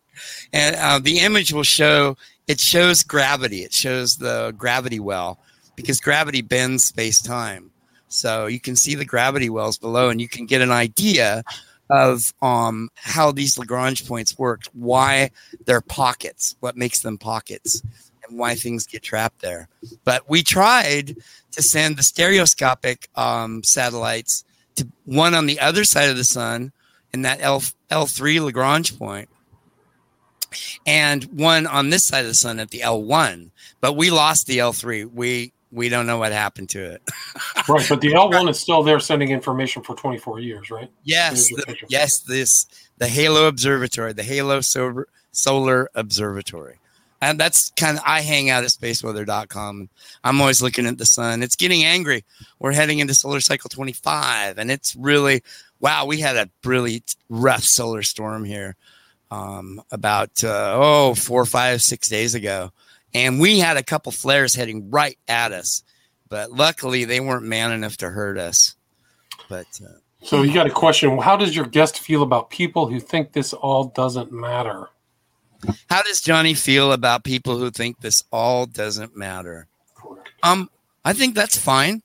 And 0.54 0.76
uh, 0.78 1.00
the 1.00 1.20
image 1.20 1.52
will 1.52 1.64
show 1.64 2.18
it 2.48 2.60
shows 2.60 3.04
gravity. 3.04 3.64
It 3.64 3.74
shows 3.74 4.18
the 4.18 4.54
gravity 4.58 5.00
well 5.00 5.40
because 5.76 6.00
gravity 6.00 6.42
bends 6.42 6.86
space 6.86 7.22
time. 7.22 7.72
So 8.08 8.46
you 8.48 8.60
can 8.60 8.76
see 8.76 8.96
the 8.96 9.06
gravity 9.06 9.50
wells 9.50 9.78
below, 9.78 10.10
and 10.10 10.22
you 10.22 10.30
can 10.30 10.46
get 10.46 10.62
an 10.62 10.72
idea 10.72 11.44
of 11.90 12.34
um, 12.42 12.90
how 12.96 13.32
these 13.32 13.58
Lagrange 13.58 14.08
points 14.08 14.38
work, 14.38 14.62
why 14.74 15.32
they're 15.66 15.82
pockets, 15.82 16.56
what 16.60 16.78
makes 16.78 17.02
them 17.02 17.18
pockets, 17.18 17.82
and 18.30 18.38
why 18.38 18.56
things 18.56 18.86
get 18.86 19.04
trapped 19.04 19.42
there. 19.42 19.68
But 20.04 20.30
we 20.30 20.44
tried 20.44 21.18
to 21.52 21.62
send 21.62 21.98
the 21.98 22.04
stereoscopic 22.04 23.10
um, 23.16 23.64
satellites 23.64 24.44
to 24.76 24.88
one 25.06 25.34
on 25.34 25.46
the 25.46 25.60
other 25.60 25.84
side 25.84 26.10
of 26.10 26.18
the 26.18 26.24
sun 26.24 26.72
in 27.14 27.22
that 27.24 27.42
L 27.42 27.62
L3 27.90 28.44
Lagrange 28.44 28.98
point, 28.98 29.30
and 30.86 31.24
one 31.26 31.66
on 31.68 31.90
this 31.90 32.06
side 32.06 32.22
of 32.22 32.28
the 32.28 32.34
sun 32.34 32.60
at 32.60 32.72
the 32.72 32.80
L1. 32.80 33.52
But 33.80 33.94
we 33.94 34.12
lost 34.12 34.48
the 34.48 34.58
L3. 34.58 35.12
We 35.14 35.54
we 35.72 35.90
don't 35.90 36.08
know 36.08 36.18
what 36.18 36.32
happened 36.32 36.70
to 36.70 36.84
it. 36.84 37.02
right, 37.70 37.86
but 37.88 38.02
the 38.02 38.14
L1 38.14 38.50
is 38.50 38.60
still 38.60 38.84
there 38.84 39.00
sending 39.00 39.30
information 39.30 39.84
for 39.84 39.96
24 39.96 40.40
years, 40.40 40.70
right? 40.70 40.90
Yes, 41.04 41.50
the, 41.50 41.76
yes. 41.90 42.20
This 42.20 42.66
the 42.98 43.08
Halo 43.08 43.48
Observatory, 43.48 44.14
the 44.14 44.24
Halo 44.24 44.62
Solar, 44.62 45.08
Solar 45.32 45.90
Observatory. 45.96 46.80
And 47.26 47.40
that's 47.40 47.72
kind 47.72 47.98
of 47.98 48.04
I 48.06 48.22
hang 48.22 48.50
out 48.50 48.64
at 48.64 48.70
spaceweather.com. 48.70 49.90
I'm 50.24 50.42
always 50.42 50.62
looking 50.62 50.86
at 50.86 50.98
the 50.98 51.06
sun. 51.06 51.44
It's 51.44 51.56
getting 51.56 51.84
angry. 51.84 52.24
We're 52.60 52.72
heading 52.72 53.00
into 53.00 53.14
solar 53.14 53.42
cycle 53.42 53.70
25 53.70 54.58
and 54.58 54.70
it's 54.70 54.96
really 54.96 55.42
wow, 55.80 56.06
we 56.06 56.20
had 56.20 56.36
a 56.36 56.50
really 56.64 57.04
rough 57.30 57.64
solar 57.64 58.02
storm 58.02 58.44
here 58.44 58.76
um, 59.32 59.82
about 59.92 60.44
uh, 60.44 60.74
oh 60.76 61.16
four, 61.16 61.46
five, 61.46 61.82
six 61.82 62.08
days 62.08 62.36
ago, 62.36 62.72
and 63.14 63.40
we 63.40 63.60
had 63.60 63.78
a 63.78 63.84
couple 63.84 64.12
flares 64.12 64.56
heading 64.56 64.90
right 64.90 65.18
at 65.28 65.52
us, 65.52 65.84
but 66.30 66.52
luckily 66.52 67.06
they 67.06 67.20
weren't 67.20 67.46
man 67.46 67.72
enough 67.72 67.98
to 67.98 68.10
hurt 68.10 68.38
us. 68.38 68.76
But 69.50 69.68
uh, 69.84 70.00
so 70.24 70.42
you 70.44 70.54
got 70.54 70.68
a 70.68 70.72
question: 70.72 71.18
How 71.18 71.38
does 71.38 71.56
your 71.56 71.66
guest 71.66 72.00
feel 72.00 72.24
about 72.24 72.50
people 72.50 72.88
who 72.88 73.00
think 73.00 73.34
this 73.34 73.54
all 73.54 73.86
doesn't 73.86 74.32
matter? 74.32 74.90
How 75.90 76.02
does 76.04 76.22
Johnny 76.22 76.54
feel 76.54 76.92
about 76.92 77.24
people 77.24 77.58
who 77.58 77.72
think 77.72 78.02
this 78.02 78.24
all 78.32 78.66
doesn't 78.66 79.16
matter? 79.16 79.68
Um, 80.44 80.70
I 81.04 81.14
think 81.14 81.36
that's 81.36 81.58
fine 81.58 82.02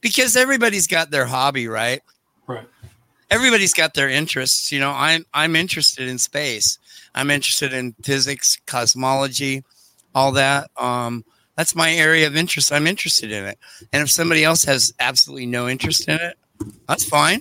because 0.00 0.36
everybody's 0.36 0.86
got 0.86 1.10
their 1.10 1.26
hobby, 1.26 1.66
right? 1.68 2.02
Right 2.46 2.66
everybody's 3.30 3.72
got 3.72 3.94
their 3.94 4.08
interests. 4.08 4.72
You 4.72 4.80
know, 4.80 4.90
I'm 4.90 5.24
I'm 5.32 5.56
interested 5.56 6.08
in 6.08 6.18
space. 6.18 6.78
I'm 7.14 7.30
interested 7.30 7.72
in 7.72 7.94
physics, 8.02 8.58
cosmology, 8.66 9.64
all 10.14 10.32
that. 10.32 10.70
Um, 10.76 11.24
that's 11.56 11.74
my 11.74 11.92
area 11.92 12.26
of 12.26 12.36
interest. 12.36 12.72
I'm 12.72 12.86
interested 12.86 13.32
in 13.32 13.44
it. 13.44 13.58
And 13.92 14.02
if 14.02 14.10
somebody 14.10 14.44
else 14.44 14.64
has 14.64 14.92
absolutely 15.00 15.46
no 15.46 15.68
interest 15.68 16.08
in 16.08 16.16
it, 16.16 16.38
that's 16.88 17.04
fine. 17.04 17.40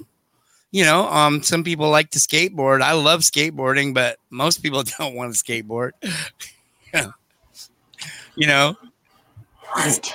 You 0.72 0.84
know, 0.84 1.10
um, 1.10 1.42
some 1.42 1.64
people 1.64 1.90
like 1.90 2.12
to 2.12 2.20
skateboard. 2.20 2.82
I 2.82 2.94
love 2.94 3.22
skateboarding, 3.22 3.94
but 3.94 4.18
most 4.30 4.62
people 4.62 4.84
don't 5.00 5.16
want 5.16 5.34
to 5.34 5.44
skateboard. 5.44 5.92
yeah. 6.94 7.12
You 8.36 8.48
know, 8.48 8.76
right. 9.76 10.14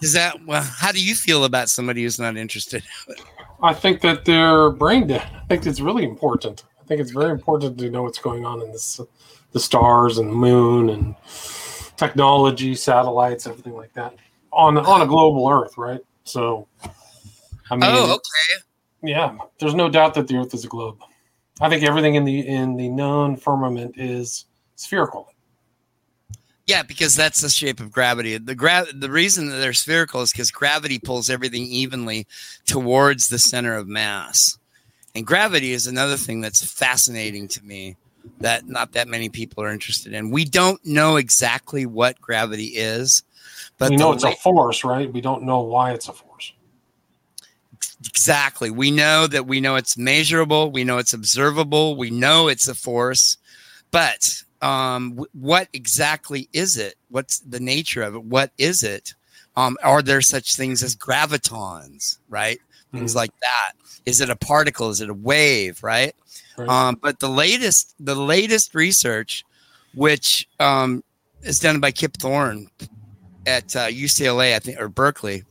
Is 0.00 0.14
that 0.14 0.46
well? 0.46 0.62
How 0.62 0.92
do 0.92 1.04
you 1.04 1.14
feel 1.14 1.44
about 1.44 1.68
somebody 1.68 2.02
who's 2.02 2.18
not 2.18 2.36
interested? 2.36 2.82
I 3.62 3.74
think 3.74 4.00
that 4.00 4.24
they're 4.24 4.70
brain 4.70 5.08
dead. 5.08 5.28
I 5.34 5.44
think 5.46 5.66
it's 5.66 5.80
really 5.80 6.04
important. 6.04 6.64
I 6.80 6.84
think 6.84 7.02
it's 7.02 7.10
very 7.10 7.30
important 7.30 7.76
to 7.78 7.90
know 7.90 8.04
what's 8.04 8.18
going 8.18 8.46
on 8.46 8.62
in 8.62 8.72
this, 8.72 8.98
the 9.52 9.60
stars 9.60 10.16
and 10.16 10.32
moon 10.32 10.88
and 10.88 11.14
technology, 11.98 12.74
satellites, 12.74 13.46
everything 13.46 13.74
like 13.74 13.92
that 13.92 14.14
on 14.52 14.78
on 14.78 15.02
a 15.02 15.06
global 15.06 15.48
Earth, 15.48 15.76
right? 15.76 16.00
So, 16.24 16.66
I 17.70 17.76
mean, 17.76 17.82
oh, 17.84 18.14
okay, 18.14 18.62
yeah. 19.02 19.36
There's 19.58 19.74
no 19.74 19.88
doubt 19.88 20.14
that 20.14 20.28
the 20.28 20.36
Earth 20.36 20.54
is 20.54 20.64
a 20.64 20.68
globe. 20.68 20.98
I 21.60 21.68
think 21.68 21.82
everything 21.84 22.14
in 22.14 22.24
the 22.24 22.46
in 22.46 22.76
the 22.76 22.88
known 22.88 23.36
firmament 23.36 23.96
is 23.98 24.46
spherical. 24.76 25.28
Yeah, 26.66 26.82
because 26.84 27.16
that's 27.16 27.40
the 27.40 27.48
shape 27.48 27.80
of 27.80 27.90
gravity. 27.90 28.38
The 28.38 28.54
gra- 28.54 28.86
the 28.94 29.10
reason 29.10 29.48
that 29.48 29.56
they're 29.56 29.72
spherical 29.72 30.22
is 30.22 30.30
because 30.30 30.50
gravity 30.50 30.98
pulls 30.98 31.28
everything 31.28 31.64
evenly 31.64 32.26
towards 32.64 33.28
the 33.28 33.38
center 33.38 33.74
of 33.74 33.88
mass. 33.88 34.56
And 35.14 35.26
gravity 35.26 35.72
is 35.72 35.86
another 35.86 36.16
thing 36.16 36.40
that's 36.40 36.64
fascinating 36.64 37.48
to 37.48 37.64
me 37.64 37.96
that 38.38 38.68
not 38.68 38.92
that 38.92 39.08
many 39.08 39.28
people 39.28 39.64
are 39.64 39.72
interested 39.72 40.12
in. 40.12 40.30
We 40.30 40.44
don't 40.44 40.84
know 40.86 41.16
exactly 41.16 41.86
what 41.86 42.20
gravity 42.20 42.66
is, 42.66 43.24
but 43.76 43.90
we 43.90 43.96
know 43.96 44.12
it's 44.12 44.24
a 44.24 44.32
force, 44.32 44.84
right? 44.84 45.12
We 45.12 45.20
don't 45.20 45.42
know 45.42 45.60
why 45.60 45.92
it's 45.92 46.08
a 46.08 46.12
force. 46.12 46.52
Exactly. 48.06 48.70
We 48.70 48.90
know 48.90 49.26
that 49.26 49.46
we 49.46 49.60
know 49.60 49.76
it's 49.76 49.96
measurable, 49.96 50.70
we 50.70 50.84
know 50.84 50.98
it's 50.98 51.12
observable, 51.12 51.96
we 51.96 52.10
know 52.10 52.48
it's 52.48 52.66
a 52.66 52.74
force, 52.74 53.36
but 53.90 54.42
um, 54.62 55.24
what 55.32 55.68
exactly 55.72 56.48
is 56.52 56.76
it? 56.76 56.94
What's 57.10 57.40
the 57.40 57.60
nature 57.60 58.02
of 58.02 58.14
it? 58.14 58.24
What 58.24 58.52
is 58.58 58.82
it? 58.82 59.14
Um, 59.56 59.76
are 59.82 60.02
there 60.02 60.20
such 60.20 60.54
things 60.54 60.82
as 60.82 60.96
gravitons, 60.96 62.18
right? 62.28 62.58
Mm-hmm. 62.58 62.98
Things 62.98 63.14
like 63.14 63.32
that. 63.40 63.72
Is 64.06 64.20
it 64.20 64.30
a 64.30 64.36
particle? 64.36 64.90
Is 64.90 65.00
it 65.00 65.10
a 65.10 65.14
wave, 65.14 65.82
right? 65.82 66.14
right. 66.56 66.68
Um, 66.68 66.98
but 67.02 67.20
the 67.20 67.28
latest, 67.28 67.94
the 68.00 68.14
latest 68.14 68.74
research, 68.74 69.44
which 69.94 70.48
um, 70.58 71.04
is 71.42 71.58
done 71.58 71.80
by 71.80 71.90
Kip 71.90 72.16
Thorne 72.16 72.68
at 73.46 73.76
uh, 73.76 73.88
UCLA, 73.88 74.54
I 74.54 74.58
think, 74.58 74.80
or 74.80 74.88
Berkeley, 74.88 75.44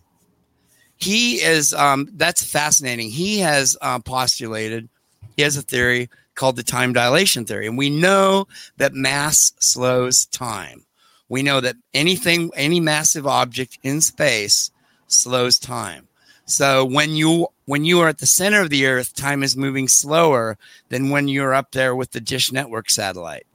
he 1.00 1.42
is. 1.42 1.74
Um, 1.74 2.10
that's 2.14 2.44
fascinating. 2.44 3.10
He 3.10 3.40
has 3.40 3.78
uh, 3.82 4.00
postulated. 4.00 4.90
He 5.36 5.44
has 5.44 5.58
a 5.58 5.62
theory 5.62 6.10
called 6.36 6.56
the 6.56 6.64
time 6.64 6.94
dilation 6.94 7.46
theory. 7.46 7.68
And 7.68 7.78
we 7.78 7.90
know 7.90 8.48
that 8.78 8.94
mass 8.94 9.54
slows 9.60 10.26
time. 10.26 10.86
We 11.28 11.44
know 11.44 11.62
that 11.62 11.76
anything, 11.94 12.50
any 12.56 12.80
massive 12.80 13.28
object 13.28 13.78
in 13.84 14.02
space 14.02 14.72
slows 15.08 15.60
time. 15.60 16.08
So 16.46 16.84
when 16.84 17.12
you 17.16 17.48
when 17.66 17.86
you 17.86 18.00
are 18.00 18.08
at 18.08 18.18
the 18.18 18.26
center 18.26 18.62
of 18.62 18.72
the 18.72 18.88
earth, 18.88 19.16
time 19.16 19.44
is 19.44 19.56
moving 19.56 19.88
slower 19.88 20.58
than 20.90 21.12
when 21.12 21.28
you're 21.28 21.54
up 21.54 21.72
there 21.72 21.96
with 21.96 22.12
the 22.12 22.20
Dish 22.20 22.52
Network 22.52 22.90
satellite. 22.90 23.46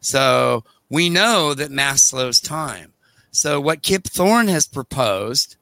So 0.00 0.64
we 0.90 1.08
know 1.08 1.54
that 1.54 1.70
mass 1.70 2.02
slows 2.02 2.40
time. 2.40 2.92
So 3.30 3.60
what 3.60 3.82
Kip 3.82 4.04
Thorne 4.04 4.48
has 4.48 4.66
proposed 4.66 5.56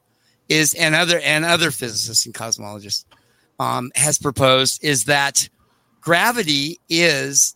is, 0.49 0.73
and 0.73 0.95
other 0.95 1.19
and 1.19 1.45
other 1.45 1.71
physicists 1.71 2.25
and 2.25 2.35
cosmologists 2.35 3.05
um, 3.59 3.91
has 3.95 4.17
proposed, 4.17 4.83
is 4.83 5.05
that 5.05 5.49
gravity 6.01 6.79
is 6.89 7.55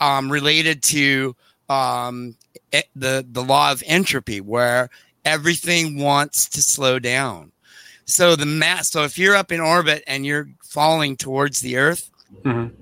um, 0.00 0.30
related 0.30 0.82
to 0.84 1.34
um, 1.68 2.36
the 2.94 3.26
the 3.28 3.42
law 3.42 3.72
of 3.72 3.82
entropy, 3.86 4.40
where 4.40 4.90
everything 5.24 5.98
wants 5.98 6.48
to 6.50 6.62
slow 6.62 6.98
down. 6.98 7.52
So 8.04 8.36
the 8.36 8.46
mass. 8.46 8.90
So 8.90 9.02
if 9.02 9.18
you're 9.18 9.34
up 9.34 9.50
in 9.50 9.60
orbit 9.60 10.04
and 10.06 10.24
you're 10.24 10.48
falling 10.64 11.16
towards 11.16 11.60
the 11.60 11.76
Earth, 11.76 12.10
mm-hmm. 12.44 12.72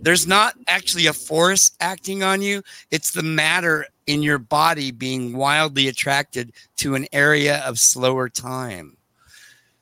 there's 0.00 0.26
not 0.26 0.54
actually 0.68 1.06
a 1.06 1.12
force 1.12 1.72
acting 1.80 2.22
on 2.22 2.42
you. 2.42 2.62
It's 2.90 3.10
the 3.10 3.24
matter 3.24 3.86
in 4.08 4.22
your 4.22 4.38
body 4.38 4.90
being 4.90 5.36
wildly 5.36 5.86
attracted 5.86 6.52
to 6.78 6.94
an 6.94 7.06
area 7.12 7.58
of 7.64 7.78
slower 7.78 8.28
time. 8.28 8.96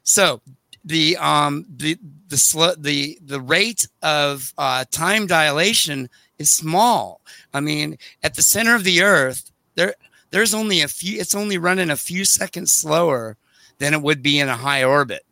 So 0.03 0.43
the 0.85 1.17
um 1.17 1.65
the 1.75 1.97
the 2.29 2.37
sl- 2.37 2.77
the 2.77 3.19
the 3.25 3.41
rate 3.41 3.89
of 4.03 4.53
uh, 4.59 4.85
time 4.91 5.27
dilation 5.27 6.11
is 6.39 6.53
small. 6.53 7.21
I 7.55 7.61
mean, 7.61 7.99
at 8.23 8.35
the 8.35 8.43
center 8.43 8.75
of 8.75 8.85
the 8.85 9.01
Earth, 9.01 9.51
there 9.77 9.95
there's 10.31 10.55
only 10.55 10.83
a 10.83 10.89
few. 10.89 11.21
It's 11.21 11.35
only 11.35 11.57
running 11.57 11.91
a 11.91 11.97
few 11.97 12.25
seconds 12.25 12.73
slower 12.73 13.37
than 13.79 13.95
it 13.95 14.03
would 14.03 14.23
be 14.23 14.41
in 14.41 14.49
a 14.49 14.57
high 14.57 14.83
orbit. 14.83 15.25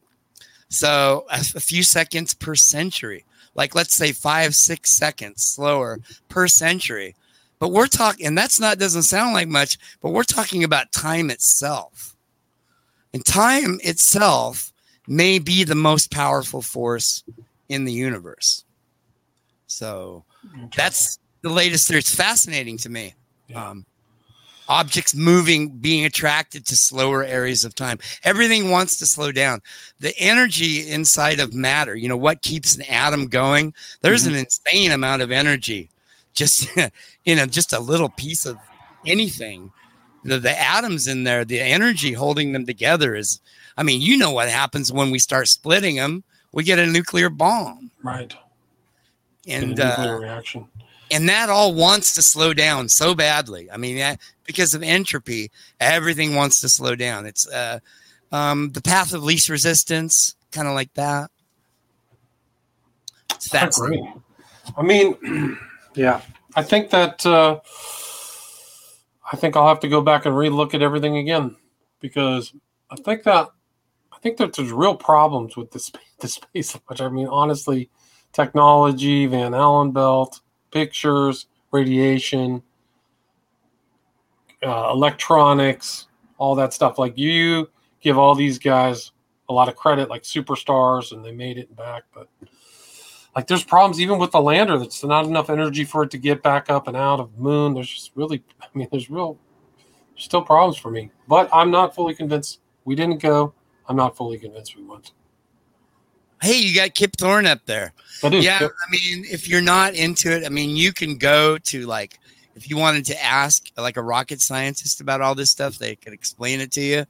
So 0.69 1.27
a, 1.31 1.41
a 1.41 1.61
few 1.61 1.83
seconds 1.83 2.33
per 2.33 2.55
century, 2.55 3.25
like 3.57 3.75
let's 3.75 3.97
say 3.97 4.13
five 4.13 4.55
six 4.55 4.95
seconds 4.95 5.43
slower 5.43 5.99
per 6.29 6.47
century. 6.47 7.17
But 7.65 7.73
we're 7.73 7.87
talking, 7.87 8.27
and 8.27 8.37
that's 8.37 8.61
not 8.61 8.79
doesn't 8.79 9.05
sound 9.05 9.33
like 9.33 9.49
much, 9.49 9.79
but 10.03 10.11
we're 10.11 10.23
talking 10.23 10.65
about 10.65 10.93
time 10.93 11.31
itself. 11.31 12.15
And 13.15 13.25
time 13.25 13.81
itself 13.83 14.71
may 15.09 15.39
be 15.39 15.65
the 15.65 15.75
most 15.75 16.11
powerful 16.11 16.61
force 16.61 17.25
in 17.71 17.87
the 17.87 17.93
universe. 17.93 18.67
So 19.67 20.25
that's 20.77 21.19
the 21.41 21.49
latest 21.49 21.89
theory. 21.89 22.01
It's 22.01 22.15
fascinating 22.15 22.77
to 22.77 22.91
me. 22.91 23.15
Yeah. 23.49 23.67
Um, 23.67 23.87
objects 24.69 25.15
moving, 25.15 25.71
being 25.71 26.05
attracted 26.05 26.67
to 26.67 26.77
slower 26.77 27.25
areas 27.25 27.65
of 27.65 27.75
time. 27.75 27.99
Everything 28.25 28.71
wants 28.71 28.99
to 28.99 29.07
slow 29.07 29.33
down. 29.33 29.63
The 30.01 30.13
energy 30.19 30.91
inside 30.91 31.41
of 31.41 31.55
matter, 31.55 31.97
you 31.97 32.11
know, 32.11 32.17
what 32.19 32.43
keeps 32.43 32.77
an 32.77 32.83
atom 32.83 33.29
going? 33.29 33.73
There's 34.03 34.25
mm-hmm. 34.25 34.35
an 34.35 34.41
insane 34.41 34.93
amount 34.93 35.23
of 35.23 35.33
energy 35.33 35.89
just 36.35 36.69
you 37.25 37.37
know 37.37 37.47
just 37.47 37.73
a 37.73 37.81
little 37.81 38.09
piece 38.11 38.47
of 38.47 38.59
anything. 39.07 39.73
The, 40.27 40.39
the 40.39 40.59
atoms 40.59 41.07
in 41.07 41.25
there, 41.25 41.45
the 41.45 41.61
energy 41.61 42.15
holding 42.15 42.53
them 42.53 42.65
together 42.65 43.15
is 43.15 43.41
I 43.77 43.83
mean, 43.83 44.01
you 44.01 44.17
know 44.17 44.31
what 44.31 44.49
happens 44.49 44.93
when 44.93 45.11
we 45.11 45.19
start 45.19 45.49
splitting 45.49 45.97
them? 45.97 46.25
We 46.53 46.63
get 46.63 46.79
a 46.79 46.87
nuclear 46.87 47.29
bomb. 47.29 47.91
Right. 48.03 48.35
And 49.47 49.79
uh, 49.79 50.19
reaction. 50.21 50.69
And 51.11 51.29
that 51.29 51.51
all 51.51 51.75
wants 51.75 52.15
to 52.15 52.23
slow 52.23 52.55
down 52.55 52.89
so 52.89 53.15
badly. 53.15 53.71
I 53.71 53.77
mean, 53.77 53.97
that, 53.99 54.21
because 54.45 54.75
of 54.75 54.83
entropy, 54.83 55.51
everything 55.81 56.35
wants 56.35 56.61
to 56.61 56.69
slow 56.69 56.95
down. 56.95 57.27
It's 57.27 57.47
uh, 57.49 57.81
um, 58.33 58.71
the 58.71 58.81
path 58.81 59.13
of 59.13 59.23
least 59.23 59.49
resistance, 59.49 60.35
kind 60.51 60.69
of 60.69 60.75
like 60.75 60.95
that. 60.95 61.31
It's 63.35 63.55
I 63.55 63.67
agree. 63.67 64.13
I 64.77 64.83
mean, 64.83 65.17
yeah, 65.95 66.21
I 66.55 66.63
think 66.63 66.91
that 66.91 67.25
uh, 67.25 67.61
I 69.31 69.37
think 69.37 69.57
I'll 69.57 69.69
have 69.69 69.81
to 69.81 69.89
go 69.89 70.01
back 70.01 70.27
and 70.27 70.35
relook 70.35 70.75
at 70.75 70.83
everything 70.83 71.17
again 71.17 71.57
because 72.01 72.53
I 72.91 72.97
think 72.97 73.23
that 73.25 73.49
I 74.13 74.19
think 74.19 74.37
that 74.39 74.55
there's 74.55 74.73
real 74.73 74.95
problems 74.97 75.57
with 75.57 75.71
the 75.71 75.79
space, 75.79 76.03
the 76.21 76.29
space. 76.29 76.77
I 77.01 77.09
mean, 77.09 77.29
honestly, 77.29 77.91
technology, 78.33 79.27
Van 79.27 79.55
Allen 79.55 79.93
belt, 79.93 80.41
pictures, 80.71 81.47
radiation, 81.71 82.63
uh, 84.63 84.91
electronics, 84.91 86.09
all 86.39 86.55
that 86.55 86.73
stuff. 86.73 86.99
Like 86.99 87.17
you 87.17 87.71
give 88.01 88.19
all 88.19 88.35
these 88.35 88.59
guys 88.59 89.13
a 89.49 89.53
lot 89.53 89.69
of 89.69 89.77
credit, 89.77 90.09
like 90.09 90.23
superstars, 90.23 91.13
and 91.13 91.25
they 91.25 91.33
made 91.33 91.59
it 91.59 91.75
back, 91.77 92.05
but 92.15 92.29
like 93.35 93.47
there's 93.47 93.65
problems 93.65 94.01
even 94.01 94.19
with 94.19 94.31
the 94.33 94.41
lander. 94.41 94.79
That's 94.79 95.03
not 95.03 95.27
enough 95.27 95.51
energy 95.51 95.85
for 95.85 96.05
it 96.05 96.11
to 96.13 96.19
get 96.19 96.43
back 96.43 96.71
up 96.71 96.89
and 96.89 96.97
out 96.97 97.21
of 97.21 97.35
the 97.35 97.43
moon. 97.43 97.75
There's 97.75 97.91
just 97.91 98.13
really, 98.15 98.43
I 98.61 98.67
mean, 98.75 98.89
there's 98.91 99.11
real, 99.11 99.39
there's 100.15 100.25
still 100.25 100.43
problems 100.43 100.77
for 100.77 100.91
me. 100.91 101.11
But 101.29 101.49
I'm 101.53 101.71
not 101.71 101.95
fully 101.95 102.15
convinced 102.15 102.61
we 102.85 102.95
didn't 102.95 103.21
go. 103.21 103.53
I'm 103.89 103.97
not 103.97 104.17
fully 104.17 104.39
convinced 104.39 104.77
we 104.77 104.85
went. 104.85 105.13
Hey, 106.41 106.59
you 106.59 106.75
got 106.75 106.95
Kip 106.95 107.17
Thorne 107.17 107.47
up 107.47 107.61
there. 107.65 107.93
Yeah, 108.23 108.61
I 108.61 108.91
mean, 108.91 109.25
if 109.31 109.49
you're 109.49 109.63
not 109.63 109.95
into 109.95 110.31
it, 110.31 110.45
I 110.45 110.51
mean, 110.51 110.77
you 110.77 110.93
can 110.93 111.17
go 111.17 111.59
to 111.59 111.87
like 111.87 112.19
if 112.55 112.71
you 112.71 112.77
wanted 112.77 113.05
to 113.07 113.25
ask 113.25 113.71
like 113.77 113.97
a 113.97 114.03
rocket 114.03 114.41
scientist 114.41 115.01
about 115.01 115.21
all 115.21 115.35
this 115.35 115.51
stuff, 115.51 115.79
they 115.79 115.97
could 115.97 116.13
explain 116.13 116.61
it 116.61 116.71
to 116.73 116.81
you. 116.81 117.07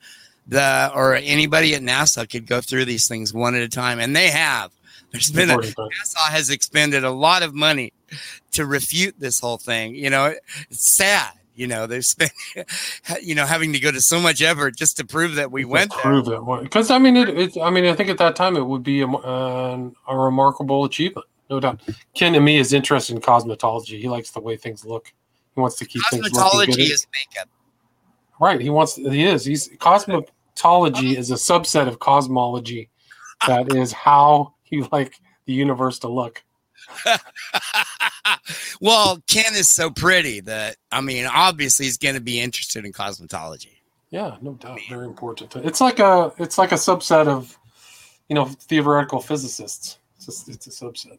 The 0.46 0.90
or 0.94 1.14
anybody 1.14 1.74
at 1.74 1.82
NASA 1.82 2.28
could 2.28 2.46
go 2.46 2.60
through 2.60 2.84
these 2.84 3.08
things 3.08 3.32
one 3.32 3.54
at 3.54 3.62
a 3.62 3.68
time, 3.68 3.98
and 3.98 4.14
they 4.14 4.30
have. 4.30 4.70
There's 5.14 5.30
been 5.30 5.48
a, 5.48 5.58
NASA 5.58 6.28
has 6.28 6.50
expended 6.50 7.04
a 7.04 7.10
lot 7.12 7.44
of 7.44 7.54
money 7.54 7.92
to 8.50 8.66
refute 8.66 9.14
this 9.20 9.38
whole 9.38 9.58
thing. 9.58 9.94
You 9.94 10.10
know, 10.10 10.34
it's 10.68 10.92
sad. 10.92 11.30
You 11.54 11.68
know, 11.68 11.86
they've 11.86 12.04
spent, 12.04 12.32
you 13.22 13.36
know, 13.36 13.46
having 13.46 13.72
to 13.74 13.78
go 13.78 13.92
to 13.92 14.00
so 14.00 14.18
much 14.18 14.42
effort 14.42 14.74
just 14.76 14.96
to 14.96 15.06
prove 15.06 15.36
that 15.36 15.52
we 15.52 15.64
went 15.64 15.92
prove 15.92 16.24
there. 16.24 16.40
it 16.40 16.62
because 16.64 16.90
I 16.90 16.98
mean, 16.98 17.16
it, 17.16 17.28
it, 17.28 17.56
I 17.62 17.70
mean, 17.70 17.84
I 17.84 17.94
think 17.94 18.10
at 18.10 18.18
that 18.18 18.34
time 18.34 18.56
it 18.56 18.66
would 18.66 18.82
be 18.82 19.02
a, 19.02 19.06
uh, 19.06 19.88
a 20.08 20.18
remarkable 20.18 20.84
achievement, 20.84 21.28
no 21.48 21.60
doubt. 21.60 21.80
Ken 22.14 22.32
to 22.32 22.40
me 22.40 22.58
is 22.58 22.72
interested 22.72 23.14
in 23.14 23.22
cosmetology. 23.22 24.00
He 24.00 24.08
likes 24.08 24.32
the 24.32 24.40
way 24.40 24.56
things 24.56 24.84
look. 24.84 25.12
He 25.54 25.60
wants 25.60 25.76
to 25.76 25.84
keep 25.84 26.02
things 26.10 26.28
looking 26.32 26.74
good. 26.74 26.80
is 26.80 27.06
makeup. 27.14 27.48
Right. 28.40 28.60
He 28.60 28.70
wants. 28.70 28.96
He 28.96 29.24
is. 29.24 29.44
He's 29.44 29.68
cosmetology 29.76 31.16
is 31.16 31.30
a 31.30 31.34
subset 31.34 31.86
of 31.86 32.00
cosmology. 32.00 32.90
That 33.46 33.76
is 33.76 33.92
how 33.92 34.53
you 34.70 34.88
like 34.92 35.20
the 35.46 35.52
universe 35.52 35.98
to 36.00 36.08
look. 36.08 36.42
well, 38.80 39.22
Ken 39.26 39.54
is 39.54 39.68
so 39.68 39.90
pretty 39.90 40.40
that 40.40 40.76
I 40.92 41.00
mean, 41.00 41.26
obviously, 41.26 41.86
he's 41.86 41.98
going 41.98 42.14
to 42.14 42.20
be 42.20 42.40
interested 42.40 42.84
in 42.84 42.92
cosmetology. 42.92 43.74
Yeah, 44.10 44.36
no 44.40 44.52
doubt. 44.54 44.80
Very 44.88 45.06
important. 45.06 45.56
It's 45.56 45.80
like 45.80 45.98
a 45.98 46.32
it's 46.38 46.58
like 46.58 46.72
a 46.72 46.76
subset 46.76 47.26
of 47.26 47.58
you 48.28 48.34
know 48.34 48.44
theoretical 48.44 49.20
physicists. 49.20 49.98
It's 50.16 50.26
just, 50.26 50.48
it's 50.48 50.66
a 50.66 50.70
subset. 50.70 51.18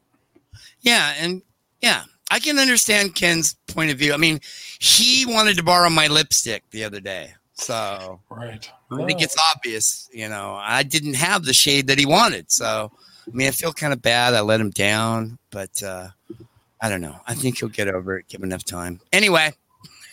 Yeah, 0.82 1.14
and 1.20 1.42
yeah, 1.82 2.04
I 2.32 2.40
can 2.40 2.58
understand 2.58 3.16
Ken's 3.16 3.56
point 3.68 3.92
of 3.92 3.98
view. 3.98 4.14
I 4.14 4.18
mean, 4.18 4.40
he 4.80 5.26
wanted 5.26 5.58
to 5.58 5.64
borrow 5.64 5.90
my 5.90 6.08
lipstick 6.08 6.64
the 6.72 6.84
other 6.84 7.00
day. 7.00 7.34
So 7.54 8.20
right, 8.30 8.70
I 8.92 9.06
think 9.06 9.22
it's 9.22 9.36
obvious. 9.54 10.10
You 10.14 10.30
know, 10.30 10.56
I 10.60 10.84
didn't 10.84 11.16
have 11.16 11.46
the 11.46 11.54
shade 11.54 11.88
that 11.88 12.00
he 12.00 12.06
wanted. 12.06 12.52
So 12.52 12.92
I 13.28 13.32
mean, 13.36 13.48
I 13.48 13.52
feel 13.52 13.74
kind 13.74 13.94
of 13.94 14.02
bad. 14.02 14.34
I 14.34 14.42
let 14.42 14.62
him 14.62 14.70
down, 14.70 15.38
but 15.50 15.82
uh, 15.82 16.10
I 16.82 16.90
don't 16.90 17.02
know. 17.02 17.20
I 17.28 17.34
think 17.34 17.60
he'll 17.60 17.70
get 17.70 17.88
over 17.88 18.20
it. 18.20 18.28
Give 18.28 18.42
him 18.42 18.46
enough 18.46 18.64
time. 18.64 19.00
Anyway. 19.12 19.54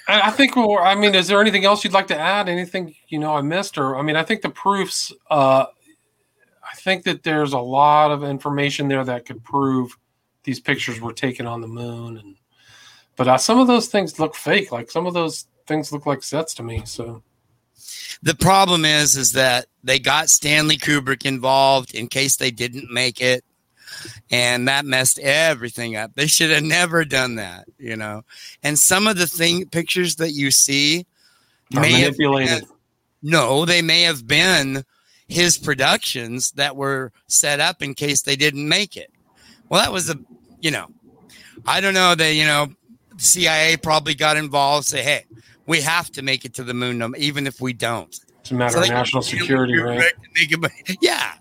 I 0.08 0.30
think. 0.30 0.56
we're. 0.56 0.80
I 0.80 0.94
mean, 0.94 1.14
is 1.14 1.28
there 1.28 1.40
anything 1.40 1.64
else 1.64 1.84
you'd 1.84 1.92
like 1.92 2.08
to 2.08 2.18
add? 2.18 2.48
Anything 2.48 2.94
you 3.08 3.18
know 3.18 3.36
I 3.36 3.40
missed, 3.40 3.78
or 3.78 3.96
I 3.96 4.02
mean, 4.02 4.16
I 4.16 4.24
think 4.24 4.42
the 4.42 4.50
proofs. 4.50 5.12
Uh, 5.30 5.66
I 6.64 6.74
think 6.76 7.04
that 7.04 7.22
there's 7.22 7.52
a 7.52 7.58
lot 7.58 8.10
of 8.10 8.24
information 8.24 8.88
there 8.88 9.04
that 9.04 9.26
could 9.26 9.44
prove 9.44 9.96
these 10.44 10.58
pictures 10.58 11.00
were 11.00 11.12
taken 11.12 11.46
on 11.46 11.60
the 11.60 11.68
moon, 11.68 12.16
and 12.16 12.36
but 13.16 13.28
uh, 13.28 13.38
some 13.38 13.60
of 13.60 13.68
those 13.68 13.86
things 13.86 14.18
look 14.18 14.34
fake. 14.34 14.72
Like 14.72 14.90
some 14.90 15.06
of 15.06 15.14
those 15.14 15.46
things 15.66 15.92
look 15.92 16.06
like 16.06 16.22
sets 16.22 16.54
to 16.54 16.62
me. 16.62 16.82
So 16.84 17.22
the 18.22 18.34
problem 18.34 18.84
is, 18.84 19.16
is 19.16 19.32
that 19.32 19.66
they 19.82 19.98
got 19.98 20.30
Stanley 20.30 20.76
Kubrick 20.76 21.26
involved 21.26 21.94
in 21.94 22.08
case 22.08 22.36
they 22.36 22.50
didn't 22.50 22.92
make 22.92 23.20
it. 23.20 23.44
And 24.30 24.66
that 24.68 24.86
messed 24.86 25.18
everything 25.18 25.96
up. 25.96 26.12
They 26.14 26.26
should 26.26 26.50
have 26.50 26.62
never 26.62 27.04
done 27.04 27.36
that, 27.36 27.66
you 27.78 27.94
know. 27.94 28.22
And 28.62 28.78
some 28.78 29.06
of 29.06 29.18
the 29.18 29.26
thing 29.26 29.66
pictures 29.66 30.16
that 30.16 30.32
you 30.32 30.50
see 30.50 31.06
may 31.70 31.92
manipulated. 31.92 32.48
Have 32.48 32.60
been, 32.60 32.68
no, 33.22 33.64
they 33.64 33.82
may 33.82 34.02
have 34.02 34.26
been 34.26 34.84
his 35.28 35.58
productions 35.58 36.52
that 36.52 36.74
were 36.74 37.12
set 37.26 37.60
up 37.60 37.82
in 37.82 37.94
case 37.94 38.22
they 38.22 38.36
didn't 38.36 38.68
make 38.68 38.96
it. 38.96 39.10
Well, 39.68 39.80
that 39.80 39.92
was 39.92 40.10
a, 40.10 40.18
you 40.60 40.70
know, 40.70 40.86
I 41.66 41.80
don't 41.80 41.94
know. 41.94 42.14
They, 42.14 42.34
you 42.34 42.44
know, 42.44 42.68
CIA 43.18 43.76
probably 43.76 44.14
got 44.14 44.36
involved. 44.36 44.86
Say, 44.86 45.02
hey, 45.02 45.24
we 45.66 45.80
have 45.80 46.10
to 46.12 46.22
make 46.22 46.44
it 46.44 46.54
to 46.54 46.64
the 46.64 46.74
moon, 46.74 47.14
even 47.16 47.46
if 47.46 47.60
we 47.60 47.72
don't. 47.72 48.18
It's 48.40 48.50
a 48.50 48.54
matter 48.54 48.78
so 48.78 48.82
of 48.82 48.88
national 48.88 49.22
security, 49.22 49.76
right? 49.76 50.12
yeah. 51.00 51.34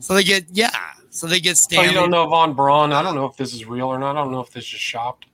So 0.00 0.14
they 0.14 0.24
get 0.24 0.46
yeah. 0.50 0.70
So 1.10 1.26
they 1.26 1.40
get 1.40 1.56
Stanley. 1.56 1.86
Oh, 1.86 1.90
you 1.90 1.94
don't 1.94 2.10
know 2.10 2.26
von 2.26 2.54
Braun? 2.54 2.92
I 2.92 3.02
don't 3.02 3.14
know 3.14 3.26
if 3.26 3.36
this 3.36 3.54
is 3.54 3.64
real 3.64 3.88
or 3.88 3.98
not. 3.98 4.16
I 4.16 4.22
don't 4.22 4.32
know 4.32 4.40
if 4.40 4.50
this 4.50 4.64
is 4.64 4.80
shopped. 4.80 5.26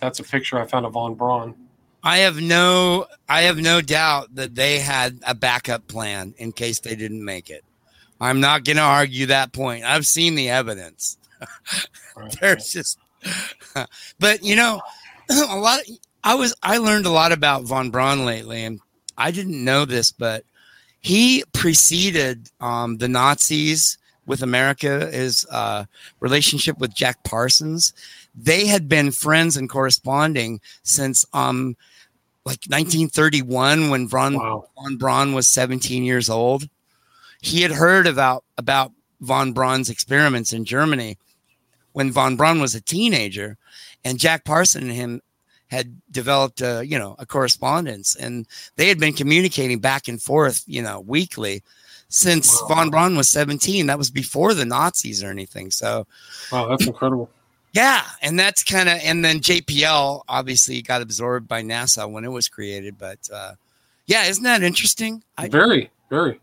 That's 0.00 0.18
a 0.18 0.22
picture 0.22 0.58
I 0.58 0.66
found 0.66 0.86
of 0.86 0.92
von 0.92 1.14
Braun. 1.14 1.54
I 2.02 2.18
have 2.18 2.40
no 2.40 3.06
I 3.28 3.42
have 3.42 3.58
no 3.58 3.80
doubt 3.80 4.34
that 4.34 4.54
they 4.54 4.78
had 4.78 5.18
a 5.26 5.34
backup 5.34 5.86
plan 5.86 6.34
in 6.38 6.52
case 6.52 6.80
they 6.80 6.94
didn't 6.94 7.24
make 7.24 7.50
it. 7.50 7.64
I'm 8.20 8.40
not 8.40 8.64
going 8.64 8.76
to 8.76 8.82
argue 8.82 9.26
that 9.26 9.52
point. 9.52 9.84
I've 9.84 10.04
seen 10.04 10.34
the 10.34 10.50
evidence. 10.50 11.16
Right. 12.16 12.36
There's 12.38 12.70
just 12.70 12.98
but 14.18 14.44
you 14.44 14.56
know 14.56 14.82
a 15.30 15.56
lot 15.56 15.80
of, 15.80 15.86
I 16.22 16.34
was 16.34 16.54
I 16.62 16.78
learned 16.78 17.06
a 17.06 17.10
lot 17.10 17.32
about 17.32 17.64
von 17.64 17.90
Braun 17.90 18.24
lately 18.24 18.64
and 18.64 18.80
I 19.16 19.30
didn't 19.30 19.62
know 19.62 19.84
this, 19.84 20.12
but 20.12 20.44
he 21.00 21.44
preceded 21.52 22.48
um, 22.60 22.98
the 22.98 23.08
Nazis 23.08 23.98
with 24.26 24.42
America. 24.42 25.10
His 25.10 25.46
uh, 25.50 25.84
relationship 26.20 26.78
with 26.78 26.94
Jack 26.94 27.22
Parsons, 27.24 27.92
they 28.34 28.66
had 28.66 28.88
been 28.88 29.10
friends 29.10 29.56
and 29.56 29.68
corresponding 29.68 30.60
since 30.82 31.24
um, 31.32 31.76
like 32.44 32.60
1931 32.68 33.90
when 33.90 34.08
von, 34.08 34.36
wow. 34.36 34.66
von 34.74 34.96
Braun 34.96 35.34
was 35.34 35.48
17 35.50 36.02
years 36.02 36.30
old. 36.30 36.68
He 37.42 37.62
had 37.62 37.72
heard 37.72 38.06
about 38.06 38.44
about 38.56 38.92
von 39.20 39.52
Braun's 39.52 39.90
experiments 39.90 40.52
in 40.52 40.64
Germany 40.64 41.18
when 41.92 42.10
von 42.10 42.36
Braun 42.36 42.60
was 42.60 42.74
a 42.74 42.80
teenager, 42.80 43.56
and 44.04 44.18
Jack 44.18 44.44
Parson 44.44 44.84
and 44.84 44.92
him 44.92 45.20
had 45.70 46.00
developed 46.10 46.60
a 46.60 46.84
you 46.86 46.98
know 46.98 47.16
a 47.18 47.26
correspondence 47.26 48.16
and 48.16 48.46
they 48.76 48.88
had 48.88 48.98
been 48.98 49.12
communicating 49.12 49.78
back 49.78 50.08
and 50.08 50.20
forth 50.20 50.62
you 50.66 50.82
know 50.82 51.00
weekly 51.00 51.62
since 52.08 52.60
wow. 52.62 52.68
von 52.68 52.90
braun 52.90 53.16
was 53.16 53.30
17 53.30 53.86
that 53.86 53.98
was 53.98 54.10
before 54.10 54.54
the 54.54 54.64
nazis 54.64 55.22
or 55.22 55.30
anything 55.30 55.70
so 55.70 56.06
wow 56.52 56.68
that's 56.68 56.86
incredible. 56.86 57.30
Yeah 57.72 58.02
and 58.20 58.36
that's 58.36 58.64
kind 58.64 58.88
of 58.88 58.98
and 59.04 59.24
then 59.24 59.38
jpl 59.38 60.22
obviously 60.28 60.82
got 60.82 61.02
absorbed 61.02 61.46
by 61.46 61.62
nasa 61.62 62.10
when 62.10 62.24
it 62.24 62.30
was 62.30 62.48
created 62.48 62.98
but 62.98 63.18
uh 63.32 63.52
yeah 64.06 64.24
isn't 64.26 64.42
that 64.42 64.64
interesting? 64.64 65.22
I, 65.38 65.48
very 65.48 65.90
very. 66.10 66.40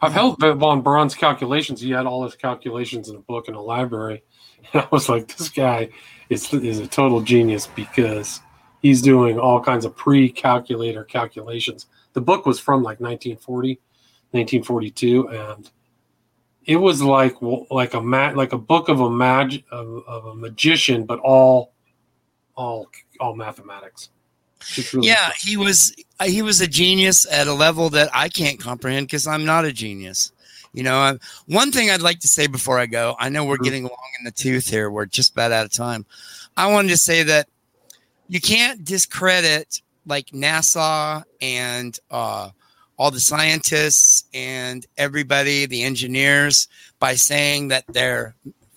I've 0.00 0.12
held 0.12 0.38
von 0.38 0.80
braun's 0.80 1.16
calculations. 1.16 1.80
He 1.80 1.90
had 1.90 2.06
all 2.06 2.22
his 2.22 2.36
calculations 2.36 3.08
in 3.08 3.16
a 3.16 3.20
book 3.20 3.48
in 3.48 3.54
a 3.54 3.60
library. 3.60 4.22
And 4.72 4.82
i 4.82 4.88
was 4.90 5.08
like 5.08 5.34
this 5.36 5.48
guy 5.48 5.88
is, 6.28 6.52
is 6.52 6.80
a 6.80 6.86
total 6.86 7.20
genius 7.22 7.68
because 7.68 8.40
he's 8.80 9.02
doing 9.02 9.38
all 9.38 9.60
kinds 9.60 9.84
of 9.84 9.96
pre-calculator 9.96 11.04
calculations. 11.04 11.86
The 12.12 12.20
book 12.20 12.46
was 12.46 12.58
from 12.58 12.82
like 12.82 13.00
1940, 13.00 13.80
1942, 14.30 15.28
and 15.28 15.70
it 16.64 16.76
was 16.76 17.02
like 17.02 17.34
like 17.70 17.94
a 17.94 18.00
ma- 18.00 18.32
like 18.34 18.52
a 18.52 18.58
book 18.58 18.88
of 18.88 19.00
a 19.00 19.10
mag 19.10 19.64
of, 19.70 20.04
of 20.06 20.26
a 20.26 20.34
magician, 20.34 21.04
but 21.04 21.18
all 21.20 21.72
all 22.56 22.86
all 23.20 23.34
mathematics. 23.34 24.10
Really 24.92 25.08
yeah, 25.08 25.30
he 25.38 25.56
was 25.56 25.94
he 26.24 26.42
was 26.42 26.60
a 26.60 26.66
genius 26.66 27.26
at 27.30 27.46
a 27.46 27.54
level 27.54 27.88
that 27.90 28.10
I 28.12 28.28
can't 28.28 28.58
comprehend 28.58 29.06
because 29.06 29.26
I'm 29.26 29.44
not 29.44 29.64
a 29.64 29.72
genius. 29.72 30.32
You 30.74 30.82
know, 30.82 31.18
one 31.46 31.72
thing 31.72 31.90
I'd 31.90 32.02
like 32.02 32.20
to 32.20 32.28
say 32.28 32.46
before 32.46 32.78
I 32.78 32.86
go, 32.86 33.16
I 33.18 33.30
know 33.30 33.44
we're 33.44 33.54
mm-hmm. 33.54 33.64
getting 33.64 33.84
along 33.84 34.10
in 34.18 34.24
the 34.24 34.30
tooth 34.30 34.68
here. 34.68 34.90
We're 34.90 35.06
just 35.06 35.32
about 35.32 35.52
out 35.52 35.64
of 35.64 35.72
time. 35.72 36.04
I 36.56 36.70
wanted 36.70 36.88
to 36.88 36.96
say 36.96 37.22
that 37.22 37.48
you 38.28 38.40
can't 38.40 38.84
discredit 38.84 39.80
like 40.06 40.26
NASA 40.28 41.24
and 41.40 41.98
uh, 42.10 42.50
all 42.98 43.10
the 43.10 43.20
scientists 43.20 44.24
and 44.34 44.86
everybody, 44.96 45.66
the 45.66 45.82
engineers, 45.82 46.68
by 46.98 47.14
saying 47.14 47.68
that 47.68 47.84
they're 47.88 48.34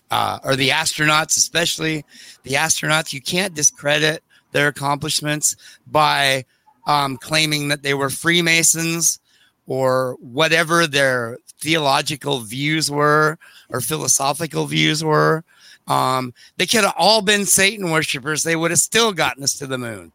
uh, 0.09 0.39
or 0.43 0.55
the 0.55 0.69
astronauts, 0.69 1.37
especially 1.37 2.03
the 2.43 2.51
astronauts. 2.51 3.13
You 3.13 3.21
can't 3.21 3.53
discredit 3.53 4.23
their 4.51 4.67
accomplishments 4.67 5.55
by 5.87 6.45
um, 6.85 7.17
claiming 7.17 7.69
that 7.69 7.83
they 7.83 7.93
were 7.93 8.09
Freemasons 8.09 9.19
or 9.67 10.17
whatever 10.19 10.85
their 10.85 11.37
theological 11.59 12.39
views 12.39 12.91
were 12.91 13.37
or 13.69 13.79
philosophical 13.81 14.65
views 14.65 15.03
were. 15.03 15.43
Um, 15.91 16.33
they 16.55 16.65
could 16.65 16.85
have 16.85 16.93
all 16.97 17.21
been 17.21 17.45
Satan 17.45 17.91
worshippers. 17.91 18.43
They 18.43 18.55
would 18.55 18.71
have 18.71 18.79
still 18.79 19.11
gotten 19.11 19.43
us 19.43 19.57
to 19.59 19.67
the 19.67 19.77
moon. 19.77 20.13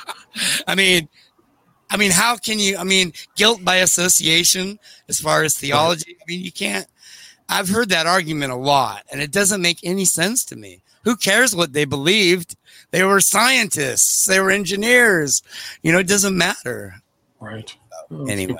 I 0.66 0.74
mean, 0.74 1.08
I 1.90 1.96
mean, 1.96 2.10
how 2.10 2.36
can 2.36 2.58
you? 2.58 2.78
I 2.78 2.84
mean, 2.84 3.12
guilt 3.36 3.62
by 3.64 3.76
association, 3.76 4.78
as 5.08 5.20
far 5.20 5.42
as 5.42 5.56
theology. 5.56 6.16
I 6.20 6.24
mean, 6.26 6.42
you 6.42 6.52
can't. 6.52 6.86
I've 7.48 7.68
heard 7.68 7.90
that 7.90 8.06
argument 8.06 8.52
a 8.52 8.56
lot, 8.56 9.02
and 9.12 9.20
it 9.20 9.32
doesn't 9.32 9.60
make 9.60 9.80
any 9.82 10.04
sense 10.04 10.44
to 10.46 10.56
me. 10.56 10.80
Who 11.04 11.16
cares 11.16 11.54
what 11.54 11.72
they 11.72 11.84
believed? 11.84 12.56
They 12.90 13.02
were 13.02 13.20
scientists. 13.20 14.24
They 14.26 14.40
were 14.40 14.50
engineers. 14.50 15.42
You 15.82 15.92
know, 15.92 15.98
it 15.98 16.08
doesn't 16.08 16.36
matter. 16.36 16.94
Right. 17.40 17.74
Anyway, 18.28 18.56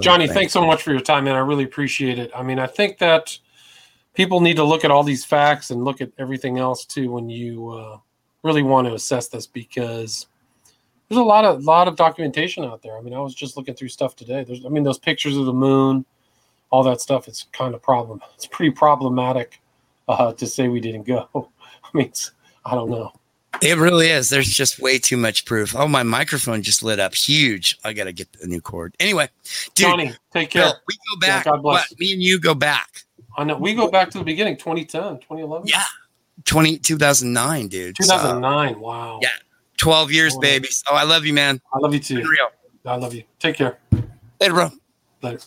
Johnny, 0.00 0.26
thing. 0.26 0.34
thanks 0.34 0.52
so 0.52 0.64
much 0.64 0.82
for 0.82 0.92
your 0.92 1.00
time, 1.00 1.24
man. 1.24 1.34
I 1.34 1.40
really 1.40 1.64
appreciate 1.64 2.18
it. 2.18 2.30
I 2.34 2.42
mean, 2.42 2.58
I 2.58 2.66
think 2.66 2.98
that 2.98 3.38
people 4.18 4.40
need 4.40 4.56
to 4.56 4.64
look 4.64 4.84
at 4.84 4.90
all 4.90 5.04
these 5.04 5.24
facts 5.24 5.70
and 5.70 5.84
look 5.84 6.00
at 6.00 6.10
everything 6.18 6.58
else 6.58 6.84
too 6.84 7.08
when 7.12 7.30
you 7.30 7.68
uh, 7.68 7.96
really 8.42 8.64
want 8.64 8.84
to 8.88 8.92
assess 8.92 9.28
this 9.28 9.46
because 9.46 10.26
there's 11.08 11.20
a 11.20 11.22
lot 11.22 11.44
of 11.44 11.62
lot 11.62 11.86
of 11.86 11.94
documentation 11.94 12.64
out 12.64 12.82
there. 12.82 12.98
I 12.98 13.00
mean, 13.00 13.14
I 13.14 13.20
was 13.20 13.32
just 13.32 13.56
looking 13.56 13.76
through 13.76 13.90
stuff 13.90 14.16
today. 14.16 14.42
There's, 14.42 14.66
I 14.66 14.70
mean, 14.70 14.82
those 14.82 14.98
pictures 14.98 15.36
of 15.36 15.46
the 15.46 15.52
moon, 15.52 16.04
all 16.70 16.82
that 16.82 17.00
stuff. 17.00 17.28
It's 17.28 17.46
kind 17.52 17.74
of 17.74 17.80
problem. 17.80 18.20
It's 18.34 18.46
pretty 18.46 18.72
problematic 18.72 19.60
uh, 20.08 20.32
to 20.32 20.46
say 20.48 20.66
we 20.66 20.80
didn't 20.80 21.06
go. 21.06 21.28
I 21.84 21.88
mean, 21.94 22.12
I 22.64 22.74
don't 22.74 22.90
know. 22.90 23.12
It 23.62 23.78
really 23.78 24.08
is. 24.08 24.30
There's 24.30 24.48
just 24.48 24.80
way 24.80 24.98
too 24.98 25.16
much 25.16 25.44
proof. 25.44 25.76
Oh, 25.76 25.88
my 25.88 26.02
microphone 26.02 26.62
just 26.62 26.82
lit 26.82 26.98
up 26.98 27.14
huge. 27.14 27.78
I 27.84 27.92
got 27.92 28.04
to 28.04 28.12
get 28.12 28.28
a 28.42 28.46
new 28.46 28.60
cord. 28.60 28.94
Anyway, 29.00 29.28
dude, 29.74 29.86
Johnny, 29.86 30.12
take 30.32 30.50
care. 30.50 30.64
Bill, 30.64 30.74
we 30.88 30.94
go 30.94 31.20
back. 31.20 31.46
Yeah, 31.46 31.52
God 31.52 31.62
bless. 31.62 31.90
What, 31.90 32.00
me 32.00 32.12
and 32.12 32.22
you 32.22 32.38
go 32.38 32.54
back. 32.54 33.04
I 33.38 33.44
know. 33.44 33.56
We 33.56 33.74
go 33.74 33.88
back 33.88 34.10
to 34.10 34.18
the 34.18 34.24
beginning, 34.24 34.56
2010, 34.56 35.20
2011. 35.20 35.68
Yeah. 35.68 35.84
20, 36.44 36.78
2009, 36.78 37.68
dude. 37.68 37.96
2009. 37.96 38.74
So, 38.74 38.80
wow. 38.80 39.20
Yeah. 39.22 39.28
12 39.76 40.12
years, 40.12 40.36
baby. 40.38 40.66
So 40.68 40.92
I 40.92 41.04
love 41.04 41.24
you, 41.24 41.32
man. 41.32 41.60
I 41.72 41.78
love 41.78 41.94
you 41.94 42.00
too. 42.00 42.24
I 42.84 42.96
love 42.96 43.14
you. 43.14 43.22
Take 43.38 43.54
care. 43.56 43.78
Later, 44.40 44.54
bro. 44.54 44.70
Later. 45.22 45.40